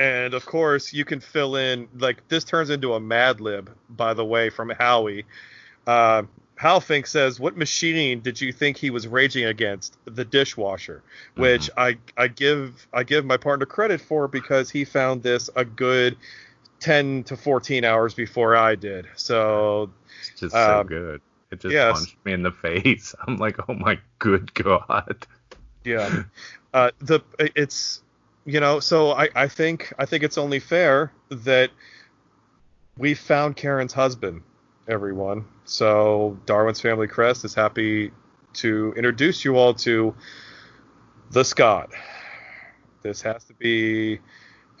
And 0.00 0.34
of 0.34 0.46
course, 0.46 0.92
you 0.92 1.04
can 1.04 1.20
fill 1.20 1.54
in 1.56 1.86
like 1.98 2.26
this 2.28 2.42
turns 2.42 2.70
into 2.70 2.94
a 2.94 3.00
Mad 3.00 3.40
Lib, 3.40 3.70
by 3.90 4.14
the 4.14 4.24
way, 4.24 4.48
from 4.50 4.70
Howie. 4.70 5.26
Uh, 5.86 6.22
Halfink 6.58 7.06
says, 7.06 7.38
"What 7.38 7.56
machine 7.56 8.20
did 8.20 8.40
you 8.40 8.52
think 8.52 8.76
he 8.78 8.90
was 8.90 9.06
raging 9.06 9.44
against? 9.44 9.96
The 10.06 10.24
dishwasher." 10.24 11.02
Which 11.36 11.70
I 11.76 11.98
I 12.16 12.28
give 12.28 12.86
I 12.92 13.02
give 13.04 13.24
my 13.24 13.36
partner 13.36 13.66
credit 13.66 14.00
for 14.00 14.26
because 14.26 14.70
he 14.70 14.84
found 14.84 15.22
this 15.22 15.48
a 15.54 15.64
good 15.64 16.16
10 16.80 17.24
to 17.24 17.36
14 17.36 17.84
hours 17.84 18.14
before 18.14 18.56
I 18.56 18.74
did. 18.74 19.06
So 19.16 19.90
It's 20.20 20.40
just 20.40 20.54
so 20.54 20.80
Um, 20.80 20.86
good. 20.86 21.20
It 21.50 21.60
just 21.60 21.72
yes. 21.74 21.98
punched 21.98 22.16
me 22.24 22.32
in 22.32 22.42
the 22.42 22.52
face. 22.52 23.14
I'm 23.26 23.36
like, 23.36 23.58
oh 23.68 23.74
my 23.74 23.98
good 24.18 24.52
god. 24.54 25.26
yeah, 25.84 26.22
uh, 26.72 26.90
the 27.00 27.20
it's 27.38 28.02
you 28.44 28.60
know 28.60 28.80
so 28.80 29.12
I 29.12 29.28
I 29.34 29.48
think 29.48 29.92
I 29.98 30.06
think 30.06 30.22
it's 30.24 30.38
only 30.38 30.60
fair 30.60 31.12
that 31.30 31.70
we 32.98 33.14
found 33.14 33.56
Karen's 33.56 33.94
husband, 33.94 34.42
everyone. 34.86 35.46
So 35.64 36.38
Darwin's 36.44 36.80
Family 36.80 37.08
Crest 37.08 37.44
is 37.46 37.54
happy 37.54 38.12
to 38.54 38.92
introduce 38.96 39.44
you 39.44 39.56
all 39.56 39.72
to 39.74 40.14
the 41.30 41.44
Scott. 41.44 41.90
This 43.02 43.22
has 43.22 43.44
to 43.44 43.54
be 43.54 44.18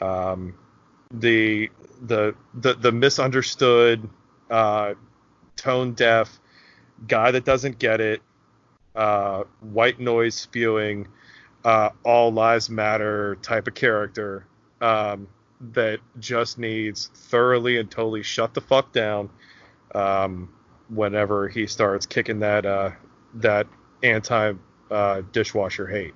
um, 0.00 0.54
the 1.12 1.70
the 2.02 2.34
the 2.54 2.74
the 2.74 2.92
misunderstood, 2.92 4.08
uh, 4.50 4.94
tone 5.56 5.92
deaf 5.92 6.38
guy 7.08 7.30
that 7.30 7.46
doesn't 7.46 7.78
get 7.78 8.00
it, 8.00 8.20
uh, 8.94 9.44
white 9.60 9.98
noise 9.98 10.34
spewing, 10.34 11.08
uh, 11.64 11.90
all 12.04 12.32
lives 12.32 12.70
matter 12.70 13.36
type 13.42 13.68
of 13.68 13.74
character 13.74 14.46
um, 14.80 15.28
that 15.72 16.00
just 16.18 16.58
needs 16.58 17.10
thoroughly 17.14 17.78
and 17.78 17.90
totally 17.90 18.22
shut 18.22 18.54
the 18.54 18.60
fuck 18.60 18.92
down 18.92 19.30
um, 19.94 20.52
whenever 20.88 21.48
he 21.48 21.66
starts 21.66 22.06
kicking 22.06 22.40
that 22.40 22.64
uh, 22.64 22.90
that 23.34 23.66
anti 24.02 24.54
uh, 24.90 25.22
dishwasher 25.32 25.86
hate 25.86 26.14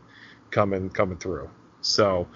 coming 0.50 0.90
coming 0.90 1.18
through. 1.18 1.50
So. 1.80 2.28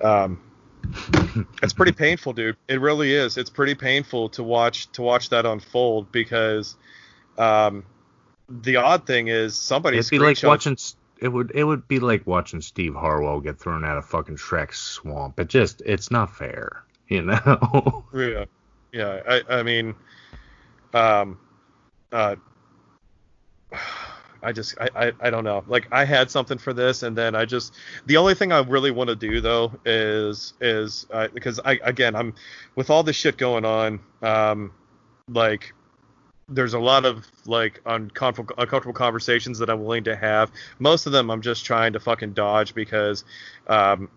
Um, 0.00 0.40
it's 1.62 1.72
pretty 1.72 1.92
painful, 1.92 2.32
dude. 2.32 2.56
It 2.68 2.80
really 2.80 3.12
is. 3.12 3.36
It's 3.36 3.50
pretty 3.50 3.74
painful 3.74 4.28
to 4.30 4.44
watch 4.44 4.90
to 4.92 5.02
watch 5.02 5.30
that 5.30 5.44
unfold 5.44 6.12
because 6.12 6.76
um, 7.36 7.84
the 8.48 8.76
odd 8.76 9.06
thing 9.06 9.28
is 9.28 9.56
somebody 9.56 9.98
It'd 9.98 10.10
be 10.10 10.18
like 10.18 10.42
watching. 10.42 10.76
It 11.20 11.28
would. 11.28 11.50
It 11.54 11.64
would 11.64 11.88
be 11.88 11.98
like 11.98 12.26
watching 12.26 12.60
Steve 12.60 12.94
Harwell 12.94 13.40
get 13.40 13.58
thrown 13.58 13.84
out 13.84 13.98
of 13.98 14.06
fucking 14.06 14.36
Shrek's 14.36 14.78
swamp. 14.78 15.38
It 15.40 15.48
just. 15.48 15.82
It's 15.84 16.10
not 16.10 16.34
fair. 16.34 16.84
You 17.10 17.22
know. 17.22 18.04
Yeah, 18.12 18.44
yeah. 18.92 19.22
I, 19.26 19.42
I 19.48 19.62
mean, 19.62 19.94
um, 20.92 21.38
uh, 22.12 22.36
I 24.42 24.52
just, 24.52 24.74
I, 24.78 24.88
I, 24.94 25.12
I 25.20 25.30
don't 25.30 25.44
know. 25.44 25.64
Like, 25.66 25.88
I 25.90 26.04
had 26.04 26.30
something 26.30 26.58
for 26.58 26.74
this, 26.74 27.02
and 27.02 27.16
then 27.16 27.34
I 27.34 27.46
just, 27.46 27.74
the 28.04 28.18
only 28.18 28.34
thing 28.34 28.52
I 28.52 28.58
really 28.60 28.90
want 28.90 29.08
to 29.08 29.16
do 29.16 29.40
though 29.40 29.72
is, 29.86 30.52
is 30.60 31.06
uh, 31.10 31.28
because 31.32 31.58
I, 31.64 31.78
again, 31.82 32.14
I'm 32.14 32.34
with 32.74 32.90
all 32.90 33.02
this 33.02 33.16
shit 33.16 33.38
going 33.38 33.64
on, 33.64 34.00
um, 34.20 34.70
like. 35.30 35.72
There's 36.48 36.74
a 36.74 36.78
lot 36.78 37.04
of 37.04 37.26
like 37.46 37.80
uncomfortable, 37.84 38.54
uncomfortable 38.58 38.94
conversations 38.94 39.58
that 39.58 39.68
I'm 39.68 39.84
willing 39.84 40.04
to 40.04 40.16
have. 40.16 40.50
Most 40.78 41.06
of 41.06 41.12
them 41.12 41.30
I'm 41.30 41.42
just 41.42 41.64
trying 41.64 41.92
to 41.92 42.00
fucking 42.00 42.32
dodge 42.32 42.74
because 42.74 43.24
um, 43.66 44.08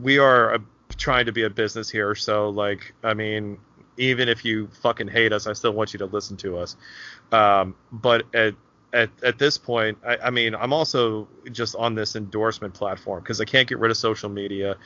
we 0.00 0.18
are 0.18 0.54
a, 0.54 0.60
trying 0.96 1.26
to 1.26 1.32
be 1.32 1.42
a 1.42 1.50
business 1.50 1.90
here. 1.90 2.14
So 2.14 2.48
like, 2.50 2.94
I 3.02 3.14
mean, 3.14 3.58
even 3.96 4.28
if 4.28 4.44
you 4.44 4.68
fucking 4.82 5.08
hate 5.08 5.32
us, 5.32 5.46
I 5.46 5.52
still 5.52 5.72
want 5.72 5.92
you 5.92 5.98
to 5.98 6.06
listen 6.06 6.36
to 6.38 6.58
us. 6.58 6.76
Um, 7.32 7.74
but 7.92 8.24
at 8.34 8.54
at, 8.92 9.10
at 9.22 9.38
this 9.38 9.56
point, 9.56 9.98
I, 10.06 10.16
I 10.24 10.30
mean, 10.30 10.54
I'm 10.54 10.72
also 10.72 11.28
just 11.52 11.76
on 11.76 11.94
this 11.94 12.16
endorsement 12.16 12.74
platform 12.74 13.22
because 13.22 13.40
I 13.40 13.44
can't 13.44 13.68
get 13.68 13.78
rid 13.78 13.90
of 13.90 13.96
social 13.96 14.28
media 14.28 14.76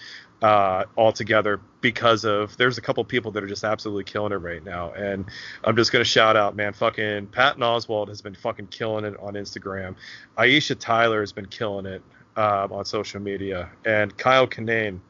uh, 0.42 0.84
altogether 0.96 1.60
because 1.80 2.24
of 2.24 2.56
there's 2.56 2.76
a 2.76 2.82
couple 2.82 3.02
people 3.04 3.30
that 3.32 3.42
are 3.42 3.46
just 3.46 3.64
absolutely 3.64 4.04
killing 4.04 4.32
it 4.32 4.36
right 4.36 4.62
now, 4.62 4.92
and 4.92 5.24
I'm 5.64 5.76
just 5.76 5.90
gonna 5.90 6.04
shout 6.04 6.36
out, 6.36 6.54
man, 6.54 6.72
fucking 6.72 7.28
Patton 7.28 7.62
Oswalt 7.62 8.08
has 8.08 8.20
been 8.20 8.34
fucking 8.34 8.66
killing 8.66 9.04
it 9.04 9.14
on 9.20 9.34
Instagram. 9.34 9.96
Aisha 10.36 10.78
Tyler 10.78 11.20
has 11.20 11.32
been 11.32 11.46
killing 11.46 11.86
it 11.86 12.02
um, 12.36 12.72
on 12.72 12.84
social 12.84 13.20
media, 13.20 13.70
and 13.86 14.16
Kyle 14.18 14.46
Kinane 14.46 15.00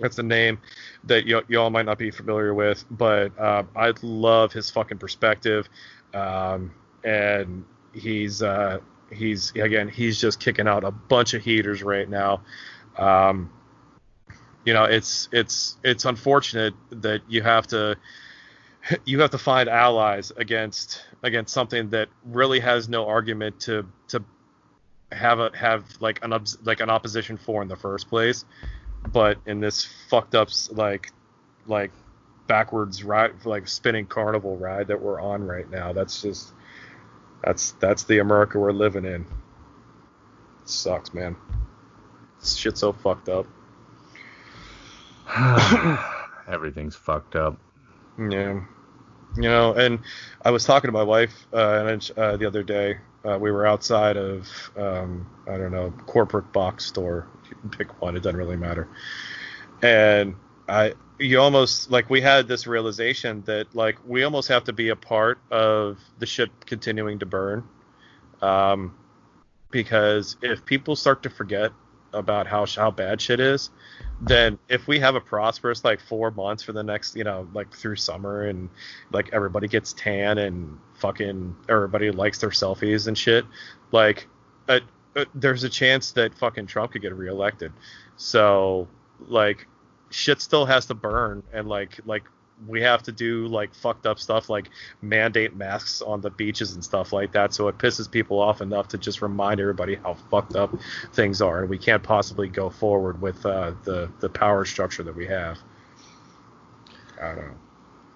that's 0.00 0.18
a 0.18 0.22
name 0.24 0.58
that 1.04 1.24
y- 1.24 1.42
y'all 1.46 1.70
might 1.70 1.86
not 1.86 1.98
be 1.98 2.10
familiar 2.10 2.52
with, 2.52 2.84
but 2.90 3.38
um, 3.40 3.68
I 3.76 3.92
love 4.02 4.52
his 4.52 4.68
fucking 4.70 4.98
perspective, 4.98 5.68
um, 6.12 6.74
and 7.04 7.64
he's 7.94 8.42
uh, 8.42 8.80
he's 9.10 9.52
again 9.52 9.88
he's 9.88 10.20
just 10.20 10.40
kicking 10.40 10.68
out 10.68 10.84
a 10.84 10.90
bunch 10.90 11.34
of 11.34 11.42
heaters 11.42 11.82
right 11.82 12.08
now. 12.08 12.42
Um, 12.98 13.50
you 14.64 14.74
know, 14.74 14.84
it's 14.84 15.28
it's 15.32 15.76
it's 15.84 16.04
unfortunate 16.04 16.74
that 16.90 17.22
you 17.28 17.42
have 17.42 17.66
to 17.68 17.96
you 19.04 19.20
have 19.20 19.30
to 19.30 19.38
find 19.38 19.68
allies 19.68 20.32
against 20.36 21.02
against 21.22 21.52
something 21.52 21.90
that 21.90 22.08
really 22.24 22.60
has 22.60 22.88
no 22.88 23.06
argument 23.06 23.60
to 23.60 23.86
to 24.08 24.22
have 25.12 25.38
a 25.38 25.50
have 25.56 25.84
like 26.00 26.24
an 26.24 26.34
like 26.64 26.80
an 26.80 26.90
opposition 26.90 27.36
for 27.36 27.62
in 27.62 27.68
the 27.68 27.76
first 27.76 28.08
place 28.08 28.44
but 29.12 29.38
in 29.46 29.60
this 29.60 29.84
fucked 30.08 30.34
up 30.34 30.48
like 30.72 31.12
like 31.66 31.92
backwards 32.46 33.04
ride 33.04 33.32
like 33.44 33.68
spinning 33.68 34.06
carnival 34.06 34.56
ride 34.56 34.88
that 34.88 35.00
we're 35.00 35.20
on 35.20 35.46
right 35.46 35.70
now 35.70 35.92
that's 35.92 36.20
just 36.20 36.52
that's 37.44 37.72
that's 37.72 38.04
the 38.04 38.18
america 38.18 38.58
we're 38.58 38.72
living 38.72 39.04
in. 39.04 39.22
It 40.62 40.68
sucks 40.68 41.12
man. 41.12 41.36
This 42.40 42.56
shit's 42.56 42.80
so 42.80 42.92
fucked 42.92 43.28
up. 43.28 43.46
Everything's 46.48 46.96
fucked 46.96 47.36
up. 47.36 47.58
yeah. 48.18 48.60
You 49.36 49.42
know 49.42 49.72
and 49.74 49.98
i 50.42 50.50
was 50.52 50.64
talking 50.64 50.86
to 50.88 50.92
my 50.92 51.02
wife 51.02 51.46
uh, 51.52 51.86
and, 51.88 52.10
uh, 52.16 52.36
the 52.36 52.46
other 52.46 52.62
day 52.62 52.98
uh, 53.24 53.36
we 53.36 53.50
were 53.50 53.66
outside 53.66 54.16
of 54.16 54.48
um, 54.76 55.26
i 55.48 55.56
don't 55.56 55.72
know 55.72 55.92
corporate 56.06 56.52
box 56.52 56.86
store. 56.86 57.26
You 57.50 57.56
can 57.56 57.70
pick 57.70 58.00
one 58.00 58.16
it 58.16 58.20
doesn't 58.22 58.38
really 58.38 58.56
matter. 58.56 58.88
And 59.82 60.36
I 60.68 60.94
you 61.18 61.40
almost 61.40 61.90
like 61.90 62.10
we 62.10 62.20
had 62.20 62.48
this 62.48 62.66
realization 62.66 63.42
that 63.46 63.74
like 63.74 63.98
we 64.06 64.24
almost 64.24 64.48
have 64.48 64.64
to 64.64 64.72
be 64.72 64.88
a 64.88 64.96
part 64.96 65.38
of 65.50 65.98
the 66.18 66.26
ship 66.26 66.50
continuing 66.66 67.18
to 67.20 67.26
burn 67.26 67.68
um 68.42 68.96
because 69.70 70.36
if 70.42 70.64
people 70.64 70.96
start 70.96 71.22
to 71.22 71.30
forget 71.30 71.70
about 72.12 72.46
how 72.46 72.66
how 72.66 72.90
bad 72.90 73.20
shit 73.20 73.40
is 73.40 73.70
then 74.20 74.58
if 74.68 74.86
we 74.86 74.98
have 74.98 75.14
a 75.14 75.20
prosperous 75.20 75.84
like 75.84 76.00
four 76.00 76.30
months 76.30 76.62
for 76.62 76.72
the 76.72 76.82
next 76.82 77.16
you 77.16 77.24
know 77.24 77.48
like 77.52 77.72
through 77.74 77.96
summer 77.96 78.44
and 78.44 78.68
like 79.12 79.30
everybody 79.32 79.68
gets 79.68 79.92
tan 79.92 80.38
and 80.38 80.78
fucking 80.94 81.54
everybody 81.68 82.10
likes 82.10 82.38
their 82.38 82.50
selfies 82.50 83.06
and 83.08 83.18
shit 83.18 83.44
like 83.92 84.26
uh, 84.68 84.80
uh, 85.16 85.24
there's 85.34 85.64
a 85.64 85.68
chance 85.68 86.12
that 86.12 86.34
fucking 86.34 86.66
Trump 86.66 86.92
could 86.92 87.02
get 87.02 87.14
reelected. 87.14 87.72
So 88.16 88.88
like 89.20 89.66
shit 90.14 90.40
still 90.40 90.64
has 90.66 90.86
to 90.86 90.94
burn 90.94 91.42
and 91.52 91.68
like 91.68 92.00
like 92.06 92.24
we 92.68 92.80
have 92.80 93.02
to 93.02 93.10
do 93.10 93.48
like 93.48 93.74
fucked 93.74 94.06
up 94.06 94.18
stuff 94.18 94.48
like 94.48 94.70
mandate 95.02 95.56
masks 95.56 96.00
on 96.00 96.20
the 96.20 96.30
beaches 96.30 96.74
and 96.74 96.84
stuff 96.84 97.12
like 97.12 97.32
that 97.32 97.52
so 97.52 97.66
it 97.66 97.76
pisses 97.78 98.08
people 98.08 98.38
off 98.38 98.60
enough 98.60 98.86
to 98.86 98.96
just 98.96 99.20
remind 99.22 99.58
everybody 99.60 99.96
how 99.96 100.14
fucked 100.30 100.54
up 100.54 100.72
things 101.12 101.42
are 101.42 101.60
and 101.62 101.68
we 101.68 101.76
can't 101.76 102.02
possibly 102.02 102.48
go 102.48 102.70
forward 102.70 103.20
with 103.20 103.44
uh, 103.44 103.72
the 103.82 104.08
the 104.20 104.28
power 104.28 104.64
structure 104.64 105.02
that 105.02 105.16
we 105.16 105.26
have 105.26 105.58
i 107.20 107.34
don't 107.34 107.48
know 107.48 107.54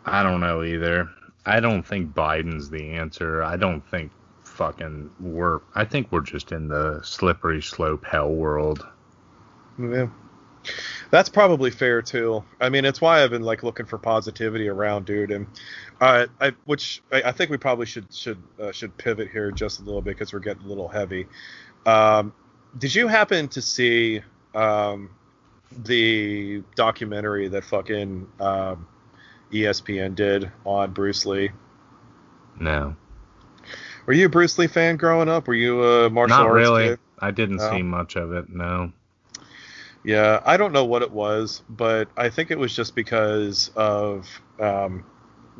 I 0.09 0.23
don't 0.23 0.41
know 0.41 0.63
either. 0.63 1.11
I 1.45 1.61
don't 1.61 1.83
think 1.83 2.15
Biden's 2.15 2.71
the 2.71 2.93
answer. 2.93 3.43
I 3.43 3.57
don't 3.57 3.87
think 3.91 4.11
fucking 4.45 5.11
we're. 5.21 5.61
I 5.75 5.85
think 5.85 6.11
we're 6.11 6.21
just 6.21 6.53
in 6.53 6.69
the 6.69 7.01
slippery 7.03 7.63
slope 7.63 8.05
hell 8.05 8.31
world. 8.31 8.87
Yeah. 9.79 10.09
That's 11.11 11.29
probably 11.29 11.71
fair 11.71 12.03
too. 12.03 12.45
I 12.61 12.69
mean, 12.69 12.85
it's 12.85 13.01
why 13.01 13.23
I've 13.23 13.31
been 13.31 13.43
like 13.43 13.63
looking 13.63 13.87
for 13.87 13.97
positivity 13.99 14.69
around, 14.69 15.07
dude. 15.07 15.31
And 15.31 15.47
uh, 16.01 16.27
I, 16.41 16.53
which 16.67 17.03
I, 17.11 17.23
I 17.23 17.33
think 17.33 17.51
we 17.51 17.57
probably 17.57 17.87
should 17.87 18.13
should 18.13 18.43
uh, 18.61 18.73
should 18.73 18.97
pivot 18.99 19.31
here 19.31 19.51
just 19.51 19.81
a 19.81 19.83
little 19.83 20.03
bit 20.03 20.17
because 20.17 20.33
we're 20.33 20.41
getting 20.41 20.65
a 20.65 20.69
little 20.69 20.89
heavy. 20.89 21.27
Um, 21.87 22.33
did 22.77 22.95
you 22.95 23.09
happen 23.09 23.49
to 23.49 23.63
see 23.63 24.23
um, 24.55 25.11
the 25.85 26.63
documentary 26.75 27.49
that 27.49 27.65
fucking 27.65 28.27
um, 28.41 28.87
ESPN 29.51 30.15
did 30.15 30.51
on 30.67 30.93
Bruce 30.93 31.25
Lee? 31.25 31.51
No, 32.61 32.97
Were 34.07 34.13
you 34.13 34.27
a 34.27 34.29
Bruce 34.29 34.59
Lee 34.59 34.67
fan 34.67 34.97
growing 34.97 35.29
up? 35.29 35.47
Were 35.47 35.55
you 35.55 35.83
a 35.85 36.11
martial 36.11 36.37
not 36.39 36.47
arts 36.49 36.55
really. 36.57 36.89
kid? 36.89 36.99
I 37.21 37.31
didn't 37.31 37.57
No? 37.57 37.71
see 37.71 37.83
much 37.83 38.17
of 38.17 38.33
it. 38.33 38.49
No. 38.51 38.93
Yeah, 40.05 40.41
I 40.45 40.57
don't 40.57 40.73
know 40.73 40.85
what 40.85 41.03
it 41.03 41.11
was, 41.11 41.63
but 41.69 42.09
I 42.17 42.31
think 42.31 42.51
it 42.51 42.59
was 42.59 42.75
just 42.75 42.95
because 42.95 43.71
of 43.77 44.29
um, 44.59 45.05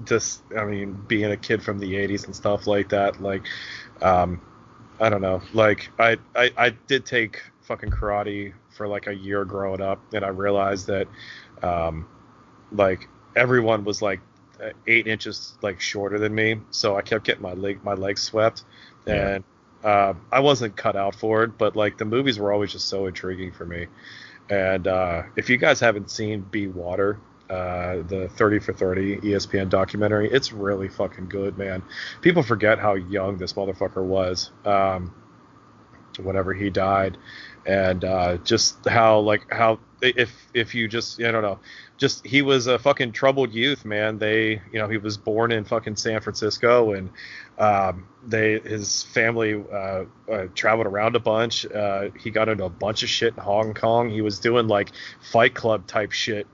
just, 0.05 0.43
I 0.57 0.65
mean, 0.65 0.95
being 1.09 1.31
a 1.33 1.37
kid 1.37 1.63
from 1.63 1.79
the 1.79 1.97
'80s 1.97 2.25
and 2.27 2.35
stuff 2.37 2.67
like 2.67 2.91
that. 2.91 3.21
Like, 3.21 3.47
um, 4.03 4.41
I 5.01 5.09
don't 5.11 5.23
know. 5.23 5.43
Like, 5.53 5.91
I, 5.99 6.19
I, 6.37 6.53
I 6.57 6.71
did 6.71 7.07
take 7.07 7.43
fucking 7.63 7.91
karate 7.91 8.55
for 8.71 8.89
like 8.89 9.07
a 9.09 9.15
year 9.15 9.45
growing 9.45 9.81
up, 9.83 10.01
and 10.15 10.25
I 10.25 10.29
realized 10.29 10.87
that, 10.89 11.09
um, 11.63 12.07
like, 12.73 13.09
everyone 13.37 13.85
was 13.85 14.03
like 14.03 14.21
eight 14.87 15.07
inches 15.07 15.57
like 15.63 15.81
shorter 15.81 16.19
than 16.19 16.35
me, 16.35 16.61
so 16.71 16.97
I 16.97 17.03
kept 17.03 17.25
getting 17.25 17.43
my 17.43 17.55
leg 17.55 17.83
my 17.85 17.95
legs 17.95 18.23
swept, 18.23 18.65
Yeah. 19.07 19.37
and 19.37 19.45
uh, 19.85 20.15
I 20.33 20.41
wasn't 20.41 20.77
cut 20.77 20.97
out 20.97 21.15
for 21.15 21.45
it. 21.45 21.59
But 21.59 21.77
like 21.77 21.99
the 21.99 22.05
movies 22.05 22.39
were 22.39 22.53
always 22.53 22.73
just 22.73 22.89
so 22.89 23.07
intriguing 23.07 23.53
for 23.53 23.67
me. 23.67 23.87
And 24.51 24.87
uh, 24.87 25.23
if 25.37 25.51
you 25.51 25.57
guys 25.57 25.81
haven't 25.81 26.11
seen 26.11 26.41
Be 26.41 26.69
Water, 26.69 27.21
uh, 27.51 28.03
the 28.09 28.29
30 28.35 28.59
for 28.59 28.73
30 28.73 29.19
ESPN 29.19 29.69
documentary, 29.69 30.31
it's 30.31 30.53
really 30.53 30.89
fucking 30.89 31.29
good, 31.29 31.57
man. 31.57 31.83
People 32.21 32.43
forget 32.43 32.79
how 32.79 32.95
young 32.95 33.39
this 33.39 33.55
motherfucker 33.55 34.05
was. 34.05 34.51
Um, 34.65 35.15
whenever 36.19 36.53
he 36.53 36.71
died, 36.71 37.17
and 37.67 38.05
uh, 38.05 38.37
just 38.39 38.87
how 38.89 39.21
like 39.21 39.53
how 39.53 39.79
if 40.01 40.49
if 40.55 40.75
you 40.75 40.89
just 40.89 41.21
I 41.21 41.31
don't 41.31 41.43
know, 41.43 41.59
just 41.97 42.27
he 42.27 42.43
was 42.43 42.67
a 42.67 42.79
fucking 42.79 43.13
troubled 43.13 43.53
youth, 43.53 43.85
man. 43.85 44.19
They 44.19 44.63
you 44.73 44.79
know 44.79 44.89
he 44.89 44.97
was 44.97 45.17
born 45.17 45.53
in 45.53 45.65
fucking 45.65 45.97
San 45.97 46.21
Francisco, 46.21 46.93
and 46.93 47.11
um, 47.59 48.07
they 48.27 48.61
his 48.61 49.03
family 49.03 49.63
uh, 49.73 50.05
uh, 50.31 50.47
traveled 50.55 50.87
around 50.87 51.17
a 51.17 51.21
bunch. 51.21 51.67
Uh, 51.67 52.11
he 52.19 52.31
got 52.31 52.49
into 52.49 52.65
a 52.65 52.71
bunch 52.71 53.03
of 53.03 53.09
shit 53.09 53.35
in 53.37 53.43
Hong 53.43 53.75
Kong. 53.75 54.11
He 54.11 54.23
was 54.23 54.39
doing 54.39 54.69
like 54.69 54.91
Fight 55.21 55.55
Club 55.55 55.87
type 55.87 56.13
shit. 56.13 56.47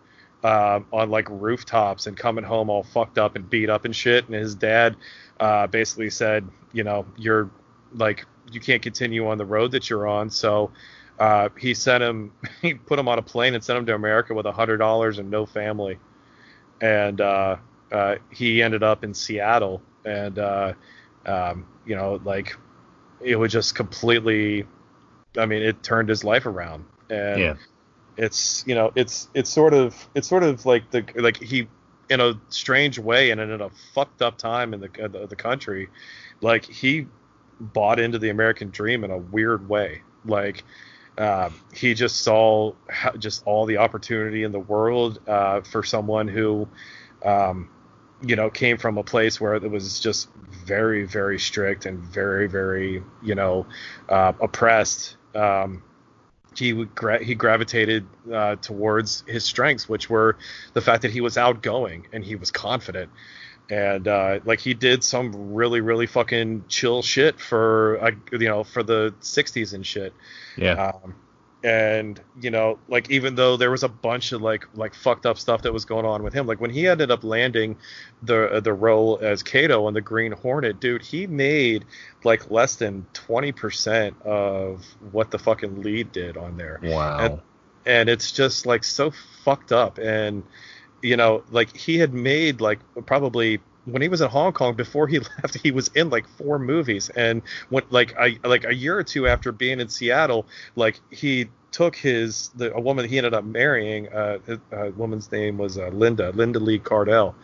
Um, 0.43 0.85
on 0.93 1.09
like 1.09 1.27
rooftops 1.31 2.07
and 2.07 2.19
coming 2.19 2.45
home 2.45 2.69
all 2.69 2.83
fucked 2.83 3.17
up 3.17 3.35
and 3.35 3.49
beat 3.49 3.71
up 3.71 3.87
and 3.87 3.97
shit. 3.97 4.27
And 4.27 4.35
his 4.35 4.55
dad 4.55 4.95
uh, 5.41 5.67
basically 5.69 6.11
said, 6.11 6.47
you 6.71 6.85
know, 6.85 7.07
you're 7.17 7.49
like 7.95 8.27
you 8.51 8.61
can't 8.61 8.82
continue 8.82 9.26
on 9.28 9.38
the 9.38 9.47
road 9.47 9.72
that 9.72 9.88
you're 9.90 10.07
on. 10.07 10.30
So 10.30 10.72
uh, 11.18 11.49
he 11.59 11.74
sent 11.74 12.03
him, 12.03 12.32
he 12.62 12.74
put 12.74 12.99
him 12.99 13.09
on 13.09 13.18
a 13.18 13.22
plane 13.22 13.55
and 13.55 13.62
sent 13.64 13.78
him 13.78 13.86
to 13.86 13.95
America 13.95 14.34
with 14.34 14.47
a 14.47 14.53
hundred 14.53 14.78
dollars 14.78 15.18
and 15.18 15.30
no 15.30 15.47
family. 15.47 15.99
And 16.80 17.20
uh, 17.20 17.57
uh, 17.92 18.16
he 18.30 18.62
ended 18.62 18.82
up 18.82 19.05
in 19.05 19.14
Seattle, 19.14 19.82
and 20.05 20.38
uh, 20.38 20.74
um, 21.26 21.66
you 21.86 21.97
know, 21.97 22.20
like 22.24 22.57
it 23.20 23.36
was 23.36 23.53
just 23.53 23.74
completely. 23.74 24.66
I 25.38 25.47
mean, 25.47 25.62
it 25.62 25.82
turned 25.82 26.09
his 26.09 26.24
life 26.24 26.47
around, 26.47 26.84
and 27.11 27.40
Yeah. 27.40 27.57
it's 28.16 28.64
you 28.66 28.74
know, 28.74 28.92
it's 28.97 29.28
it's 29.34 29.51
sort 29.51 29.74
of 29.74 30.09
it's 30.14 30.28
sort 30.28 30.42
of 30.45 30.66
like 30.66 30.90
the 30.90 31.05
like 31.16 31.40
he 31.42 31.68
in 32.11 32.20
a 32.20 32.34
strange 32.49 32.99
way 32.99 33.30
and 33.30 33.40
in 33.40 33.61
a 33.61 33.70
fucked 33.95 34.22
up 34.22 34.38
time 34.38 34.74
in 34.74 34.80
the 34.80 34.88
the, 34.88 35.26
the 35.28 35.36
country, 35.36 35.88
like 36.40 36.64
he 36.66 37.07
bought 37.61 38.01
into 38.01 38.19
the 38.19 38.31
American 38.31 38.71
dream 38.71 39.05
in 39.05 39.11
a 39.11 39.19
weird 39.19 39.69
way. 39.69 40.03
Like 40.25 40.65
um, 41.19 41.55
he 41.73 41.95
just 41.95 42.23
saw 42.23 42.73
just 43.19 43.47
all 43.47 43.67
the 43.67 43.79
opportunity 43.79 44.43
in 44.43 44.53
the 44.53 44.59
world 44.59 45.21
uh, 45.29 45.61
for 45.61 45.83
someone 45.83 46.29
who, 46.29 46.69
um, 47.25 47.69
you 48.23 48.37
know, 48.37 48.51
came 48.51 48.79
from 48.79 48.99
a 48.99 49.05
place 49.05 49.41
where 49.41 49.55
it 49.55 49.71
was 49.71 50.01
just 50.01 50.29
very, 50.51 51.05
very 51.05 51.39
strict 51.39 51.87
and 51.87 51.99
very, 51.99 52.47
very, 52.49 53.03
you 53.23 53.35
know, 53.35 53.67
uh, 54.09 54.33
oppressed. 54.41 55.17
Um, 55.35 55.83
he 56.57 56.73
gra- 56.73 57.23
he 57.23 57.35
gravitated 57.35 58.07
uh, 58.33 58.57
towards 58.57 59.25
his 59.27 59.45
strengths, 59.45 59.89
which 59.89 60.09
were 60.09 60.37
the 60.73 60.81
fact 60.81 61.03
that 61.03 61.11
he 61.11 61.21
was 61.21 61.37
outgoing 61.37 62.07
and 62.13 62.25
he 62.25 62.37
was 62.37 62.51
confident 62.51 63.11
and 63.71 64.07
uh, 64.09 64.41
like 64.45 64.61
he 64.61 64.75
did 64.75 65.03
some 65.03 65.55
really 65.55 65.81
really 65.81 66.07
fucking 66.07 66.65
chill 66.69 67.03
shit 67.03 67.41
for 67.41 67.99
uh, 68.03 68.11
you 68.33 68.49
know 68.49 68.62
for 68.65 68.83
the 68.83 69.15
60s 69.21 69.73
and 69.73 69.87
shit 69.87 70.12
Yeah. 70.57 70.93
um, 71.03 71.15
and 71.62 72.21
you 72.43 72.51
know 72.51 72.79
like 72.89 73.11
even 73.11 73.37
though 73.37 73.57
there 73.57 73.71
was 73.71 73.83
a 73.83 73.89
bunch 73.89 74.33
of 74.33 74.43
like 74.43 74.67
like 74.75 74.95
fucked 74.95 75.25
up 75.25 75.39
stuff 75.39 75.62
that 75.62 75.73
was 75.73 75.87
going 75.87 76.05
on 76.05 76.23
with 76.23 76.35
him 76.35 76.47
like 76.47 76.61
when 76.61 76.69
he 76.71 76.87
ended 76.87 77.11
up 77.11 77.25
landing 77.25 77.77
the 78.23 78.51
uh, 78.57 78.61
the 78.61 78.73
role 78.75 79.19
as 79.23 79.43
Kato 79.43 79.87
on 79.87 79.95
the 79.95 80.03
Green 80.03 80.33
Hornet 80.33 80.79
dude 80.79 81.01
he 81.01 81.27
made 81.27 81.87
like 82.23 82.51
less 82.51 82.77
than 82.77 83.07
20% 83.15 84.21
of 84.27 84.85
what 85.11 85.31
the 85.31 85.39
fucking 85.39 85.81
lead 85.81 86.12
did 86.12 86.37
on 86.37 86.57
there 86.59 86.81
wow. 86.83 87.19
and- 87.19 87.41
and 87.87 88.09
it's 88.09 88.33
just 88.33 88.65
like 88.65 88.83
so 88.83 89.12
fucked 89.45 89.71
up 89.71 89.99
and 89.99 90.43
you 91.05 91.17
know 91.17 91.45
like 91.51 91.77
he 91.77 91.99
had 91.99 92.15
made 92.15 92.61
like 92.61 92.81
probably 93.07 93.61
when 93.85 94.01
he 94.01 94.09
was 94.09 94.21
in 94.21 94.29
Hong 94.29 94.53
Kong 94.53 94.75
before 94.75 95.07
he 95.07 95.19
left 95.43 95.57
he 95.63 95.71
was 95.71 95.89
in 95.89 96.11
like 96.11 96.27
four 96.27 96.59
movies. 96.59 97.11
And 97.11 97.43
when 97.69 97.85
like 97.91 98.17
I 98.17 98.39
like 98.45 98.65
a 98.65 98.75
year 98.75 98.99
or 98.99 99.05
two 99.05 99.29
after 99.29 99.53
being 99.53 99.81
in 99.81 99.89
Seattle 99.89 100.47
like 100.75 101.01
he 101.11 101.51
took 101.71 101.97
his 101.97 102.49
the 102.57 102.73
a 102.75 102.81
woman 102.81 103.09
he 103.09 103.19
ended 103.19 103.35
up 103.35 103.45
marrying 103.45 104.09
uh 104.09 104.39
a 104.73 104.91
woman's 104.91 105.31
name 105.31 105.59
was 105.59 105.77
uh, 105.77 105.89
Linda 105.89 106.31
Linda 106.31 106.59
Lee 106.59 106.79
Cadwell. 106.79 107.35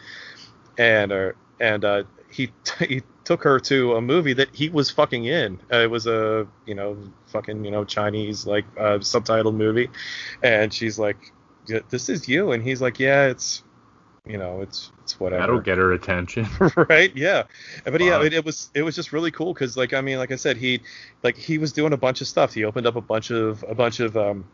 And 0.78 1.12
uh, 1.12 1.32
and 1.58 1.84
uh 1.84 2.04
he 2.30 2.52
he 2.78 3.02
took 3.24 3.42
her 3.44 3.60
to 3.60 3.94
a 3.94 4.00
movie 4.00 4.32
that 4.32 4.54
he 4.54 4.68
was 4.68 4.90
fucking 4.90 5.24
in. 5.24 5.60
Uh, 5.72 5.78
it 5.78 5.90
was 5.90 6.06
a 6.06 6.46
you 6.66 6.74
know 6.74 6.96
fucking 7.26 7.64
you 7.64 7.70
know 7.70 7.84
Chinese 7.84 8.46
like 8.46 8.64
uh, 8.78 8.98
subtitled 8.98 9.54
movie, 9.54 9.90
and 10.42 10.72
she's 10.72 10.98
like, 10.98 11.16
"Yeah, 11.18 11.39
"This 11.88 12.08
is 12.08 12.28
you," 12.28 12.52
and 12.52 12.62
he's 12.62 12.80
like, 12.80 12.98
"Yeah, 12.98 13.26
it's 13.26 13.62
you 14.26 14.38
know 14.38 14.60
it's 14.60 14.92
it's 15.02 15.18
whatever." 15.18 15.40
That'll 15.40 15.60
get 15.60 15.78
her 15.78 15.92
attention. 15.92 16.46
right 16.88 17.14
yeah 17.16 17.44
but 17.84 18.00
yeah 18.00 18.22
it, 18.22 18.32
it 18.32 18.44
was 18.44 18.70
it 18.74 18.82
was 18.82 18.94
just 18.94 19.12
really 19.12 19.30
cool 19.30 19.52
because 19.52 19.76
like 19.76 19.94
i 19.94 20.00
mean 20.00 20.18
like 20.18 20.30
i 20.30 20.36
said 20.36 20.56
he 20.56 20.80
like 21.22 21.36
he 21.36 21.58
was 21.58 21.72
doing 21.72 21.92
a 21.92 21.96
bunch 21.96 22.20
of 22.20 22.26
stuff 22.26 22.54
he 22.54 22.64
opened 22.64 22.86
up 22.86 22.96
a 22.96 23.00
bunch 23.00 23.30
of 23.30 23.64
a 23.68 23.74
bunch 23.74 24.00
of 24.00 24.16
um 24.16 24.44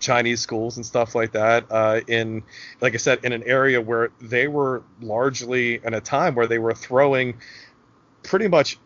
chinese 0.00 0.40
schools 0.40 0.76
and 0.76 0.84
stuff 0.84 1.14
like 1.14 1.32
that 1.32 1.64
uh 1.70 2.00
in 2.06 2.42
like 2.80 2.94
i 2.94 2.96
said 2.98 3.18
in 3.24 3.32
an 3.32 3.42
area 3.44 3.80
where 3.80 4.10
they 4.20 4.46
were 4.46 4.82
largely 5.00 5.80
in 5.82 5.94
a 5.94 6.00
time 6.00 6.34
where 6.34 6.46
they 6.46 6.58
were 6.58 6.74
throwing 6.74 7.34
pretty 8.22 8.48
much 8.48 8.78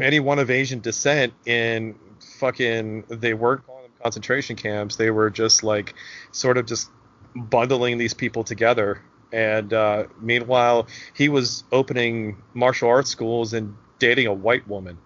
anyone 0.00 0.40
of 0.40 0.50
asian 0.50 0.80
descent 0.80 1.32
in 1.46 1.94
fucking 2.38 3.04
they 3.08 3.34
weren't 3.34 3.62
concentration 4.04 4.54
camps 4.54 4.96
they 4.96 5.10
were 5.10 5.30
just 5.30 5.62
like 5.64 5.94
sort 6.30 6.58
of 6.58 6.66
just 6.66 6.90
bundling 7.34 7.96
these 7.96 8.12
people 8.12 8.44
together 8.44 9.00
and 9.32 9.72
uh, 9.72 10.04
meanwhile 10.20 10.86
he 11.14 11.30
was 11.30 11.64
opening 11.72 12.36
martial 12.52 12.88
arts 12.88 13.08
schools 13.08 13.54
and 13.54 13.74
dating 13.98 14.26
a 14.26 14.32
white 14.32 14.68
woman 14.68 14.98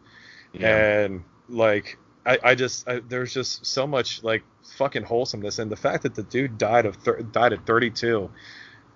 Yeah. 0.53 1.05
and 1.05 1.23
like 1.49 1.97
I, 2.27 2.39
I 2.43 2.55
just 2.57 2.89
I, 2.89 2.99
there's 3.09 3.33
just 3.33 3.65
so 3.65 3.87
much 3.87 4.25
like 4.25 4.43
fucking 4.77 5.05
wholesomeness 5.05 5.61
and 5.61 5.71
the 5.71 5.77
fact 5.77 6.03
that 6.03 6.17
the 6.17 6.25
dude 6.25 6.59
died 6.59 6.85
of 6.85 6.97
thir- 6.97 7.23
died 7.23 7.53
at 7.53 7.65
32 7.67 8.29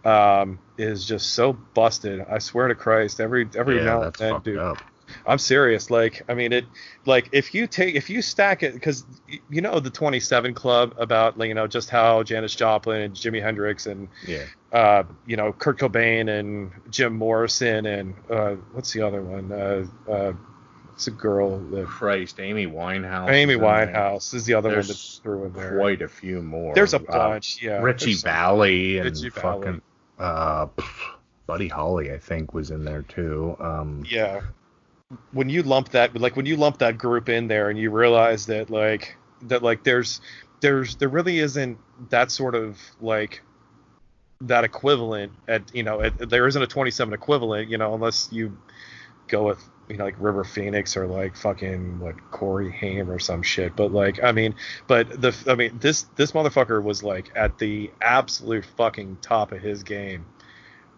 um 0.04 0.58
is 0.76 1.06
just 1.06 1.32
so 1.32 1.52
busted 1.52 2.20
i 2.28 2.40
swear 2.40 2.66
to 2.66 2.74
christ 2.74 3.20
every 3.20 3.48
every 3.56 3.76
yeah, 3.76 3.84
now 3.84 4.02
and 4.02 4.14
then 4.14 4.40
dude 4.40 4.58
up. 4.58 4.78
I'm 5.26 5.38
serious. 5.38 5.90
Like, 5.90 6.22
I 6.28 6.34
mean, 6.34 6.52
it, 6.52 6.64
like, 7.06 7.28
if 7.32 7.54
you 7.54 7.66
take, 7.66 7.94
if 7.94 8.08
you 8.10 8.22
stack 8.22 8.62
it, 8.62 8.74
because 8.74 9.04
you 9.50 9.60
know 9.60 9.78
the 9.80 9.90
27 9.90 10.54
Club 10.54 10.94
about, 10.98 11.38
like, 11.38 11.48
you 11.48 11.54
know, 11.54 11.66
just 11.66 11.90
how 11.90 12.22
Janis 12.22 12.54
Joplin 12.54 13.02
and 13.02 13.14
Jimi 13.14 13.42
Hendrix 13.42 13.86
and, 13.86 14.08
Yeah. 14.26 14.44
uh, 14.72 15.02
you 15.26 15.36
know, 15.36 15.52
Kurt 15.52 15.78
Cobain 15.78 16.28
and 16.28 16.70
Jim 16.90 17.14
Morrison 17.14 17.86
and 17.86 18.14
uh, 18.30 18.54
what's 18.72 18.92
the 18.92 19.02
other 19.02 19.22
one? 19.22 19.52
Uh, 19.52 19.86
uh, 20.10 20.32
it's 20.94 21.06
a 21.06 21.10
girl 21.10 21.58
that 21.58 21.86
Christ, 21.86 22.38
Amy 22.38 22.66
Winehouse. 22.66 23.30
Amy 23.30 23.54
is. 23.54 23.60
Winehouse 23.60 24.34
is 24.34 24.44
the 24.44 24.54
other 24.54 24.68
one 24.68 24.76
that's 24.86 25.18
through 25.22 25.46
in 25.46 25.52
there. 25.54 25.78
Quite 25.78 26.02
a 26.02 26.08
few 26.08 26.42
more. 26.42 26.74
There's 26.74 26.94
a 26.94 26.98
Uh, 26.98 27.30
bunch, 27.30 27.62
yeah. 27.62 27.80
Richie 27.82 28.14
Valley 28.14 28.98
and 28.98 29.06
Richie 29.06 29.30
fucking 29.30 29.80
uh, 30.18 30.66
Buddy 31.46 31.68
Holly, 31.68 32.12
I 32.12 32.18
think, 32.18 32.54
was 32.54 32.70
in 32.70 32.84
there 32.84 33.02
too. 33.02 33.56
Um, 33.58 34.04
yeah 34.08 34.42
when 35.32 35.48
you 35.48 35.62
lump 35.62 35.90
that 35.90 36.18
like 36.18 36.36
when 36.36 36.46
you 36.46 36.56
lump 36.56 36.78
that 36.78 36.98
group 36.98 37.28
in 37.28 37.48
there 37.48 37.70
and 37.70 37.78
you 37.78 37.90
realize 37.90 38.46
that 38.46 38.70
like 38.70 39.16
that 39.42 39.62
like 39.62 39.84
there's 39.84 40.20
there's 40.60 40.96
there 40.96 41.08
really 41.08 41.38
isn't 41.38 41.78
that 42.10 42.30
sort 42.30 42.54
of 42.54 42.78
like 43.00 43.42
that 44.40 44.64
equivalent 44.64 45.32
at 45.48 45.62
you 45.74 45.82
know 45.82 46.00
at, 46.00 46.30
there 46.30 46.46
isn't 46.46 46.62
a 46.62 46.66
27 46.66 47.14
equivalent 47.14 47.68
you 47.68 47.78
know 47.78 47.94
unless 47.94 48.28
you 48.32 48.56
go 49.28 49.44
with 49.44 49.62
you 49.88 49.96
know 49.96 50.04
like 50.04 50.14
River 50.18 50.44
Phoenix 50.44 50.96
or 50.96 51.06
like 51.06 51.36
fucking 51.36 52.00
what 52.00 52.30
Corey 52.30 52.70
Haim 52.70 53.10
or 53.10 53.18
some 53.18 53.42
shit. 53.42 53.76
But 53.76 53.92
like 53.92 54.22
I 54.22 54.32
mean 54.32 54.54
but 54.86 55.20
the 55.20 55.36
I 55.46 55.54
mean 55.54 55.78
this 55.78 56.04
this 56.16 56.32
motherfucker 56.32 56.82
was 56.82 57.02
like 57.02 57.30
at 57.34 57.58
the 57.58 57.90
absolute 58.00 58.64
fucking 58.76 59.18
top 59.20 59.52
of 59.52 59.60
his 59.60 59.82
game 59.82 60.26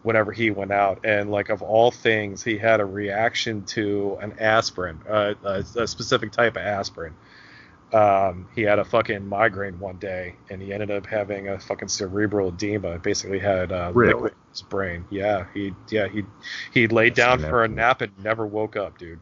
whenever 0.05 0.33
he 0.33 0.51
went 0.51 0.73
out 0.73 1.01
and 1.05 1.31
like 1.31 1.51
of 1.51 1.63
all 1.63 1.91
things 1.91 2.45
he 2.45 2.59
had 2.59 2.81
a 2.81 2.87
reaction 2.87 3.65
to 3.65 4.19
an 4.23 4.35
aspirin 4.39 5.03
uh, 5.09 5.35
a, 5.45 5.65
a 5.83 5.89
specific 5.89 6.33
type 6.33 6.57
of 6.57 6.63
aspirin 6.63 7.15
um, 7.93 8.49
he 8.55 8.63
had 8.63 8.81
a 8.81 8.85
fucking 8.85 9.25
migraine 9.25 9.79
one 9.79 9.99
day, 9.99 10.41
and 10.51 10.61
he 10.61 10.73
ended 10.73 10.91
up 10.91 11.07
having 11.07 11.49
a 11.49 11.61
fucking 11.61 11.89
cerebral 11.89 12.49
edema. 12.49 12.99
Basically, 12.99 13.39
had 13.39 13.71
uh, 13.73 13.93
Really? 13.93 14.15
liquid 14.15 14.33
in 14.33 14.39
his 14.51 14.63
brain. 14.63 15.07
Yeah, 15.11 15.47
he 15.55 15.77
yeah 15.91 16.09
he 16.09 16.25
he 16.73 16.89
laid 16.89 17.15
That's 17.15 17.19
down 17.19 17.39
for 17.39 17.63
a 17.65 17.69
nap 17.69 18.01
and 18.01 18.13
never 18.19 18.47
woke 18.47 18.77
up, 18.77 18.99
dude. 18.99 19.21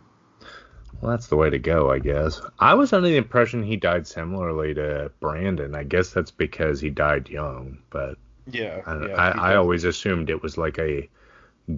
Well, 1.01 1.11
that's 1.11 1.27
the 1.27 1.37
way 1.37 1.51
to 1.51 1.59
go, 1.59 1.91
I 1.91 1.99
guess. 1.99 2.41
I 2.59 2.75
was 2.75 2.93
under 2.93 3.09
the 3.09 3.17
impression 3.17 3.63
he 3.63 3.77
died 3.77 4.07
similarly 4.07 4.75
to 4.75 5.13
Brandon. 5.21 5.75
I 5.75 5.85
guess 5.85 6.11
that's 6.13 6.31
because 6.31 6.81
he 6.81 6.91
died 6.91 7.29
young, 7.29 7.83
but 7.91 8.19
Yeah, 8.47 8.83
I, 8.87 9.07
yeah. 9.07 9.15
I, 9.15 9.53
I 9.53 9.57
always 9.57 9.85
assumed 9.85 10.31
it 10.31 10.43
was 10.43 10.59
like 10.59 10.79
a 10.79 11.09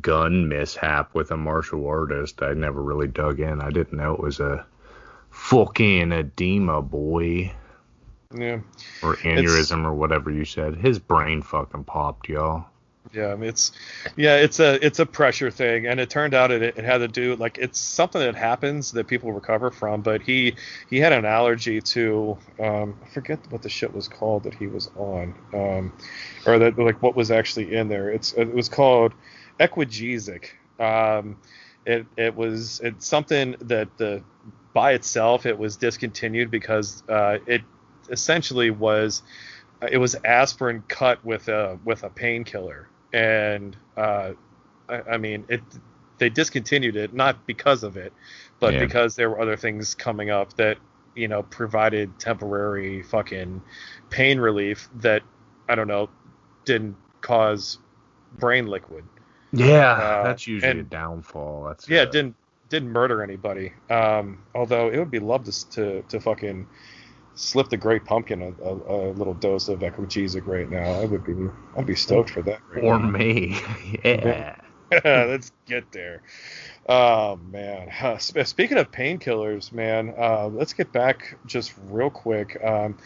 gun 0.00 0.48
mishap 0.48 1.14
with 1.14 1.30
a 1.30 1.36
martial 1.36 1.86
artist. 1.86 2.42
I 2.42 2.54
never 2.54 2.82
really 2.82 3.08
dug 3.08 3.40
in. 3.40 3.60
I 3.60 3.70
didn't 3.70 3.96
know 3.96 4.14
it 4.14 4.20
was 4.20 4.40
a 4.40 4.64
fucking 5.30 6.12
edema, 6.12 6.80
boy, 6.80 7.52
yeah. 8.34 8.60
or 9.02 9.16
aneurysm, 9.16 9.84
or 9.84 9.94
whatever 9.94 10.30
you 10.30 10.44
said. 10.44 10.76
His 10.76 10.98
brain 10.98 11.42
fucking 11.42 11.84
popped, 11.84 12.28
y'all. 12.28 12.66
Yeah, 13.14 13.28
I 13.28 13.36
mean, 13.36 13.48
it's 13.48 13.70
yeah, 14.16 14.36
it's 14.36 14.58
a 14.58 14.84
it's 14.84 14.98
a 14.98 15.06
pressure 15.06 15.50
thing, 15.50 15.86
and 15.86 16.00
it 16.00 16.10
turned 16.10 16.34
out 16.34 16.50
it, 16.50 16.62
it 16.62 16.76
had 16.84 16.98
to 16.98 17.06
do 17.08 17.36
like 17.36 17.58
it's 17.58 17.78
something 17.78 18.20
that 18.20 18.34
happens 18.34 18.90
that 18.92 19.06
people 19.06 19.32
recover 19.32 19.70
from. 19.70 20.02
But 20.02 20.20
he 20.20 20.56
he 20.90 20.98
had 20.98 21.12
an 21.12 21.24
allergy 21.24 21.80
to 21.80 22.36
um, 22.58 22.98
I 23.04 23.08
forget 23.08 23.38
what 23.50 23.62
the 23.62 23.68
shit 23.68 23.94
was 23.94 24.08
called 24.08 24.42
that 24.44 24.54
he 24.54 24.66
was 24.66 24.90
on, 24.96 25.34
um, 25.52 25.92
or 26.44 26.58
that 26.58 26.76
like 26.76 27.00
what 27.02 27.14
was 27.14 27.30
actually 27.30 27.76
in 27.76 27.88
there. 27.88 28.10
It's 28.10 28.32
it 28.32 28.52
was 28.52 28.68
called 28.68 29.12
Equigesic. 29.60 30.46
Um, 30.80 31.36
it 31.86 32.06
it 32.16 32.34
was 32.34 32.80
it's 32.80 33.06
something 33.06 33.54
that 33.60 33.96
the 33.96 34.24
by 34.72 34.92
itself 34.92 35.46
it 35.46 35.56
was 35.56 35.76
discontinued 35.76 36.50
because 36.50 37.04
uh, 37.08 37.38
it 37.46 37.62
essentially 38.10 38.70
was 38.70 39.22
it 39.90 39.98
was 39.98 40.16
aspirin 40.24 40.82
cut 40.88 41.24
with 41.24 41.46
a 41.46 41.78
with 41.84 42.02
a 42.02 42.10
painkiller 42.10 42.88
and 43.14 43.76
uh, 43.96 44.32
I, 44.88 45.02
I 45.14 45.18
mean 45.18 45.46
it 45.48 45.62
they 46.18 46.30
discontinued 46.30 46.96
it 46.96 47.14
not 47.14 47.46
because 47.46 47.84
of 47.84 47.96
it 47.96 48.12
but 48.60 48.74
Yeah. 48.74 48.80
because 48.80 49.16
there 49.16 49.30
were 49.30 49.40
other 49.40 49.56
things 49.56 49.94
coming 49.94 50.30
up 50.30 50.54
that 50.56 50.78
you 51.16 51.28
know 51.28 51.42
provided 51.44 52.18
temporary 52.20 53.02
fucking 53.02 53.62
pain 54.10 54.40
relief 54.40 54.90
that 54.96 55.22
I 55.68 55.76
don't 55.76 55.88
know 55.88 56.10
didn't 56.66 56.96
cause 57.22 57.78
brain 58.38 58.66
liquid 58.66 59.04
Yeah, 59.52 59.94
Uh, 60.02 60.22
that's 60.24 60.46
usually 60.46 60.80
a 60.80 60.84
downfall. 60.84 61.64
That's 61.64 61.88
yeah 61.88 62.02
it 62.02 62.12
didn't 62.12 62.36
didn't 62.70 62.90
murder 62.90 63.22
anybody 63.22 63.72
um 63.90 64.44
although 64.54 64.88
it 64.90 64.98
would 64.98 65.10
be 65.10 65.20
love 65.20 65.44
to 65.44 65.70
to, 65.70 66.02
to 66.08 66.20
fucking 66.20 66.66
slip 67.35 67.68
the 67.68 67.76
great 67.76 68.05
pumpkin 68.05 68.43
a, 68.43 68.62
a, 68.62 69.11
a 69.11 69.12
little 69.12 69.35
dose 69.35 69.68
of 69.68 69.80
equigesic 69.80 70.47
right 70.47 70.70
now 70.70 70.85
i 71.01 71.05
would 71.05 71.24
be 71.24 71.35
i'd 71.76 71.87
be 71.87 71.95
stoked 71.97 72.30
for 72.30 72.43
that 72.43 72.61
right 72.72 72.85
Or 72.85 72.99
now. 72.99 73.09
me. 73.11 73.57
yeah. 74.05 74.57
let's 75.05 75.51
get 75.66 75.91
there 75.93 76.22
oh 76.89 77.37
man 77.51 77.91
Uh, 78.03 78.18
speaking 78.18 78.76
of 78.78 78.91
painkillers 78.93 79.72
man 79.72 80.14
uh, 80.16 80.47
let's 80.49 80.72
get 80.74 80.93
back 80.93 81.37
just 81.47 81.72
real 81.89 82.11
quick 82.11 82.62
um, 82.62 82.97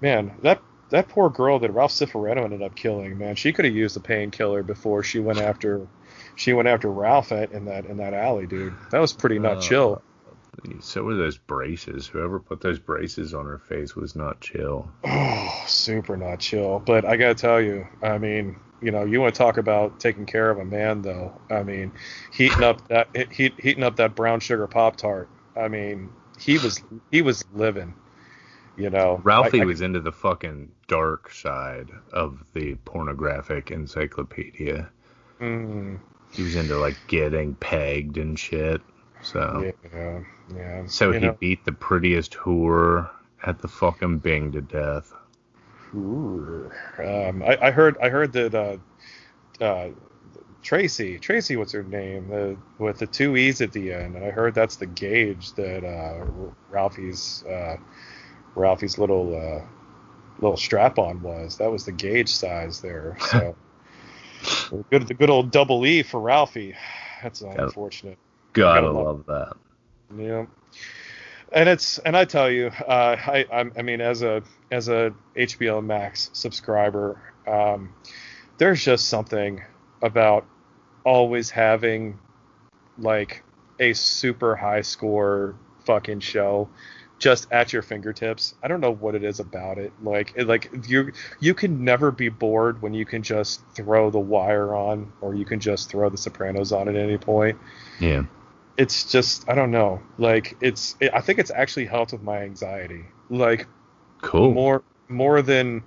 man 0.00 0.32
that 0.42 0.60
that 0.90 1.08
poor 1.08 1.28
girl 1.30 1.58
that 1.58 1.70
ralph 1.72 1.92
cifaretto 1.92 2.44
ended 2.44 2.62
up 2.62 2.74
killing 2.74 3.16
man 3.16 3.36
she 3.36 3.52
could 3.52 3.64
have 3.64 3.74
used 3.74 3.96
a 3.96 4.00
painkiller 4.00 4.62
before 4.62 5.02
she 5.02 5.18
went 5.20 5.38
after 5.38 5.86
she 6.34 6.52
went 6.52 6.68
after 6.68 6.90
ralph 6.90 7.30
at, 7.32 7.52
in 7.52 7.64
that 7.66 7.84
in 7.86 7.98
that 7.98 8.14
alley 8.14 8.46
dude 8.46 8.74
that 8.90 8.98
was 8.98 9.12
pretty 9.12 9.38
not 9.38 9.58
Uh, 9.58 9.60
chill 9.60 10.02
So 10.80 11.02
were 11.04 11.14
those 11.14 11.38
braces. 11.38 12.06
Whoever 12.06 12.38
put 12.40 12.60
those 12.60 12.78
braces 12.78 13.34
on 13.34 13.46
her 13.46 13.58
face 13.58 13.94
was 13.94 14.16
not 14.16 14.40
chill. 14.40 14.88
Oh, 15.04 15.64
super 15.66 16.16
not 16.16 16.40
chill. 16.40 16.78
But 16.80 17.04
I 17.04 17.16
gotta 17.16 17.34
tell 17.34 17.60
you, 17.60 17.86
I 18.02 18.18
mean, 18.18 18.56
you 18.80 18.90
know, 18.90 19.04
you 19.04 19.20
want 19.20 19.34
to 19.34 19.38
talk 19.38 19.56
about 19.56 19.98
taking 20.00 20.26
care 20.26 20.50
of 20.50 20.58
a 20.58 20.64
man, 20.64 21.02
though. 21.02 21.40
I 21.50 21.62
mean, 21.62 21.92
heating 22.32 22.62
up 22.62 22.86
that 22.88 23.08
heat, 23.32 23.54
heating 23.58 23.82
up 23.82 23.96
that 23.96 24.14
brown 24.14 24.40
sugar 24.40 24.66
pop 24.66 24.96
tart. 24.96 25.28
I 25.56 25.68
mean, 25.68 26.10
he 26.38 26.58
was 26.58 26.82
he 27.10 27.22
was 27.22 27.44
living. 27.52 27.94
You 28.76 28.90
know, 28.90 29.20
Ralphie 29.24 29.58
I- 29.58 29.62
I- 29.62 29.66
was 29.66 29.80
into 29.80 30.00
the 30.00 30.12
fucking 30.12 30.70
dark 30.86 31.30
side 31.32 31.90
of 32.12 32.38
the 32.54 32.76
pornographic 32.84 33.70
encyclopedia. 33.72 34.88
Mm, 35.40 35.98
He 36.32 36.42
was 36.42 36.54
into 36.54 36.78
like 36.78 36.96
getting 37.08 37.54
pegged 37.56 38.18
and 38.18 38.38
shit. 38.38 38.80
So 39.22 39.72
yeah, 39.92 40.20
yeah. 40.54 40.86
so 40.86 41.12
he 41.12 41.20
know, 41.20 41.36
beat 41.38 41.64
the 41.64 41.72
prettiest 41.72 42.32
whore 42.32 43.10
at 43.44 43.60
the 43.60 43.68
fucking 43.68 44.18
Bing 44.18 44.52
to 44.52 44.60
death. 44.60 45.12
ooh. 45.94 46.70
Um, 46.98 47.42
I, 47.42 47.58
I 47.62 47.70
heard 47.70 47.96
I 47.98 48.08
heard 48.08 48.32
that 48.32 48.54
uh, 48.54 49.64
uh, 49.64 49.90
Tracy 50.62 51.18
Tracy, 51.18 51.56
what's 51.56 51.72
her 51.72 51.82
name, 51.82 52.28
the, 52.28 52.56
with 52.78 52.98
the 52.98 53.06
two 53.06 53.36
e's 53.36 53.60
at 53.60 53.72
the 53.72 53.92
end. 53.92 54.16
I 54.16 54.30
heard 54.30 54.54
that's 54.54 54.76
the 54.76 54.86
gauge 54.86 55.52
that 55.54 55.84
uh, 55.84 56.24
Ralphie's 56.70 57.44
uh, 57.44 57.76
Ralphie's 58.54 58.98
little 58.98 59.34
uh, 59.34 59.64
little 60.40 60.56
strap 60.56 60.98
on 60.98 61.22
was. 61.22 61.56
That 61.58 61.70
was 61.70 61.84
the 61.84 61.92
gauge 61.92 62.30
size 62.30 62.80
there. 62.80 63.16
So 64.40 64.84
good 64.90 65.08
the 65.08 65.14
good 65.14 65.30
old 65.30 65.50
double 65.50 65.84
E 65.84 66.04
for 66.04 66.20
Ralphie. 66.20 66.76
That's 67.22 67.40
unfortunate. 67.40 68.18
Gotta 68.52 68.82
Gotta 68.82 68.92
love 68.92 69.24
that. 69.26 69.56
Yeah. 70.16 70.46
And 71.52 71.68
it's 71.68 71.98
and 71.98 72.16
I 72.16 72.24
tell 72.24 72.50
you, 72.50 72.66
uh, 72.66 73.16
I 73.18 73.46
I'm, 73.50 73.72
I 73.76 73.82
mean 73.82 74.00
as 74.00 74.22
a 74.22 74.42
as 74.70 74.88
a 74.88 75.14
HBO 75.36 75.84
Max 75.84 76.30
subscriber, 76.32 77.20
um, 77.46 77.94
there's 78.58 78.84
just 78.84 79.08
something 79.08 79.62
about 80.02 80.44
always 81.04 81.50
having 81.50 82.18
like 82.98 83.42
a 83.80 83.92
super 83.92 84.56
high 84.56 84.82
score 84.82 85.54
fucking 85.84 86.20
show 86.20 86.68
just 87.18 87.50
at 87.50 87.72
your 87.72 87.82
fingertips. 87.82 88.54
I 88.62 88.68
don't 88.68 88.80
know 88.80 88.92
what 88.92 89.14
it 89.14 89.24
is 89.24 89.40
about 89.40 89.78
it. 89.78 89.92
Like 90.02 90.32
it, 90.36 90.46
like 90.46 90.70
you 90.86 91.12
you 91.40 91.54
can 91.54 91.84
never 91.84 92.10
be 92.10 92.28
bored 92.28 92.80
when 92.82 92.94
you 92.94 93.04
can 93.04 93.22
just 93.22 93.60
throw 93.74 94.10
The 94.10 94.20
Wire 94.20 94.74
on 94.74 95.12
or 95.20 95.34
you 95.34 95.44
can 95.44 95.60
just 95.60 95.90
throw 95.90 96.08
The 96.08 96.18
Sopranos 96.18 96.72
on 96.72 96.88
at 96.88 96.96
any 96.96 97.18
point 97.18 97.58
Yeah. 98.00 98.24
It's 98.78 99.10
just 99.10 99.48
I 99.50 99.54
don't 99.54 99.70
know. 99.70 100.00
Like 100.18 100.56
it's 100.60 100.96
it, 101.00 101.12
I 101.14 101.20
think 101.20 101.38
it's 101.38 101.50
actually 101.50 101.86
helped 101.86 102.12
with 102.12 102.22
my 102.22 102.38
anxiety. 102.42 103.04
Like 103.30 103.66
Cool. 104.22 104.52
more 104.54 104.82
more 105.08 105.42
than 105.42 105.82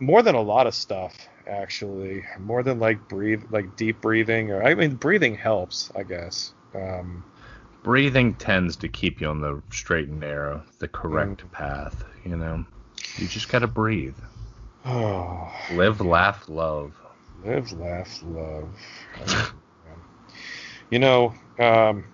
more 0.00 0.22
than 0.22 0.34
a 0.34 0.40
lot 0.40 0.66
of 0.66 0.74
stuff 0.74 1.28
actually. 1.46 2.24
More 2.40 2.62
than 2.62 2.78
like 2.80 3.08
breathe 3.08 3.44
like 3.50 3.76
deep 3.76 4.00
breathing 4.00 4.50
or 4.50 4.62
I 4.62 4.74
mean 4.74 4.94
breathing 4.96 5.34
helps, 5.36 5.90
I 5.96 6.02
guess. 6.04 6.52
Um 6.74 7.24
Breathing 7.82 8.34
tends 8.34 8.76
to 8.76 8.88
keep 8.88 9.20
you 9.20 9.28
on 9.28 9.40
the 9.42 9.62
straight 9.70 10.08
and 10.08 10.20
narrow, 10.20 10.62
the 10.78 10.88
correct 10.88 11.44
Mm. 11.44 11.52
path, 11.52 12.04
you 12.24 12.36
know. 12.36 12.64
You 13.18 13.26
just 13.28 13.48
gotta 13.48 13.66
breathe. 13.66 14.16
oh, 14.86 15.52
Live, 15.76 16.00
laugh, 16.00 16.48
love. 16.48 16.92
live, 17.44 17.72
laugh, 17.72 18.22
love. 18.22 18.68
you 20.90 20.98
know, 20.98 21.34
um 21.58 22.04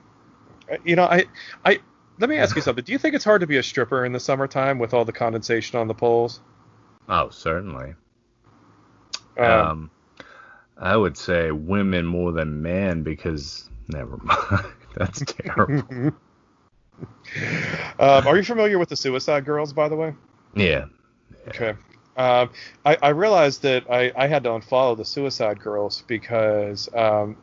you 0.85 0.97
know, 0.97 1.05
I 1.05 1.25
I 1.64 1.81
let 2.18 2.29
me 2.29 2.37
ask 2.37 2.55
you 2.55 2.62
something. 2.62 2.85
Do 2.85 2.93
you 2.93 2.99
think 2.99 3.14
it's 3.14 3.25
hard 3.25 3.41
to 3.41 3.47
be 3.47 3.57
a 3.57 3.62
stripper 3.62 4.05
in 4.05 4.12
the 4.12 4.21
summertime 4.21 4.79
with 4.79 4.95
all 4.95 5.05
the 5.05 5.12
condensation 5.12 5.79
on 5.79 5.89
the 5.89 5.95
poles? 5.95 6.41
Oh, 7.09 7.31
certainly. 7.31 7.95
Um, 9.39 9.47
Um, 9.47 9.91
I 10.77 10.97
would 10.97 11.16
say 11.16 11.51
women 11.51 12.07
more 12.07 12.33
than 12.33 12.62
men 12.62 13.03
because 13.03 13.68
never 13.89 14.16
mind. 14.18 14.64
That's 14.97 15.25
terrible. 15.25 15.83
um, 17.99 18.27
are 18.27 18.37
you 18.37 18.43
familiar 18.43 18.79
with 18.79 18.89
the 18.89 18.97
Suicide 18.97 19.45
Girls, 19.45 19.73
by 19.73 19.89
the 19.89 19.97
way? 19.97 20.14
yeah. 20.55 20.87
Okay. 21.49 21.75
Um, 22.16 22.51
I, 22.85 22.99
I 23.03 23.09
realized 23.11 23.62
that 23.62 23.91
I, 23.91 24.12
I 24.16 24.27
had 24.27 24.45
to 24.45 24.51
unfollow 24.51 24.97
the 24.97 25.05
Suicide 25.05 25.61
Girls 25.61 26.03
because 26.07 26.89
um, 26.95 27.37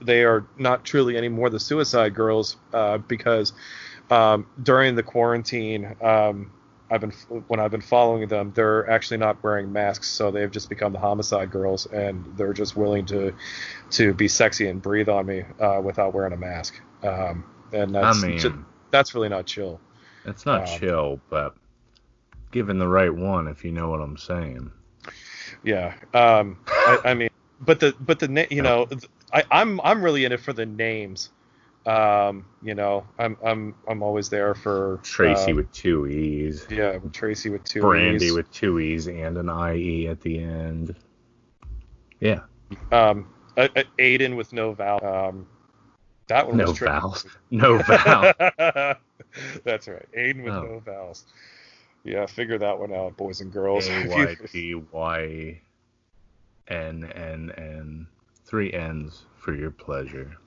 they 0.00 0.24
are 0.24 0.46
not 0.58 0.84
truly 0.84 1.16
anymore 1.16 1.50
the 1.50 1.60
Suicide 1.60 2.14
Girls 2.14 2.56
uh, 2.72 2.98
because 2.98 3.52
um, 4.10 4.46
during 4.62 4.94
the 4.94 5.02
quarantine, 5.02 5.96
um, 6.00 6.52
I've 6.90 7.00
been 7.00 7.10
when 7.48 7.58
I've 7.58 7.72
been 7.72 7.80
following 7.80 8.28
them, 8.28 8.52
they're 8.54 8.88
actually 8.88 9.16
not 9.16 9.42
wearing 9.42 9.72
masks, 9.72 10.08
so 10.08 10.30
they've 10.30 10.50
just 10.50 10.68
become 10.68 10.92
the 10.92 11.00
Homicide 11.00 11.50
Girls, 11.50 11.86
and 11.86 12.24
they're 12.36 12.52
just 12.52 12.76
willing 12.76 13.06
to 13.06 13.34
to 13.90 14.14
be 14.14 14.28
sexy 14.28 14.68
and 14.68 14.80
breathe 14.80 15.08
on 15.08 15.26
me 15.26 15.44
uh, 15.60 15.80
without 15.82 16.14
wearing 16.14 16.32
a 16.32 16.36
mask. 16.36 16.80
Um, 17.02 17.44
and 17.72 17.96
I 17.96 18.02
that's 18.02 18.22
mean, 18.22 18.38
ju- 18.38 18.64
that's 18.90 19.14
really 19.14 19.28
not 19.28 19.46
chill. 19.46 19.80
it's 20.24 20.46
not 20.46 20.68
um, 20.68 20.78
chill, 20.78 21.20
but 21.28 21.56
given 22.52 22.78
the 22.78 22.88
right 22.88 23.12
one, 23.12 23.48
if 23.48 23.64
you 23.64 23.72
know 23.72 23.90
what 23.90 24.00
I'm 24.00 24.16
saying. 24.16 24.70
Yeah. 25.64 25.94
Um, 26.14 26.58
I, 26.68 26.98
I 27.06 27.14
mean, 27.14 27.30
but 27.60 27.80
the 27.80 27.94
but 27.98 28.20
the 28.20 28.46
you 28.50 28.62
know, 28.62 28.86
I, 29.32 29.44
I'm 29.50 29.80
I'm 29.82 30.02
really 30.04 30.24
in 30.24 30.32
it 30.32 30.40
for 30.40 30.52
the 30.52 30.66
names 30.66 31.30
Um, 31.86 32.46
you 32.62 32.74
know, 32.74 33.06
I'm 33.18 33.36
I'm 33.44 33.74
I'm 33.88 34.02
always 34.02 34.28
there 34.28 34.54
for 34.54 35.00
Tracy 35.02 35.52
uh, 35.52 35.56
with 35.56 35.70
two 35.72 36.06
E's. 36.06 36.66
yeah, 36.70 36.98
Tracy 37.12 37.50
with 37.50 37.62
two 37.64 37.80
Brandy 37.80 38.26
E's. 38.26 38.32
with 38.32 38.50
two 38.50 38.78
E's 38.80 39.06
and 39.08 39.36
an 39.38 39.48
IE 39.76 40.08
at 40.08 40.20
the 40.20 40.38
end. 40.40 40.94
Yeah. 42.20 42.40
um, 42.92 43.28
uh, 43.56 43.68
uh, 43.76 43.82
Aiden 43.98 44.36
with 44.36 44.52
no 44.52 44.72
vowel. 44.72 45.04
Um, 45.06 45.46
that 46.28 46.46
one 46.46 46.56
No 46.56 46.64
was 46.66 46.76
tricky. 46.76 46.92
vowels. 46.92 47.26
No 47.50 47.78
vowel. 47.78 48.32
That's 49.64 49.86
right, 49.86 50.06
Aiden 50.16 50.42
with 50.44 50.54
Oh. 50.54 50.62
no 50.62 50.78
vowels. 50.84 51.24
Yeah, 52.04 52.26
figure 52.26 52.58
that 52.58 52.78
one 52.78 52.92
out, 52.92 53.16
boys 53.16 53.40
and 53.40 53.52
girls. 53.52 53.86
A 53.88 54.08
Y 54.08 54.36
P 54.52 54.74
Y 54.74 55.60
N 56.68 57.04
N 57.14 57.52
N. 57.56 58.06
Three 58.46 58.72
N's 58.72 59.24
for 59.38 59.54
your 59.54 59.70
pleasure. 59.70 60.38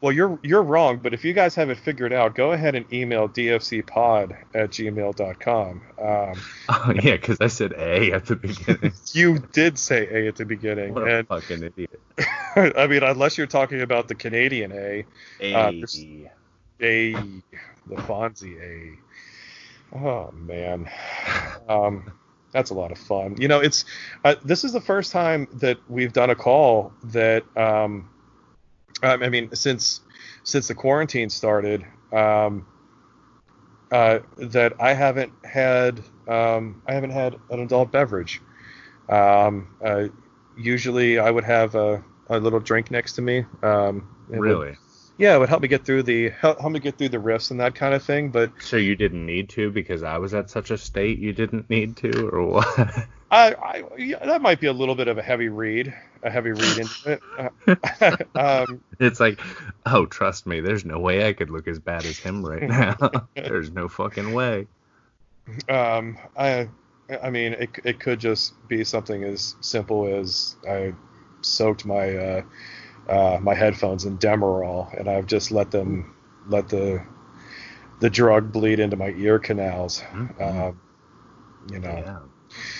Well, 0.00 0.12
you're 0.12 0.38
you're 0.42 0.62
wrong, 0.62 1.00
but 1.02 1.14
if 1.14 1.24
you 1.24 1.32
guys 1.32 1.54
have 1.56 1.68
it 1.68 1.78
figured 1.78 2.12
out, 2.12 2.36
go 2.36 2.52
ahead 2.52 2.76
and 2.76 2.90
email 2.92 3.28
dfcpod 3.28 4.36
at 4.54 4.70
gmail.com. 4.70 5.82
Um, 6.00 6.42
Oh 6.68 6.92
yeah, 7.02 7.16
because 7.16 7.38
I 7.40 7.48
said 7.48 7.72
A 7.76 8.12
at 8.12 8.26
the 8.26 8.36
beginning. 8.36 8.92
you 9.12 9.38
did 9.52 9.78
say 9.78 10.06
A 10.10 10.28
at 10.28 10.36
the 10.36 10.44
beginning, 10.44 10.94
what 10.94 11.08
a 11.08 11.18
and 11.18 11.28
fucking 11.28 11.64
idiot. 11.64 12.00
I 12.76 12.86
mean, 12.86 13.02
unless 13.02 13.36
you're 13.36 13.48
talking 13.48 13.80
about 13.80 14.06
the 14.06 14.14
Canadian 14.14 14.70
A, 14.70 15.04
A. 15.40 15.54
Uh, 15.54 15.72
A, 16.80 17.12
the 17.12 17.96
Fonzie 17.96 18.60
A. 18.60 19.96
Oh 19.98 20.30
man, 20.32 20.88
um, 21.68 22.12
that's 22.54 22.70
a 22.70 22.74
lot 22.74 22.92
of 22.92 22.98
fun. 22.98 23.36
You 23.38 23.48
know, 23.48 23.60
it's 23.60 23.84
uh, 24.24 24.36
this 24.44 24.64
is 24.64 24.72
the 24.72 24.80
first 24.80 25.12
time 25.12 25.48
that 25.54 25.76
we've 25.88 26.12
done 26.12 26.30
a 26.30 26.36
call 26.36 26.92
that 27.02 27.42
um, 27.56 28.08
um, 29.02 29.22
I 29.22 29.28
mean 29.28 29.54
since 29.54 30.00
since 30.44 30.68
the 30.68 30.74
quarantine 30.74 31.28
started 31.28 31.84
um, 32.12 32.66
uh, 33.90 34.20
that 34.38 34.74
I 34.80 34.94
haven't 34.94 35.32
had 35.44 35.98
um, 36.28 36.80
I 36.86 36.94
haven't 36.94 37.10
had 37.10 37.36
an 37.50 37.60
adult 37.60 37.90
beverage. 37.90 38.40
Um, 39.08 39.74
uh, 39.84 40.04
usually 40.56 41.18
I 41.18 41.30
would 41.30 41.44
have 41.44 41.74
a, 41.74 42.02
a 42.30 42.38
little 42.38 42.60
drink 42.60 42.90
next 42.90 43.14
to 43.14 43.22
me. 43.22 43.44
Um, 43.62 44.08
really? 44.28 44.76
Yeah, 45.18 45.36
it 45.36 45.38
would 45.38 45.48
help 45.48 45.62
me 45.62 45.68
get 45.68 45.84
through 45.84 46.02
the 46.04 46.30
help, 46.30 46.60
help 46.60 46.72
me 46.72 46.80
get 46.80 46.98
through 46.98 47.10
the 47.10 47.18
riffs 47.18 47.50
and 47.50 47.60
that 47.60 47.74
kind 47.74 47.94
of 47.94 48.02
thing. 48.02 48.30
But 48.30 48.52
So 48.60 48.76
you 48.76 48.96
didn't 48.96 49.24
need 49.24 49.48
to 49.50 49.70
because 49.70 50.02
I 50.02 50.18
was 50.18 50.34
at 50.34 50.50
such 50.50 50.70
a 50.70 50.78
state 50.78 51.18
you 51.18 51.32
didn't 51.32 51.70
need 51.70 51.96
to, 51.98 52.28
or 52.28 52.46
what? 52.46 52.78
I, 53.30 53.54
I 53.54 53.82
yeah, 53.98 54.24
that 54.24 54.42
might 54.42 54.60
be 54.60 54.66
a 54.66 54.72
little 54.72 54.94
bit 54.94 55.08
of 55.08 55.18
a 55.18 55.22
heavy 55.22 55.48
read, 55.48 55.92
a 56.22 56.30
heavy 56.30 56.50
read 56.52 56.78
into 56.78 56.96
it. 57.04 57.22
Uh, 57.36 58.16
um, 58.34 58.80
it's 59.00 59.20
like, 59.20 59.40
oh, 59.86 60.06
trust 60.06 60.46
me, 60.46 60.60
there's 60.60 60.84
no 60.84 60.98
way 60.98 61.26
I 61.26 61.32
could 61.32 61.50
look 61.50 61.66
as 61.68 61.78
bad 61.78 62.06
as 62.06 62.18
him 62.18 62.44
right 62.44 62.62
now. 62.62 62.96
there's 63.34 63.70
no 63.70 63.88
fucking 63.88 64.32
way. 64.32 64.68
um, 65.68 66.18
I, 66.36 66.68
I 67.22 67.30
mean, 67.30 67.54
it, 67.54 67.70
it 67.84 68.00
could 68.00 68.20
just 68.20 68.54
be 68.68 68.84
something 68.84 69.24
as 69.24 69.56
simple 69.60 70.06
as 70.06 70.56
I 70.68 70.94
soaked 71.42 71.84
my 71.84 72.16
uh, 72.16 72.42
uh, 73.08 73.38
my 73.40 73.54
headphones 73.54 74.04
in 74.04 74.18
Demerol, 74.18 74.98
and 74.98 75.08
I've 75.08 75.26
just 75.26 75.50
let 75.50 75.70
them 75.70 76.14
let 76.48 76.68
the 76.68 77.02
the 78.00 78.10
drug 78.10 78.52
bleed 78.52 78.80
into 78.80 78.96
my 78.96 79.10
ear 79.10 79.38
canals. 79.38 80.02
Mhm. 80.12 80.40
Um, 80.40 80.80
you 81.70 81.78
know, 81.78 81.88
yeah. 81.88 82.18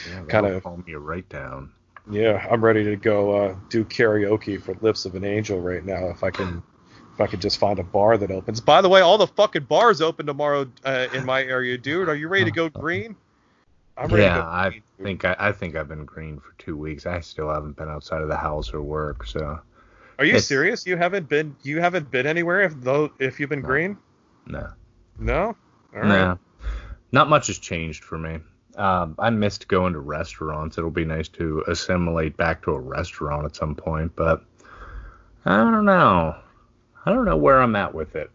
yeah 0.09 0.25
kind 0.27 0.47
of 0.47 0.63
calm 0.63 0.85
you 0.87 0.99
right 0.99 1.29
down. 1.29 1.73
Yeah, 2.11 2.47
I'm 2.51 2.63
ready 2.63 2.85
to 2.85 2.97
go 2.97 3.33
uh, 3.33 3.57
do 3.71 3.85
karaoke 3.85 4.61
for 4.61 4.75
Lips 4.83 5.07
of 5.07 5.15
an 5.15 5.25
Angel 5.25 5.59
right 5.61 5.85
now. 5.85 6.09
If 6.09 6.23
I 6.23 6.31
can, 6.31 6.63
if 7.15 7.21
I 7.21 7.27
could 7.27 7.41
just 7.41 7.59
find 7.59 7.79
a 7.79 7.83
bar 7.83 8.19
that 8.19 8.31
opens. 8.31 8.61
By 8.61 8.83
the 8.83 8.89
way, 8.91 9.01
all 9.01 9.17
the 9.17 9.27
fucking 9.27 9.65
bars 9.65 10.03
open 10.03 10.27
tomorrow 10.27 10.67
uh, 10.85 11.07
in 11.15 11.25
my 11.25 11.43
area, 11.43 11.79
dude. 11.79 12.09
Are 12.09 12.15
you 12.15 12.29
ready 12.29 12.45
to 12.45 12.51
go 12.51 12.69
green? 12.69 13.17
I'm 13.97 14.09
ready 14.09 14.25
yeah, 14.25 14.43
I 14.43 14.71
green, 14.71 14.83
think 15.03 15.25
I, 15.25 15.37
I 15.39 15.53
think 15.53 15.77
I've 15.77 15.89
been 15.89 16.05
green 16.05 16.41
for 16.41 16.53
two 16.59 16.77
weeks. 16.77 17.07
I 17.07 17.21
still 17.21 17.49
haven't 17.49 17.77
been 17.77 17.89
outside 17.89 18.21
of 18.21 18.29
the 18.29 18.37
house 18.37 18.75
or 18.75 18.83
work, 18.83 19.25
so 19.25 19.61
Are 20.19 20.25
you 20.25 20.31
it's- 20.33 20.47
serious? 20.47 20.87
You 20.87 20.97
haven't 20.97 21.29
been 21.29 21.57
you 21.63 21.81
haven't 21.81 22.11
been 22.11 22.27
anywhere 22.27 22.63
if 22.63 22.75
though 22.81 23.11
if 23.19 23.41
you've 23.41 23.51
been 23.51 23.63
No. 23.63 23.67
green? 23.67 23.97
no. 24.47 24.69
No. 25.19 25.57
All 25.95 26.01
right. 26.01 26.09
Nah, 26.09 26.37
not 27.13 27.29
much 27.29 27.47
has 27.47 27.59
changed 27.59 28.03
for 28.05 28.19
me. 28.19 28.39
Um, 28.77 29.15
I 29.21 29.31
missed 29.31 29.69
going 29.69 29.93
to 29.93 30.01
restaurants. 30.01 30.77
It'll 30.77 30.91
be 30.91 31.05
nice 31.05 31.29
to 31.29 31.63
assimilate 31.69 32.37
back 32.37 32.63
to 32.65 32.73
a 32.73 32.81
restaurant 32.81 33.45
at 33.45 33.55
some 33.55 33.77
point, 33.77 34.11
but 34.17 34.43
I 35.45 35.59
don't 35.59 35.85
know. 35.85 36.35
I 37.07 37.13
don't 37.13 37.25
know 37.25 37.37
where 37.37 37.63
I'm 37.63 37.77
at 37.77 37.95
with 37.95 38.17
it. 38.17 38.31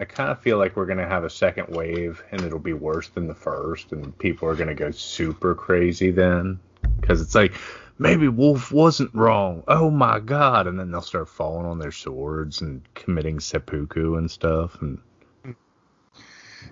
I 0.00 0.04
kind 0.06 0.30
of 0.32 0.40
feel 0.40 0.58
like 0.58 0.74
we're 0.76 0.86
gonna 0.86 1.06
have 1.06 1.22
a 1.22 1.30
second 1.30 1.68
wave, 1.68 2.20
and 2.32 2.40
it'll 2.40 2.58
be 2.58 2.72
worse 2.72 3.08
than 3.10 3.28
the 3.28 3.34
first, 3.34 3.92
and 3.92 4.16
people 4.18 4.48
are 4.48 4.56
gonna 4.56 4.74
go 4.74 4.90
super 4.90 5.54
crazy 5.54 6.10
then, 6.10 6.58
because 7.00 7.20
it's 7.20 7.36
like 7.36 7.52
maybe 7.98 8.28
Wolf 8.28 8.72
wasn't 8.72 9.14
wrong. 9.14 9.64
Oh 9.68 9.90
my 9.90 10.20
God! 10.20 10.66
And 10.66 10.78
then 10.78 10.90
they'll 10.90 11.02
start 11.02 11.28
falling 11.28 11.66
on 11.66 11.78
their 11.78 11.92
swords 11.92 12.60
and 12.60 12.82
committing 12.94 13.40
seppuku 13.40 14.16
and 14.16 14.30
stuff, 14.30 14.80
and 14.80 14.98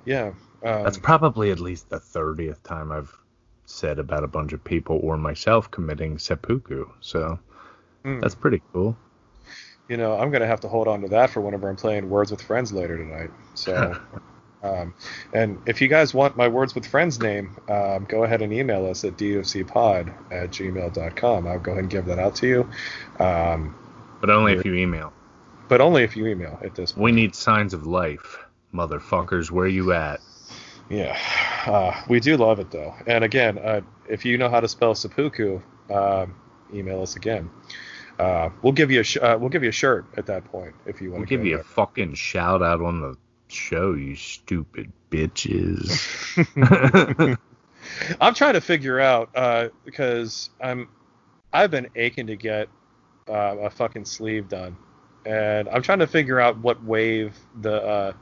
Yeah. 0.05 0.33
Um, 0.65 0.85
that's 0.85 0.99
probably 0.99 1.51
at 1.51 1.59
least 1.61 1.89
the 1.91 1.99
30th 1.99 2.63
time 2.63 2.93
I've 2.93 3.13
said 3.67 3.99
about 3.99 4.25
a 4.25 4.29
bunch 4.29 4.53
of 4.53 4.63
people 4.63 5.01
or 5.03 5.17
myself 5.17 5.71
committing 5.71 6.19
seppuku. 6.19 6.87
So 7.01 7.39
hmm. 8.05 8.21
that's 8.21 8.35
pretty 8.35 8.63
cool. 8.73 8.97
you 9.89 9.97
know, 9.97 10.17
I'm 10.19 10.31
gonna 10.31 10.47
have 10.47 10.61
to 10.61 10.69
hold 10.69 10.89
on 10.89 11.03
to 11.03 11.09
that 11.09 11.31
for 11.31 11.41
whenever 11.41 11.69
I'm 11.69 11.77
playing 11.77 12.09
Words 12.09 12.31
with 12.31 12.43
Friends 12.43 12.73
later 12.73 12.97
tonight. 12.97 13.31
So, 13.55 13.99
um, 14.63 14.95
and 15.33 15.59
if 15.67 15.81
you 15.81 15.89
guys 15.89 16.15
want 16.15 16.37
my 16.37 16.49
Words 16.49 16.75
with 16.75 16.87
Friends 16.87 17.19
name, 17.21 17.57
um, 17.69 18.05
go 18.09 18.25
ahead 18.25 18.43
and 18.43 18.53
email 18.53 18.87
us 18.87 19.05
at 19.05 19.17
dofcpod 19.17 20.13
at 20.31 20.51
gmail.com. 20.51 21.47
I'll 21.47 21.59
go 21.59 21.73
ahead 21.73 21.85
and 21.85 21.91
give 21.91 22.07
that 22.07 22.19
out 22.19 22.35
to 22.37 22.47
you, 22.47 22.69
um, 23.25 23.75
But 24.21 24.31
only 24.31 24.53
if 24.55 24.65
you 24.65 24.75
email. 24.75 25.13
but 25.69 25.81
only 25.81 26.03
if 26.05 26.17
you 26.17 26.27
email 26.27 26.59
at 26.63 26.75
this 26.75 26.93
point. 26.93 27.03
We 27.05 27.13
need 27.13 27.35
signs 27.35 27.75
of 27.75 27.87
life. 27.87 28.39
Motherfuckers, 28.75 29.51
where 29.51 29.67
you 29.67 29.93
at? 29.93 30.21
Yeah, 30.91 31.17
uh, 31.67 32.03
we 32.09 32.21
do 32.21 32.37
love 32.37 32.59
it 32.59 32.71
though. 32.71 32.95
And 33.07 33.25
again, 33.25 33.59
uh, 33.59 33.81
if 34.09 34.25
you 34.25 34.37
know 34.39 34.49
how 34.49 34.61
to 34.61 34.69
spell 34.69 34.95
seppuku, 34.95 35.61
um, 35.91 36.35
email 36.75 37.03
us 37.03 37.17
again. 37.17 37.51
Uh, 38.19 38.51
we'll 38.63 38.73
give 38.75 38.91
you 38.91 39.01
a 39.01 39.03
sh- 39.05 39.17
uh, 39.21 39.37
we'll 39.41 39.49
give 39.49 39.63
you 39.63 39.71
a 39.71 39.73
shirt 39.73 40.05
at 40.17 40.27
that 40.27 40.45
point 40.45 40.75
if 40.87 41.01
you 41.01 41.11
want 41.11 41.21
We'll 41.21 41.27
give 41.29 41.45
you 41.47 41.59
a 41.59 41.65
fucking 41.65 42.15
shout 42.15 42.63
out 42.63 42.81
on 42.83 43.01
the 43.01 43.17
show, 43.53 43.95
you 43.95 44.17
stupid 44.17 44.93
bitches. 45.11 45.89
I'm 48.21 48.35
trying 48.35 48.55
to 48.55 48.61
figure 48.61 49.01
out 49.01 49.31
uh, 49.35 49.69
because 49.85 50.51
I'm 50.61 50.89
I've 51.53 51.71
been 51.71 51.89
aching 51.95 52.27
to 52.29 52.37
get 52.37 52.69
uh, 53.29 53.57
a 53.59 53.71
fucking 53.71 54.05
sleeve 54.05 54.49
done, 54.49 54.77
and 55.27 55.69
I'm 55.69 55.83
trying 55.83 56.01
to 56.01 56.07
figure 56.07 56.41
out 56.41 56.59
what 56.59 56.83
wave 56.83 57.37
the 57.61 57.83
uh, 57.83 58.13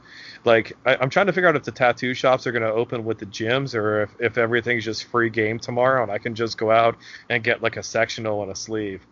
like 0.45 0.73
I, 0.85 0.97
I'm 0.97 1.09
trying 1.09 1.27
to 1.27 1.33
figure 1.33 1.49
out 1.49 1.55
if 1.55 1.63
the 1.63 1.71
tattoo 1.71 2.13
shops 2.13 2.47
are 2.47 2.51
going 2.51 2.63
to 2.63 2.71
open 2.71 3.05
with 3.05 3.19
the 3.19 3.25
gyms 3.25 3.75
or 3.75 4.03
if, 4.03 4.09
if 4.19 4.37
everything's 4.37 4.85
just 4.85 5.05
free 5.05 5.29
game 5.29 5.59
tomorrow 5.59 6.03
and 6.03 6.11
I 6.11 6.17
can 6.17 6.35
just 6.35 6.57
go 6.57 6.71
out 6.71 6.97
and 7.29 7.43
get 7.43 7.61
like 7.61 7.77
a 7.77 7.83
sectional 7.83 8.41
and 8.43 8.51
a 8.51 8.55
sleeve, 8.55 9.05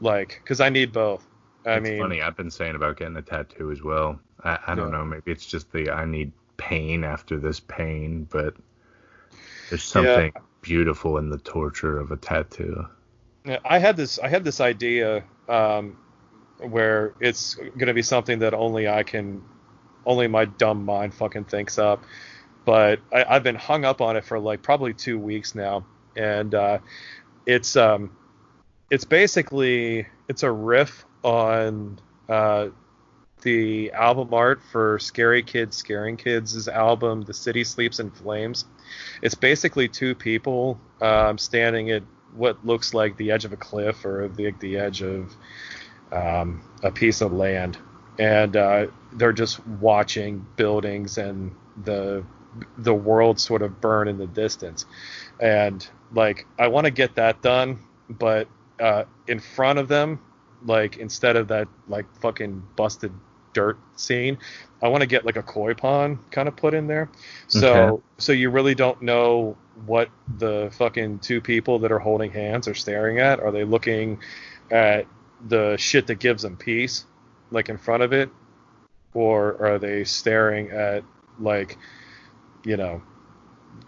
like 0.00 0.40
because 0.42 0.60
I 0.60 0.68
need 0.68 0.92
both. 0.92 1.26
I 1.64 1.74
it's 1.74 1.88
mean, 1.88 2.00
funny. 2.00 2.22
I've 2.22 2.36
been 2.36 2.50
saying 2.50 2.74
about 2.74 2.96
getting 2.96 3.16
a 3.16 3.22
tattoo 3.22 3.70
as 3.70 3.82
well. 3.82 4.18
I, 4.44 4.58
I 4.68 4.74
don't 4.74 4.90
Yeah. 4.90 4.98
know. 4.98 5.04
Maybe 5.04 5.30
it's 5.30 5.46
just 5.46 5.72
the 5.72 5.90
I 5.90 6.04
need 6.04 6.32
pain 6.56 7.04
after 7.04 7.38
this 7.38 7.60
pain, 7.60 8.26
but 8.30 8.54
there's 9.68 9.82
something 9.82 10.32
beautiful 10.60 11.18
in 11.18 11.30
the 11.30 11.38
torture 11.38 11.98
of 11.98 12.10
a 12.12 12.16
tattoo. 12.16 12.86
Yeah, 13.44 13.58
I 13.64 13.78
had 13.78 13.96
this 13.96 14.18
I 14.18 14.28
had 14.28 14.44
this 14.44 14.60
idea 14.60 15.24
um, 15.48 15.96
where 16.58 17.14
it's 17.20 17.54
going 17.54 17.86
to 17.86 17.94
be 17.94 18.02
something 18.02 18.38
that 18.40 18.54
only 18.54 18.88
I 18.88 19.02
can 19.02 19.42
only 20.06 20.28
my 20.28 20.44
dumb 20.44 20.84
mind 20.84 21.14
fucking 21.14 21.44
thinks 21.44 21.78
up. 21.78 22.04
But 22.64 23.00
I, 23.12 23.24
I've 23.24 23.42
been 23.42 23.56
hung 23.56 23.84
up 23.84 24.00
on 24.00 24.16
it 24.16 24.24
for 24.24 24.38
like 24.38 24.62
probably 24.62 24.94
two 24.94 25.18
weeks 25.18 25.54
now, 25.54 25.84
and 26.16 26.54
uh, 26.54 26.78
it's 27.46 27.76
um, 27.76 28.16
it's 28.90 29.04
basically 29.04 30.06
it's 30.28 30.44
a 30.44 30.50
riff 30.50 31.04
on 31.24 31.98
uh, 32.28 32.68
the 33.42 33.92
album 33.92 34.32
art 34.32 34.62
for 34.70 34.98
Scary 34.98 35.42
Kids 35.42 35.76
Scaring 35.76 36.16
Kids' 36.16 36.68
album 36.68 37.22
The 37.22 37.34
City 37.34 37.64
Sleeps 37.64 38.00
in 38.00 38.10
Flames. 38.10 38.64
It's 39.20 39.34
basically 39.34 39.88
two 39.88 40.14
people 40.14 40.80
um, 41.00 41.38
standing 41.38 41.90
at 41.90 42.02
what 42.34 42.64
looks 42.64 42.94
like 42.94 43.16
the 43.16 43.30
edge 43.30 43.44
of 43.44 43.52
a 43.52 43.56
cliff 43.56 44.04
or 44.04 44.28
the 44.28 44.52
the 44.60 44.78
edge 44.78 45.02
of 45.02 45.34
um, 46.10 46.62
a 46.82 46.90
piece 46.90 47.20
of 47.20 47.32
land, 47.32 47.78
and 48.18 48.56
uh, 48.56 48.86
they're 49.12 49.32
just 49.32 49.64
watching 49.66 50.46
buildings 50.56 51.18
and 51.18 51.54
the 51.84 52.24
the 52.78 52.94
world 52.94 53.40
sort 53.40 53.62
of 53.62 53.80
burn 53.80 54.08
in 54.08 54.18
the 54.18 54.26
distance. 54.26 54.84
And 55.40 55.86
like 56.14 56.46
I 56.58 56.68
want 56.68 56.84
to 56.86 56.90
get 56.90 57.16
that 57.16 57.42
done, 57.42 57.80
but 58.08 58.48
uh, 58.80 59.04
in 59.26 59.40
front 59.40 59.78
of 59.78 59.88
them, 59.88 60.20
like 60.64 60.96
instead 60.98 61.36
of 61.36 61.48
that 61.48 61.68
like 61.88 62.06
fucking 62.20 62.62
busted 62.76 63.12
dirt 63.52 63.78
scene. 63.96 64.38
I 64.82 64.88
want 64.88 65.02
to 65.02 65.06
get 65.06 65.24
like 65.24 65.36
a 65.36 65.42
koi 65.42 65.74
pond 65.74 66.18
kind 66.30 66.48
of 66.48 66.56
put 66.56 66.74
in 66.74 66.86
there. 66.86 67.08
So 67.48 67.72
Okay. 67.72 68.02
so 68.18 68.32
you 68.32 68.50
really 68.50 68.74
don't 68.74 69.00
know 69.02 69.56
what 69.86 70.08
the 70.38 70.70
fucking 70.76 71.20
two 71.20 71.40
people 71.40 71.78
that 71.80 71.92
are 71.92 71.98
holding 71.98 72.30
hands 72.32 72.66
are 72.68 72.74
staring 72.74 73.18
at. 73.20 73.40
Are 73.40 73.50
they 73.52 73.64
looking 73.64 74.18
at 74.70 75.06
the 75.48 75.76
shit 75.76 76.06
that 76.08 76.16
gives 76.16 76.42
them 76.42 76.56
peace, 76.56 77.04
like 77.50 77.68
in 77.68 77.78
front 77.78 78.02
of 78.02 78.12
it, 78.12 78.30
or 79.14 79.56
are 79.64 79.78
they 79.78 80.04
staring 80.04 80.70
at 80.70 81.04
like, 81.38 81.78
you 82.64 82.76
know, 82.76 83.02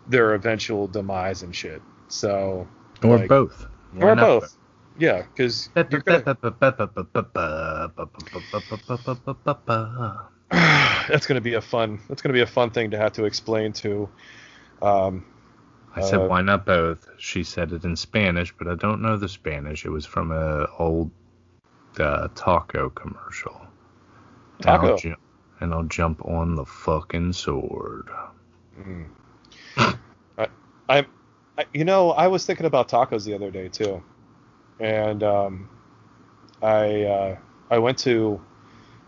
their 0.09 0.35
eventual 0.35 0.87
demise 0.87 1.43
and 1.43 1.55
shit? 1.55 1.83
So 2.09 2.67
Or 3.03 3.19
like- 3.19 3.29
both. 3.29 3.67
Why 3.93 4.09
or 4.11 4.15
not 4.17 4.23
both. 4.23 4.57
Yeah, 4.99 5.23
because 5.23 5.69
that's 11.09 11.27
gonna 11.27 11.41
be 11.41 11.55
a 11.55 11.61
fun. 11.61 12.01
That's 12.09 12.23
gonna 12.23 12.33
be 12.33 12.43
a 12.43 12.47
fun 12.47 12.71
thing 12.71 12.91
to 12.93 12.99
have 12.99 13.13
to 13.15 13.25
explain 13.25 13.73
to. 13.75 14.09
Um, 14.83 15.25
I 15.97 16.01
said, 16.01 16.21
Uh, 16.21 16.29
why 16.29 16.43
not 16.43 16.67
both? 16.67 17.09
She 17.19 17.45
said 17.45 17.73
it 17.73 17.85
in 17.85 17.97
Spanish, 17.97 18.55
but 18.57 18.69
I 18.69 18.75
don't 18.75 19.03
know 19.03 19.17
the 19.17 19.29
Spanish. 19.29 19.85
It 19.85 19.91
was 19.91 20.07
from 20.07 20.33
a 20.33 20.67
old 20.79 21.11
uh, 21.99 22.29
taco 22.35 22.91
commercial. 22.91 23.61
And 24.61 24.71
I'll 24.71 24.83
Taco. 24.83 24.97
ju- 24.97 25.17
and 25.61 25.75
I'll 25.75 25.85
jump 25.85 26.25
on 26.25 26.57
the 26.57 26.65
fucking 26.65 27.33
sword. 27.33 28.09
Mm. 28.79 29.07
I, 30.89 31.07
I, 31.59 31.65
you 31.73 31.85
know, 31.85 32.11
I 32.11 32.27
was 32.27 32.45
thinking 32.45 32.67
about 32.67 32.89
tacos 32.89 33.25
the 33.25 33.35
other 33.35 33.51
day 33.51 33.69
too, 33.69 34.03
and 34.81 35.23
um, 35.23 35.69
I, 36.63 37.03
uh, 37.05 37.37
I 37.71 37.79
went 37.79 37.99
to, 37.99 38.41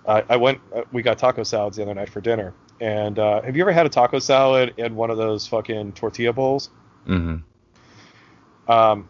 I 0.07 0.25
I 0.29 0.37
went, 0.37 0.61
uh, 0.75 0.83
we 0.93 1.03
got 1.03 1.19
taco 1.19 1.43
salads 1.43 1.77
the 1.77 1.83
other 1.83 1.95
night 1.95 2.09
for 2.09 2.21
dinner. 2.21 2.55
And 2.81 3.19
uh, 3.19 3.43
have 3.43 3.57
you 3.57 3.63
ever 3.63 3.73
had 3.73 3.87
a 3.87 3.89
taco 3.89 4.19
salad 4.19 4.75
in 4.77 4.95
one 4.95 5.11
of 5.11 5.17
those 5.17 5.47
fucking 5.47 5.93
tortilla 5.93 6.33
bowls? 6.33 6.71
hmm 7.07 7.37
Um, 8.69 9.09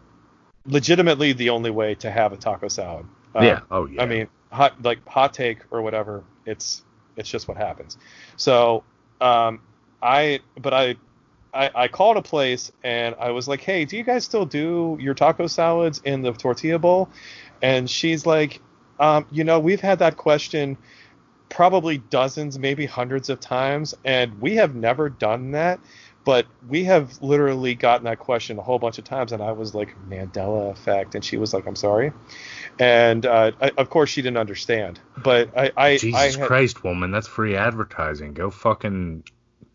legitimately, 0.65 1.33
the 1.33 1.49
only 1.49 1.71
way 1.71 1.95
to 1.95 2.11
have 2.11 2.33
a 2.33 2.37
taco 2.37 2.67
salad. 2.67 3.05
Um, 3.35 3.43
yeah. 3.45 3.59
Oh 3.71 3.85
yeah. 3.87 4.03
I 4.03 4.05
mean, 4.05 4.27
hot 4.51 4.81
like 4.81 5.05
hot 5.07 5.33
take 5.33 5.59
or 5.71 5.81
whatever. 5.81 6.23
It's 6.45 6.83
it's 7.15 7.29
just 7.29 7.47
what 7.47 7.57
happens. 7.57 7.97
So, 8.35 8.83
um, 9.21 9.61
I 10.01 10.39
but 10.61 10.73
I, 10.73 10.95
I 11.57 11.71
I 11.83 11.87
called 11.87 12.17
a 12.17 12.21
place 12.21 12.71
and 12.83 13.15
I 13.19 13.31
was 13.31 13.47
like, 13.47 13.61
hey, 13.61 13.85
do 13.85 13.97
you 13.97 14.03
guys 14.03 14.23
still 14.23 14.45
do 14.45 14.97
your 14.99 15.13
taco 15.13 15.47
salads 15.47 15.99
in 16.03 16.21
the 16.21 16.31
tortilla 16.31 16.79
bowl? 16.79 17.09
And 17.61 17.89
she's 17.89 18.25
like, 18.25 18.61
um, 18.99 19.25
you 19.31 19.43
know, 19.43 19.59
we've 19.59 19.81
had 19.81 19.99
that 19.99 20.17
question 20.17 20.77
probably 21.49 21.97
dozens, 21.97 22.59
maybe 22.59 22.85
hundreds 22.85 23.29
of 23.29 23.39
times, 23.39 23.95
and 24.03 24.39
we 24.41 24.55
have 24.55 24.75
never 24.75 25.09
done 25.09 25.51
that. 25.51 25.79
But 26.25 26.45
we 26.67 26.83
have 26.83 27.21
literally 27.21 27.73
gotten 27.73 28.03
that 28.03 28.19
question 28.19 28.59
a 28.59 28.61
whole 28.61 28.79
bunch 28.79 28.97
of 28.97 29.05
times, 29.05 29.31
and 29.31 29.41
I 29.41 29.53
was 29.53 29.73
like, 29.73 29.95
Mandela 30.09 30.71
effect, 30.71 31.15
and 31.15 31.23
she 31.23 31.37
was 31.37 31.53
like, 31.53 31.65
I'm 31.65 31.77
sorry, 31.77 32.11
and 32.79 33.25
uh, 33.25 33.51
I, 33.61 33.71
of 33.77 33.89
course 33.89 34.09
she 34.09 34.21
didn't 34.21 34.37
understand. 34.37 34.99
But 35.23 35.57
I, 35.57 35.71
I, 35.77 35.97
Jesus 35.97 36.35
I 36.35 36.39
had, 36.39 36.47
Christ, 36.47 36.83
woman, 36.83 37.11
that's 37.11 37.29
free 37.29 37.55
advertising. 37.55 38.33
Go 38.33 38.49
fucking 38.49 39.23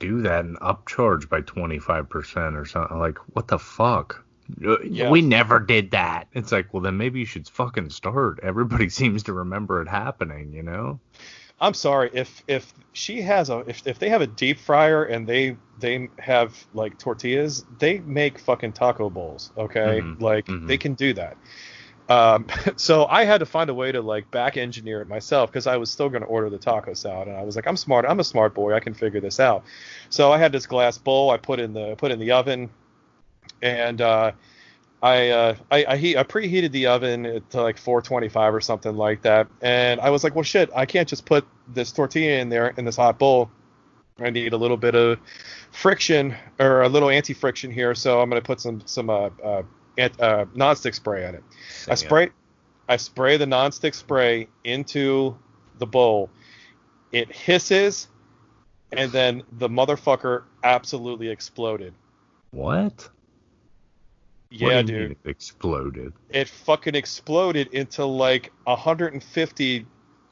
do 0.03 0.23
that 0.23 0.45
and 0.45 0.59
upcharge 0.61 1.29
by 1.29 1.41
25% 1.43 2.57
or 2.57 2.65
something. 2.67 2.99
Like, 2.99 3.19
what 3.35 3.49
the 3.49 3.59
fuck? 3.59 4.25
Uh, 4.65 4.79
Yeah. 4.83 5.11
We 5.11 5.23
never 5.23 5.61
did 5.61 5.93
that. 5.93 6.29
It's 6.33 6.53
like, 6.53 6.73
well, 6.75 6.83
then 6.83 6.97
maybe 6.97 7.21
you 7.21 7.27
should 7.27 7.49
fucking 7.49 7.91
start. 7.91 8.41
Everybody 8.43 8.89
seems 9.01 9.23
to 9.25 9.33
remember 9.33 9.81
it 9.83 9.89
happening, 9.89 10.53
you 10.53 10.63
know? 10.63 11.01
I'm 11.61 11.75
sorry 11.75 12.11
if 12.13 12.43
if 12.49 12.73
she 12.93 13.21
has 13.23 13.49
a 13.49 13.59
if, 13.61 13.87
if 13.87 13.99
they 13.99 14.09
have 14.09 14.21
a 14.21 14.27
deep 14.27 14.59
fryer 14.59 15.05
and 15.05 15.29
they 15.29 15.59
they 15.79 16.09
have 16.19 16.67
like 16.73 16.99
tortillas, 16.99 17.65
they 17.79 18.01
make 18.01 18.39
fucking 18.39 18.73
taco 18.73 19.09
bowls. 19.11 19.53
Okay, 19.57 20.03
Mhm, 20.03 20.19
like 20.19 20.47
mhm. 20.49 20.67
they 20.67 20.77
can 20.79 20.95
do 20.95 21.13
that. 21.15 21.39
Um, 22.09 22.47
so 22.77 23.07
I 23.07 23.25
had 23.25 23.39
to 23.39 23.47
find 23.47 23.71
a 23.71 23.75
way 23.75 23.93
to 23.93 24.01
like 24.01 24.31
back 24.31 24.57
engineer 24.57 25.01
it 25.01 25.09
myself 25.09 25.51
because 25.51 25.67
I 25.67 25.77
was 25.77 25.91
still 25.91 26.09
going 26.09 26.23
to 26.23 26.29
order 26.29 26.51
the 26.51 26.59
taco 26.59 26.95
salad, 26.95 27.29
and 27.29 27.37
I 27.37 27.43
was 27.43 27.57
like, 27.57 27.67
I'm 27.67 27.77
smart, 27.77 28.05
I'm 28.09 28.21
a 28.21 28.25
smart 28.25 28.55
boy, 28.55 28.75
I 28.75 28.81
can 28.81 28.95
figure 28.95 29.21
this 29.21 29.41
out. 29.41 29.65
So 30.11 30.33
I 30.33 30.39
had 30.39 30.53
this 30.53 30.67
glass 30.67 30.99
bowl, 30.99 31.31
I 31.31 31.37
put 31.37 31.61
in 31.61 31.73
the 31.73 31.95
put 31.97 32.11
in 32.11 32.19
the 32.19 32.33
oven, 32.33 32.71
and 33.63 34.01
uh, 34.01 34.33
I, 35.03 35.31
uh, 35.31 35.55
I 35.71 35.85
I 35.85 35.95
I 35.95 36.23
preheated 36.25 36.73
the 36.73 36.87
oven 36.87 37.43
to 37.51 37.63
like 37.63 37.79
425 37.79 38.55
or 38.55 38.61
something 38.61 38.97
like 38.97 39.23
that, 39.23 39.49
and 39.61 40.01
I 40.01 40.11
was 40.11 40.25
like, 40.25 40.35
well, 40.35 40.45
shit, 40.45 40.71
I 40.75 40.87
can't 40.87 41.09
just 41.09 41.25
put 41.25 41.47
this 41.69 41.93
tortilla 41.93 42.41
in 42.41 42.49
there 42.49 42.75
in 42.77 42.85
this 42.85 42.97
hot 42.97 43.19
bowl. 43.19 43.51
I 44.19 44.31
need 44.31 44.53
a 44.53 44.57
little 44.57 44.77
bit 44.77 44.95
of 44.95 45.19
friction 45.73 46.37
or 46.61 46.83
a 46.83 46.89
little 46.89 47.09
anti-friction 47.09 47.71
here, 47.71 47.95
so 47.95 48.21
I'm 48.21 48.29
gonna 48.29 48.43
put 48.43 48.61
some 48.61 48.83
some 48.85 49.11
uh, 49.11 49.31
ant, 49.99 50.21
uh 50.21 50.47
nonstick 50.55 50.95
spray 50.95 51.27
on 51.27 51.35
it. 51.35 51.45
I 51.89 51.95
spray 51.95 52.31
I 52.89 52.97
spray 52.97 53.37
the 53.37 53.47
nonstick 53.47 53.95
spray 53.95 54.49
into 54.65 55.37
the 55.79 55.87
bowl. 55.87 56.31
It 57.11 57.31
hisses, 57.31 58.09
and 58.91 59.11
then 59.13 59.43
the 59.53 59.69
motherfucker 59.69 60.45
absolutely 60.63 61.29
exploded. 61.29 61.95
What? 62.51 63.09
Yeah, 64.51 64.77
what 64.77 64.87
dude. 64.87 65.13
it 65.13 65.19
exploded. 65.25 66.13
it 66.29 66.49
fucking 66.49 66.95
exploded 66.95 67.69
into 67.73 68.05
like 68.05 68.53
150 68.65 69.87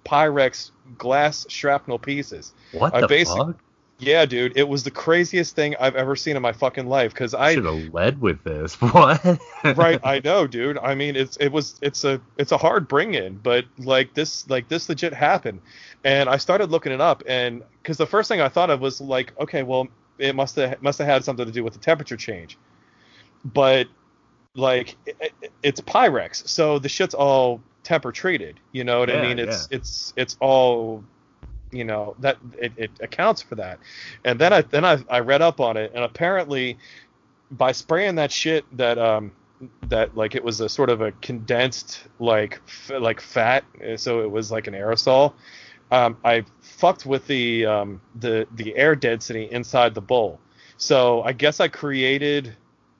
Pyrex 0.04 0.70
glass 0.98 1.46
shrapnel 1.48 1.98
pieces. 1.98 2.52
What 2.72 2.94
I 2.94 3.00
the 3.00 3.24
fuck? 3.24 3.56
Yeah, 4.00 4.24
dude, 4.26 4.56
it 4.56 4.68
was 4.68 4.82
the 4.82 4.90
craziest 4.90 5.54
thing 5.54 5.76
I've 5.78 5.94
ever 5.96 6.16
seen 6.16 6.36
in 6.36 6.42
my 6.42 6.52
fucking 6.52 6.86
life. 6.86 7.14
Cause 7.14 7.34
I 7.34 7.54
should 7.54 7.64
have 7.66 7.92
led 7.94 8.20
with 8.20 8.42
this. 8.44 8.74
What? 8.80 9.38
right, 9.76 10.00
I 10.02 10.20
know, 10.24 10.46
dude. 10.46 10.78
I 10.78 10.94
mean, 10.94 11.16
it's 11.16 11.36
it 11.36 11.48
was 11.50 11.78
it's 11.82 12.04
a 12.04 12.20
it's 12.38 12.52
a 12.52 12.56
hard 12.58 12.88
bring 12.88 13.14
in, 13.14 13.36
but 13.36 13.64
like 13.78 14.14
this 14.14 14.48
like 14.48 14.68
this 14.68 14.88
legit 14.88 15.12
happened, 15.14 15.60
and 16.04 16.28
I 16.28 16.36
started 16.38 16.70
looking 16.70 16.92
it 16.92 17.00
up, 17.00 17.22
and 17.26 17.62
because 17.82 17.96
the 17.98 18.06
first 18.06 18.28
thing 18.28 18.40
I 18.40 18.48
thought 18.48 18.70
of 18.70 18.80
was 18.80 19.00
like, 19.00 19.32
okay, 19.40 19.62
well, 19.62 19.88
it 20.18 20.34
must 20.34 20.56
have 20.56 20.82
must 20.82 20.98
have 20.98 21.06
had 21.06 21.24
something 21.24 21.46
to 21.46 21.52
do 21.52 21.62
with 21.62 21.74
the 21.74 21.78
temperature 21.80 22.16
change, 22.16 22.56
but 23.44 23.86
like 24.54 24.96
it, 25.06 25.16
it- 25.42 25.52
it's 25.62 25.80
Pyrex, 25.82 26.48
so 26.48 26.78
the 26.78 26.88
shit's 26.88 27.14
all 27.14 27.60
temper 27.82 28.12
treated. 28.12 28.58
You 28.72 28.84
know 28.84 28.98
what 29.00 29.10
I 29.10 29.14
mean? 29.22 29.38
It's 29.38 29.68
it's 29.70 30.12
it's 30.16 30.36
all 30.40 31.04
you 31.72 31.84
know 31.84 32.14
that 32.20 32.38
it, 32.58 32.72
it 32.76 32.90
accounts 33.00 33.42
for 33.42 33.54
that. 33.56 33.78
And 34.24 34.38
then 34.38 34.52
I 34.52 34.62
then 34.62 34.84
I, 34.84 34.98
I 35.08 35.20
read 35.20 35.42
up 35.42 35.60
on 35.60 35.76
it, 35.76 35.92
and 35.94 36.04
apparently 36.04 36.78
by 37.50 37.72
spraying 37.72 38.14
that 38.16 38.30
shit 38.32 38.64
that 38.76 38.98
um 38.98 39.32
that 39.88 40.16
like 40.16 40.34
it 40.34 40.42
was 40.42 40.60
a 40.60 40.68
sort 40.68 40.90
of 40.90 41.00
a 41.00 41.12
condensed 41.20 42.06
like 42.18 42.60
f- 42.66 42.92
like 43.00 43.20
fat, 43.20 43.64
uh, 43.86 43.96
so 43.96 44.20
it 44.22 44.30
was 44.30 44.50
like 44.50 44.66
an 44.66 44.74
aerosol. 44.74 45.34
Um, 45.90 46.16
I 46.24 46.44
fucked 46.60 47.04
with 47.06 47.26
the 47.26 47.66
um, 47.66 48.00
the 48.20 48.46
the 48.54 48.76
air 48.76 48.94
density 48.94 49.48
inside 49.50 49.94
the 49.94 50.00
bowl. 50.00 50.40
So 50.76 51.22
I 51.22 51.32
guess 51.32 51.60
I 51.60 51.68
created 51.68 52.56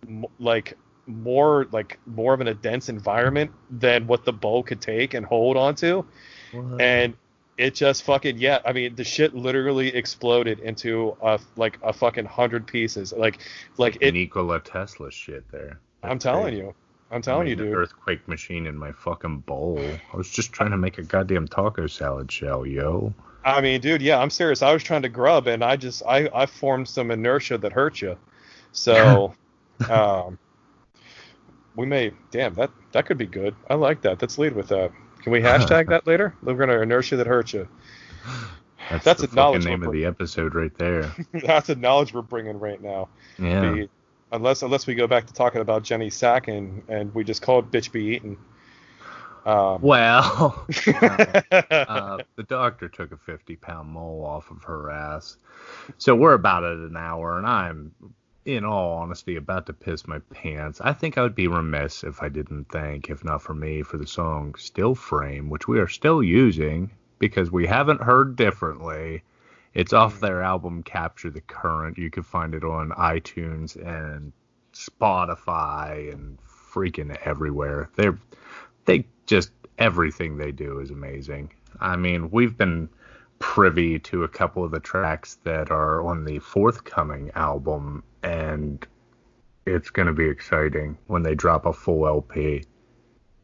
m- 0.06 0.26
like 0.38 0.76
more 1.06 1.66
like 1.72 1.98
more 2.06 2.34
of 2.34 2.40
an 2.40 2.48
a 2.48 2.54
dense 2.54 2.88
environment 2.88 3.50
than 3.70 4.06
what 4.06 4.24
the 4.24 4.32
bowl 4.32 4.62
could 4.62 4.80
take 4.80 5.14
and 5.14 5.24
hold 5.24 5.56
onto 5.56 6.04
What? 6.52 6.80
and 6.80 7.14
it 7.60 7.74
just 7.74 8.04
fucking 8.04 8.38
yeah 8.38 8.58
i 8.64 8.72
mean 8.72 8.94
the 8.94 9.04
shit 9.04 9.34
literally 9.34 9.88
exploded 9.88 10.58
into 10.60 11.14
a 11.20 11.38
like 11.56 11.78
a 11.82 11.92
fucking 11.92 12.24
hundred 12.24 12.66
pieces 12.66 13.12
like 13.12 13.38
like 13.76 13.98
it 14.00 14.14
Nikola 14.14 14.60
Tesla 14.60 15.10
shit 15.12 15.44
there. 15.52 15.78
i'm 16.02 16.18
telling 16.18 16.54
crazy. 16.54 16.56
you 16.56 16.74
i'm 17.10 17.20
telling 17.20 17.46
you 17.46 17.54
dude 17.54 17.74
Earthquake 17.74 18.26
machine 18.26 18.66
in 18.66 18.76
my 18.76 18.92
fucking 18.92 19.40
bowl. 19.40 19.78
I 20.12 20.16
was 20.16 20.30
just 20.30 20.52
trying 20.52 20.70
to 20.70 20.78
make 20.78 20.96
a 20.96 21.02
goddamn 21.02 21.46
taco 21.46 21.86
salad 21.86 22.32
shell, 22.32 22.64
yo. 22.64 23.12
i 23.44 23.60
mean 23.60 23.82
dude 23.82 24.00
yeah 24.00 24.18
i'm 24.18 24.30
serious 24.30 24.62
i 24.62 24.72
was 24.72 24.82
trying 24.82 25.02
to 25.02 25.10
grub 25.10 25.46
and 25.46 25.62
i 25.62 25.76
just 25.76 26.02
i 26.08 26.30
i 26.34 26.46
formed 26.46 26.88
some 26.88 27.10
inertia 27.10 27.58
that 27.58 27.72
hurt 27.72 28.00
you 28.00 28.16
so 28.72 29.34
um 29.90 30.38
we 31.76 31.84
may 31.84 32.10
damn 32.30 32.54
that 32.54 32.70
that 32.92 33.04
could 33.04 33.18
be 33.18 33.26
good 33.26 33.54
i 33.68 33.74
like 33.74 34.00
that 34.00 34.20
let's 34.22 34.38
lead 34.38 34.54
with 34.54 34.68
that 34.68 34.90
can 35.22 35.32
we 35.32 35.40
hashtag 35.42 35.88
that 35.88 36.06
later 36.06 36.34
we're 36.42 36.54
gonna 36.54 36.80
inertia 36.80 37.16
that 37.16 37.26
hurt 37.26 37.52
you 37.52 37.68
That's, 38.90 39.04
That's 39.04 39.22
the 39.22 39.28
a 39.30 39.34
knowledge 39.34 39.64
name 39.66 39.82
of 39.82 39.92
the 39.92 40.04
episode 40.04 40.54
right 40.54 40.76
there. 40.76 41.14
that's 41.44 41.68
a 41.68 41.74
knowledge 41.76 42.12
we're 42.12 42.22
bringing 42.22 42.58
right 42.58 42.80
now 42.82 43.08
Yeah. 43.38 43.60
the, 43.60 43.88
unless 44.32 44.62
unless 44.62 44.86
we 44.86 44.94
go 44.94 45.06
back 45.06 45.26
to 45.26 45.32
talking 45.32 45.60
about 45.60 45.82
Jenny 45.84 46.10
Sack 46.10 46.48
and, 46.48 46.82
and 46.88 47.14
we 47.14 47.22
just 47.24 47.42
call 47.42 47.60
it 47.60 47.70
bitch 47.70 47.92
be 47.92 48.04
eaten. 48.16 48.36
Um, 49.46 49.80
Well, 49.80 50.66
uh, 50.86 52.18
the 52.36 52.42
doctor 52.48 52.88
took 52.88 53.12
a 53.12 53.16
50 53.16 53.56
pound 53.56 53.88
mole 53.88 54.24
off 54.24 54.50
of 54.50 54.62
her 54.64 54.90
ass. 54.90 55.38
So 55.98 56.14
we're 56.14 56.34
about 56.34 56.62
at 56.64 56.76
an 56.76 56.96
hour, 56.96 57.38
and 57.38 57.46
I'm, 57.46 57.92
in 58.44 58.64
all 58.64 58.98
honesty, 58.98 59.36
about 59.36 59.66
to 59.66 59.72
piss 59.72 60.06
my 60.06 60.18
pants. 60.32 60.80
I 60.80 60.92
think 60.92 61.18
I 61.18 61.22
would 61.22 61.34
be 61.34 61.48
remiss 61.48 62.04
if 62.04 62.22
I 62.22 62.28
didn't 62.28 62.66
thank, 62.70 63.10
if 63.10 63.22
not 63.24 63.42
for 63.42 63.54
me, 63.54 63.82
for 63.82 63.98
the 63.98 64.06
song 64.06 64.54
Still 64.56 64.94
Frame, 64.94 65.50
which 65.50 65.68
we 65.68 65.78
are 65.78 65.88
still 65.88 66.22
using 66.22 66.90
because 67.18 67.50
we 67.50 67.66
haven't 67.66 68.02
heard 68.02 68.36
differently. 68.36 69.22
It's 69.74 69.92
off 69.92 70.20
their 70.20 70.42
album 70.42 70.82
Capture 70.82 71.30
the 71.30 71.42
Current. 71.42 71.98
You 71.98 72.10
can 72.10 72.22
find 72.22 72.54
it 72.54 72.64
on 72.64 72.90
iTunes 72.90 73.76
and 73.76 74.32
Spotify 74.72 76.12
and 76.12 76.38
freaking 76.42 77.16
everywhere. 77.24 77.90
They're 77.96 78.18
they 78.86 79.06
just 79.26 79.52
everything 79.78 80.36
they 80.36 80.52
do 80.52 80.80
is 80.80 80.90
amazing. 80.90 81.52
I 81.78 81.96
mean, 81.96 82.30
we've 82.30 82.56
been 82.56 82.88
privy 83.40 83.98
to 83.98 84.22
a 84.22 84.28
couple 84.28 84.62
of 84.62 84.70
the 84.70 84.78
tracks 84.78 85.38
that 85.42 85.72
are 85.72 86.06
on 86.06 86.24
the 86.24 86.38
forthcoming 86.38 87.32
album 87.34 88.04
and 88.22 88.86
it's 89.66 89.90
going 89.90 90.06
to 90.06 90.12
be 90.12 90.26
exciting 90.26 90.96
when 91.06 91.22
they 91.22 91.34
drop 91.34 91.66
a 91.66 91.72
full 91.72 92.06
LP. 92.06 92.64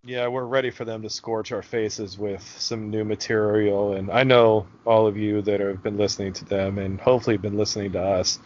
Yeah, 0.05 0.29
we're 0.29 0.45
ready 0.45 0.71
for 0.71 0.85
them 0.85 1.03
to 1.03 1.11
scorch 1.11 1.51
our 1.51 1.63
faces 1.63 2.17
with 2.17 2.43
some 2.43 2.91
new 2.91 3.05
material. 3.05 3.95
And 3.95 4.11
I 4.11 4.23
know 4.23 4.67
all 4.85 5.07
of 5.07 5.17
you 5.17 5.43
that 5.43 5.61
have 5.61 5.83
been 5.83 5.97
listening 5.97 6.33
to 6.35 6.45
them 6.45 6.79
and 6.79 7.01
hopefully 7.01 7.37
been 7.37 7.57
listening 7.57 7.93
to 7.93 8.03
us, 8.03 8.39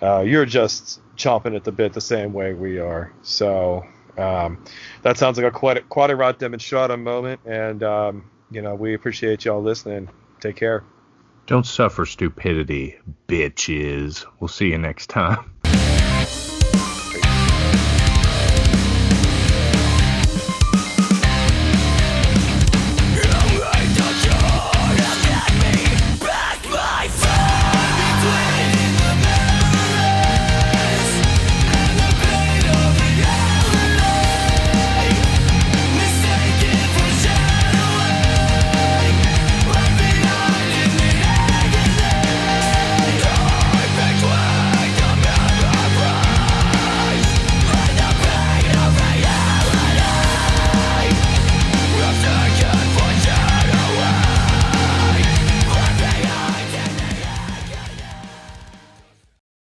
uh, 0.00 0.20
you're 0.20 0.46
just 0.46 1.00
chomping 1.16 1.54
at 1.54 1.64
the 1.64 1.72
bit 1.72 1.92
the 1.92 2.00
same 2.00 2.32
way 2.32 2.54
we 2.54 2.78
are. 2.78 3.12
So 3.22 3.84
um, 4.16 4.64
that 5.02 5.18
sounds 5.18 5.36
like 5.36 5.46
a 5.46 5.50
quite 5.50 5.88
quad- 5.88 6.08
Quadrant 6.08 6.38
demonstratum 6.38 7.02
moment. 7.02 7.40
And, 7.44 7.82
um, 7.82 8.30
you 8.50 8.62
know, 8.62 8.74
we 8.74 8.94
appreciate 8.94 9.44
y'all 9.44 9.62
listening. 9.62 10.08
Take 10.40 10.56
care. 10.56 10.84
Don't 11.46 11.66
suffer 11.66 12.06
stupidity, 12.06 12.98
bitches. 13.28 14.26
We'll 14.40 14.48
see 14.48 14.68
you 14.68 14.78
next 14.78 15.08
time. 15.08 15.52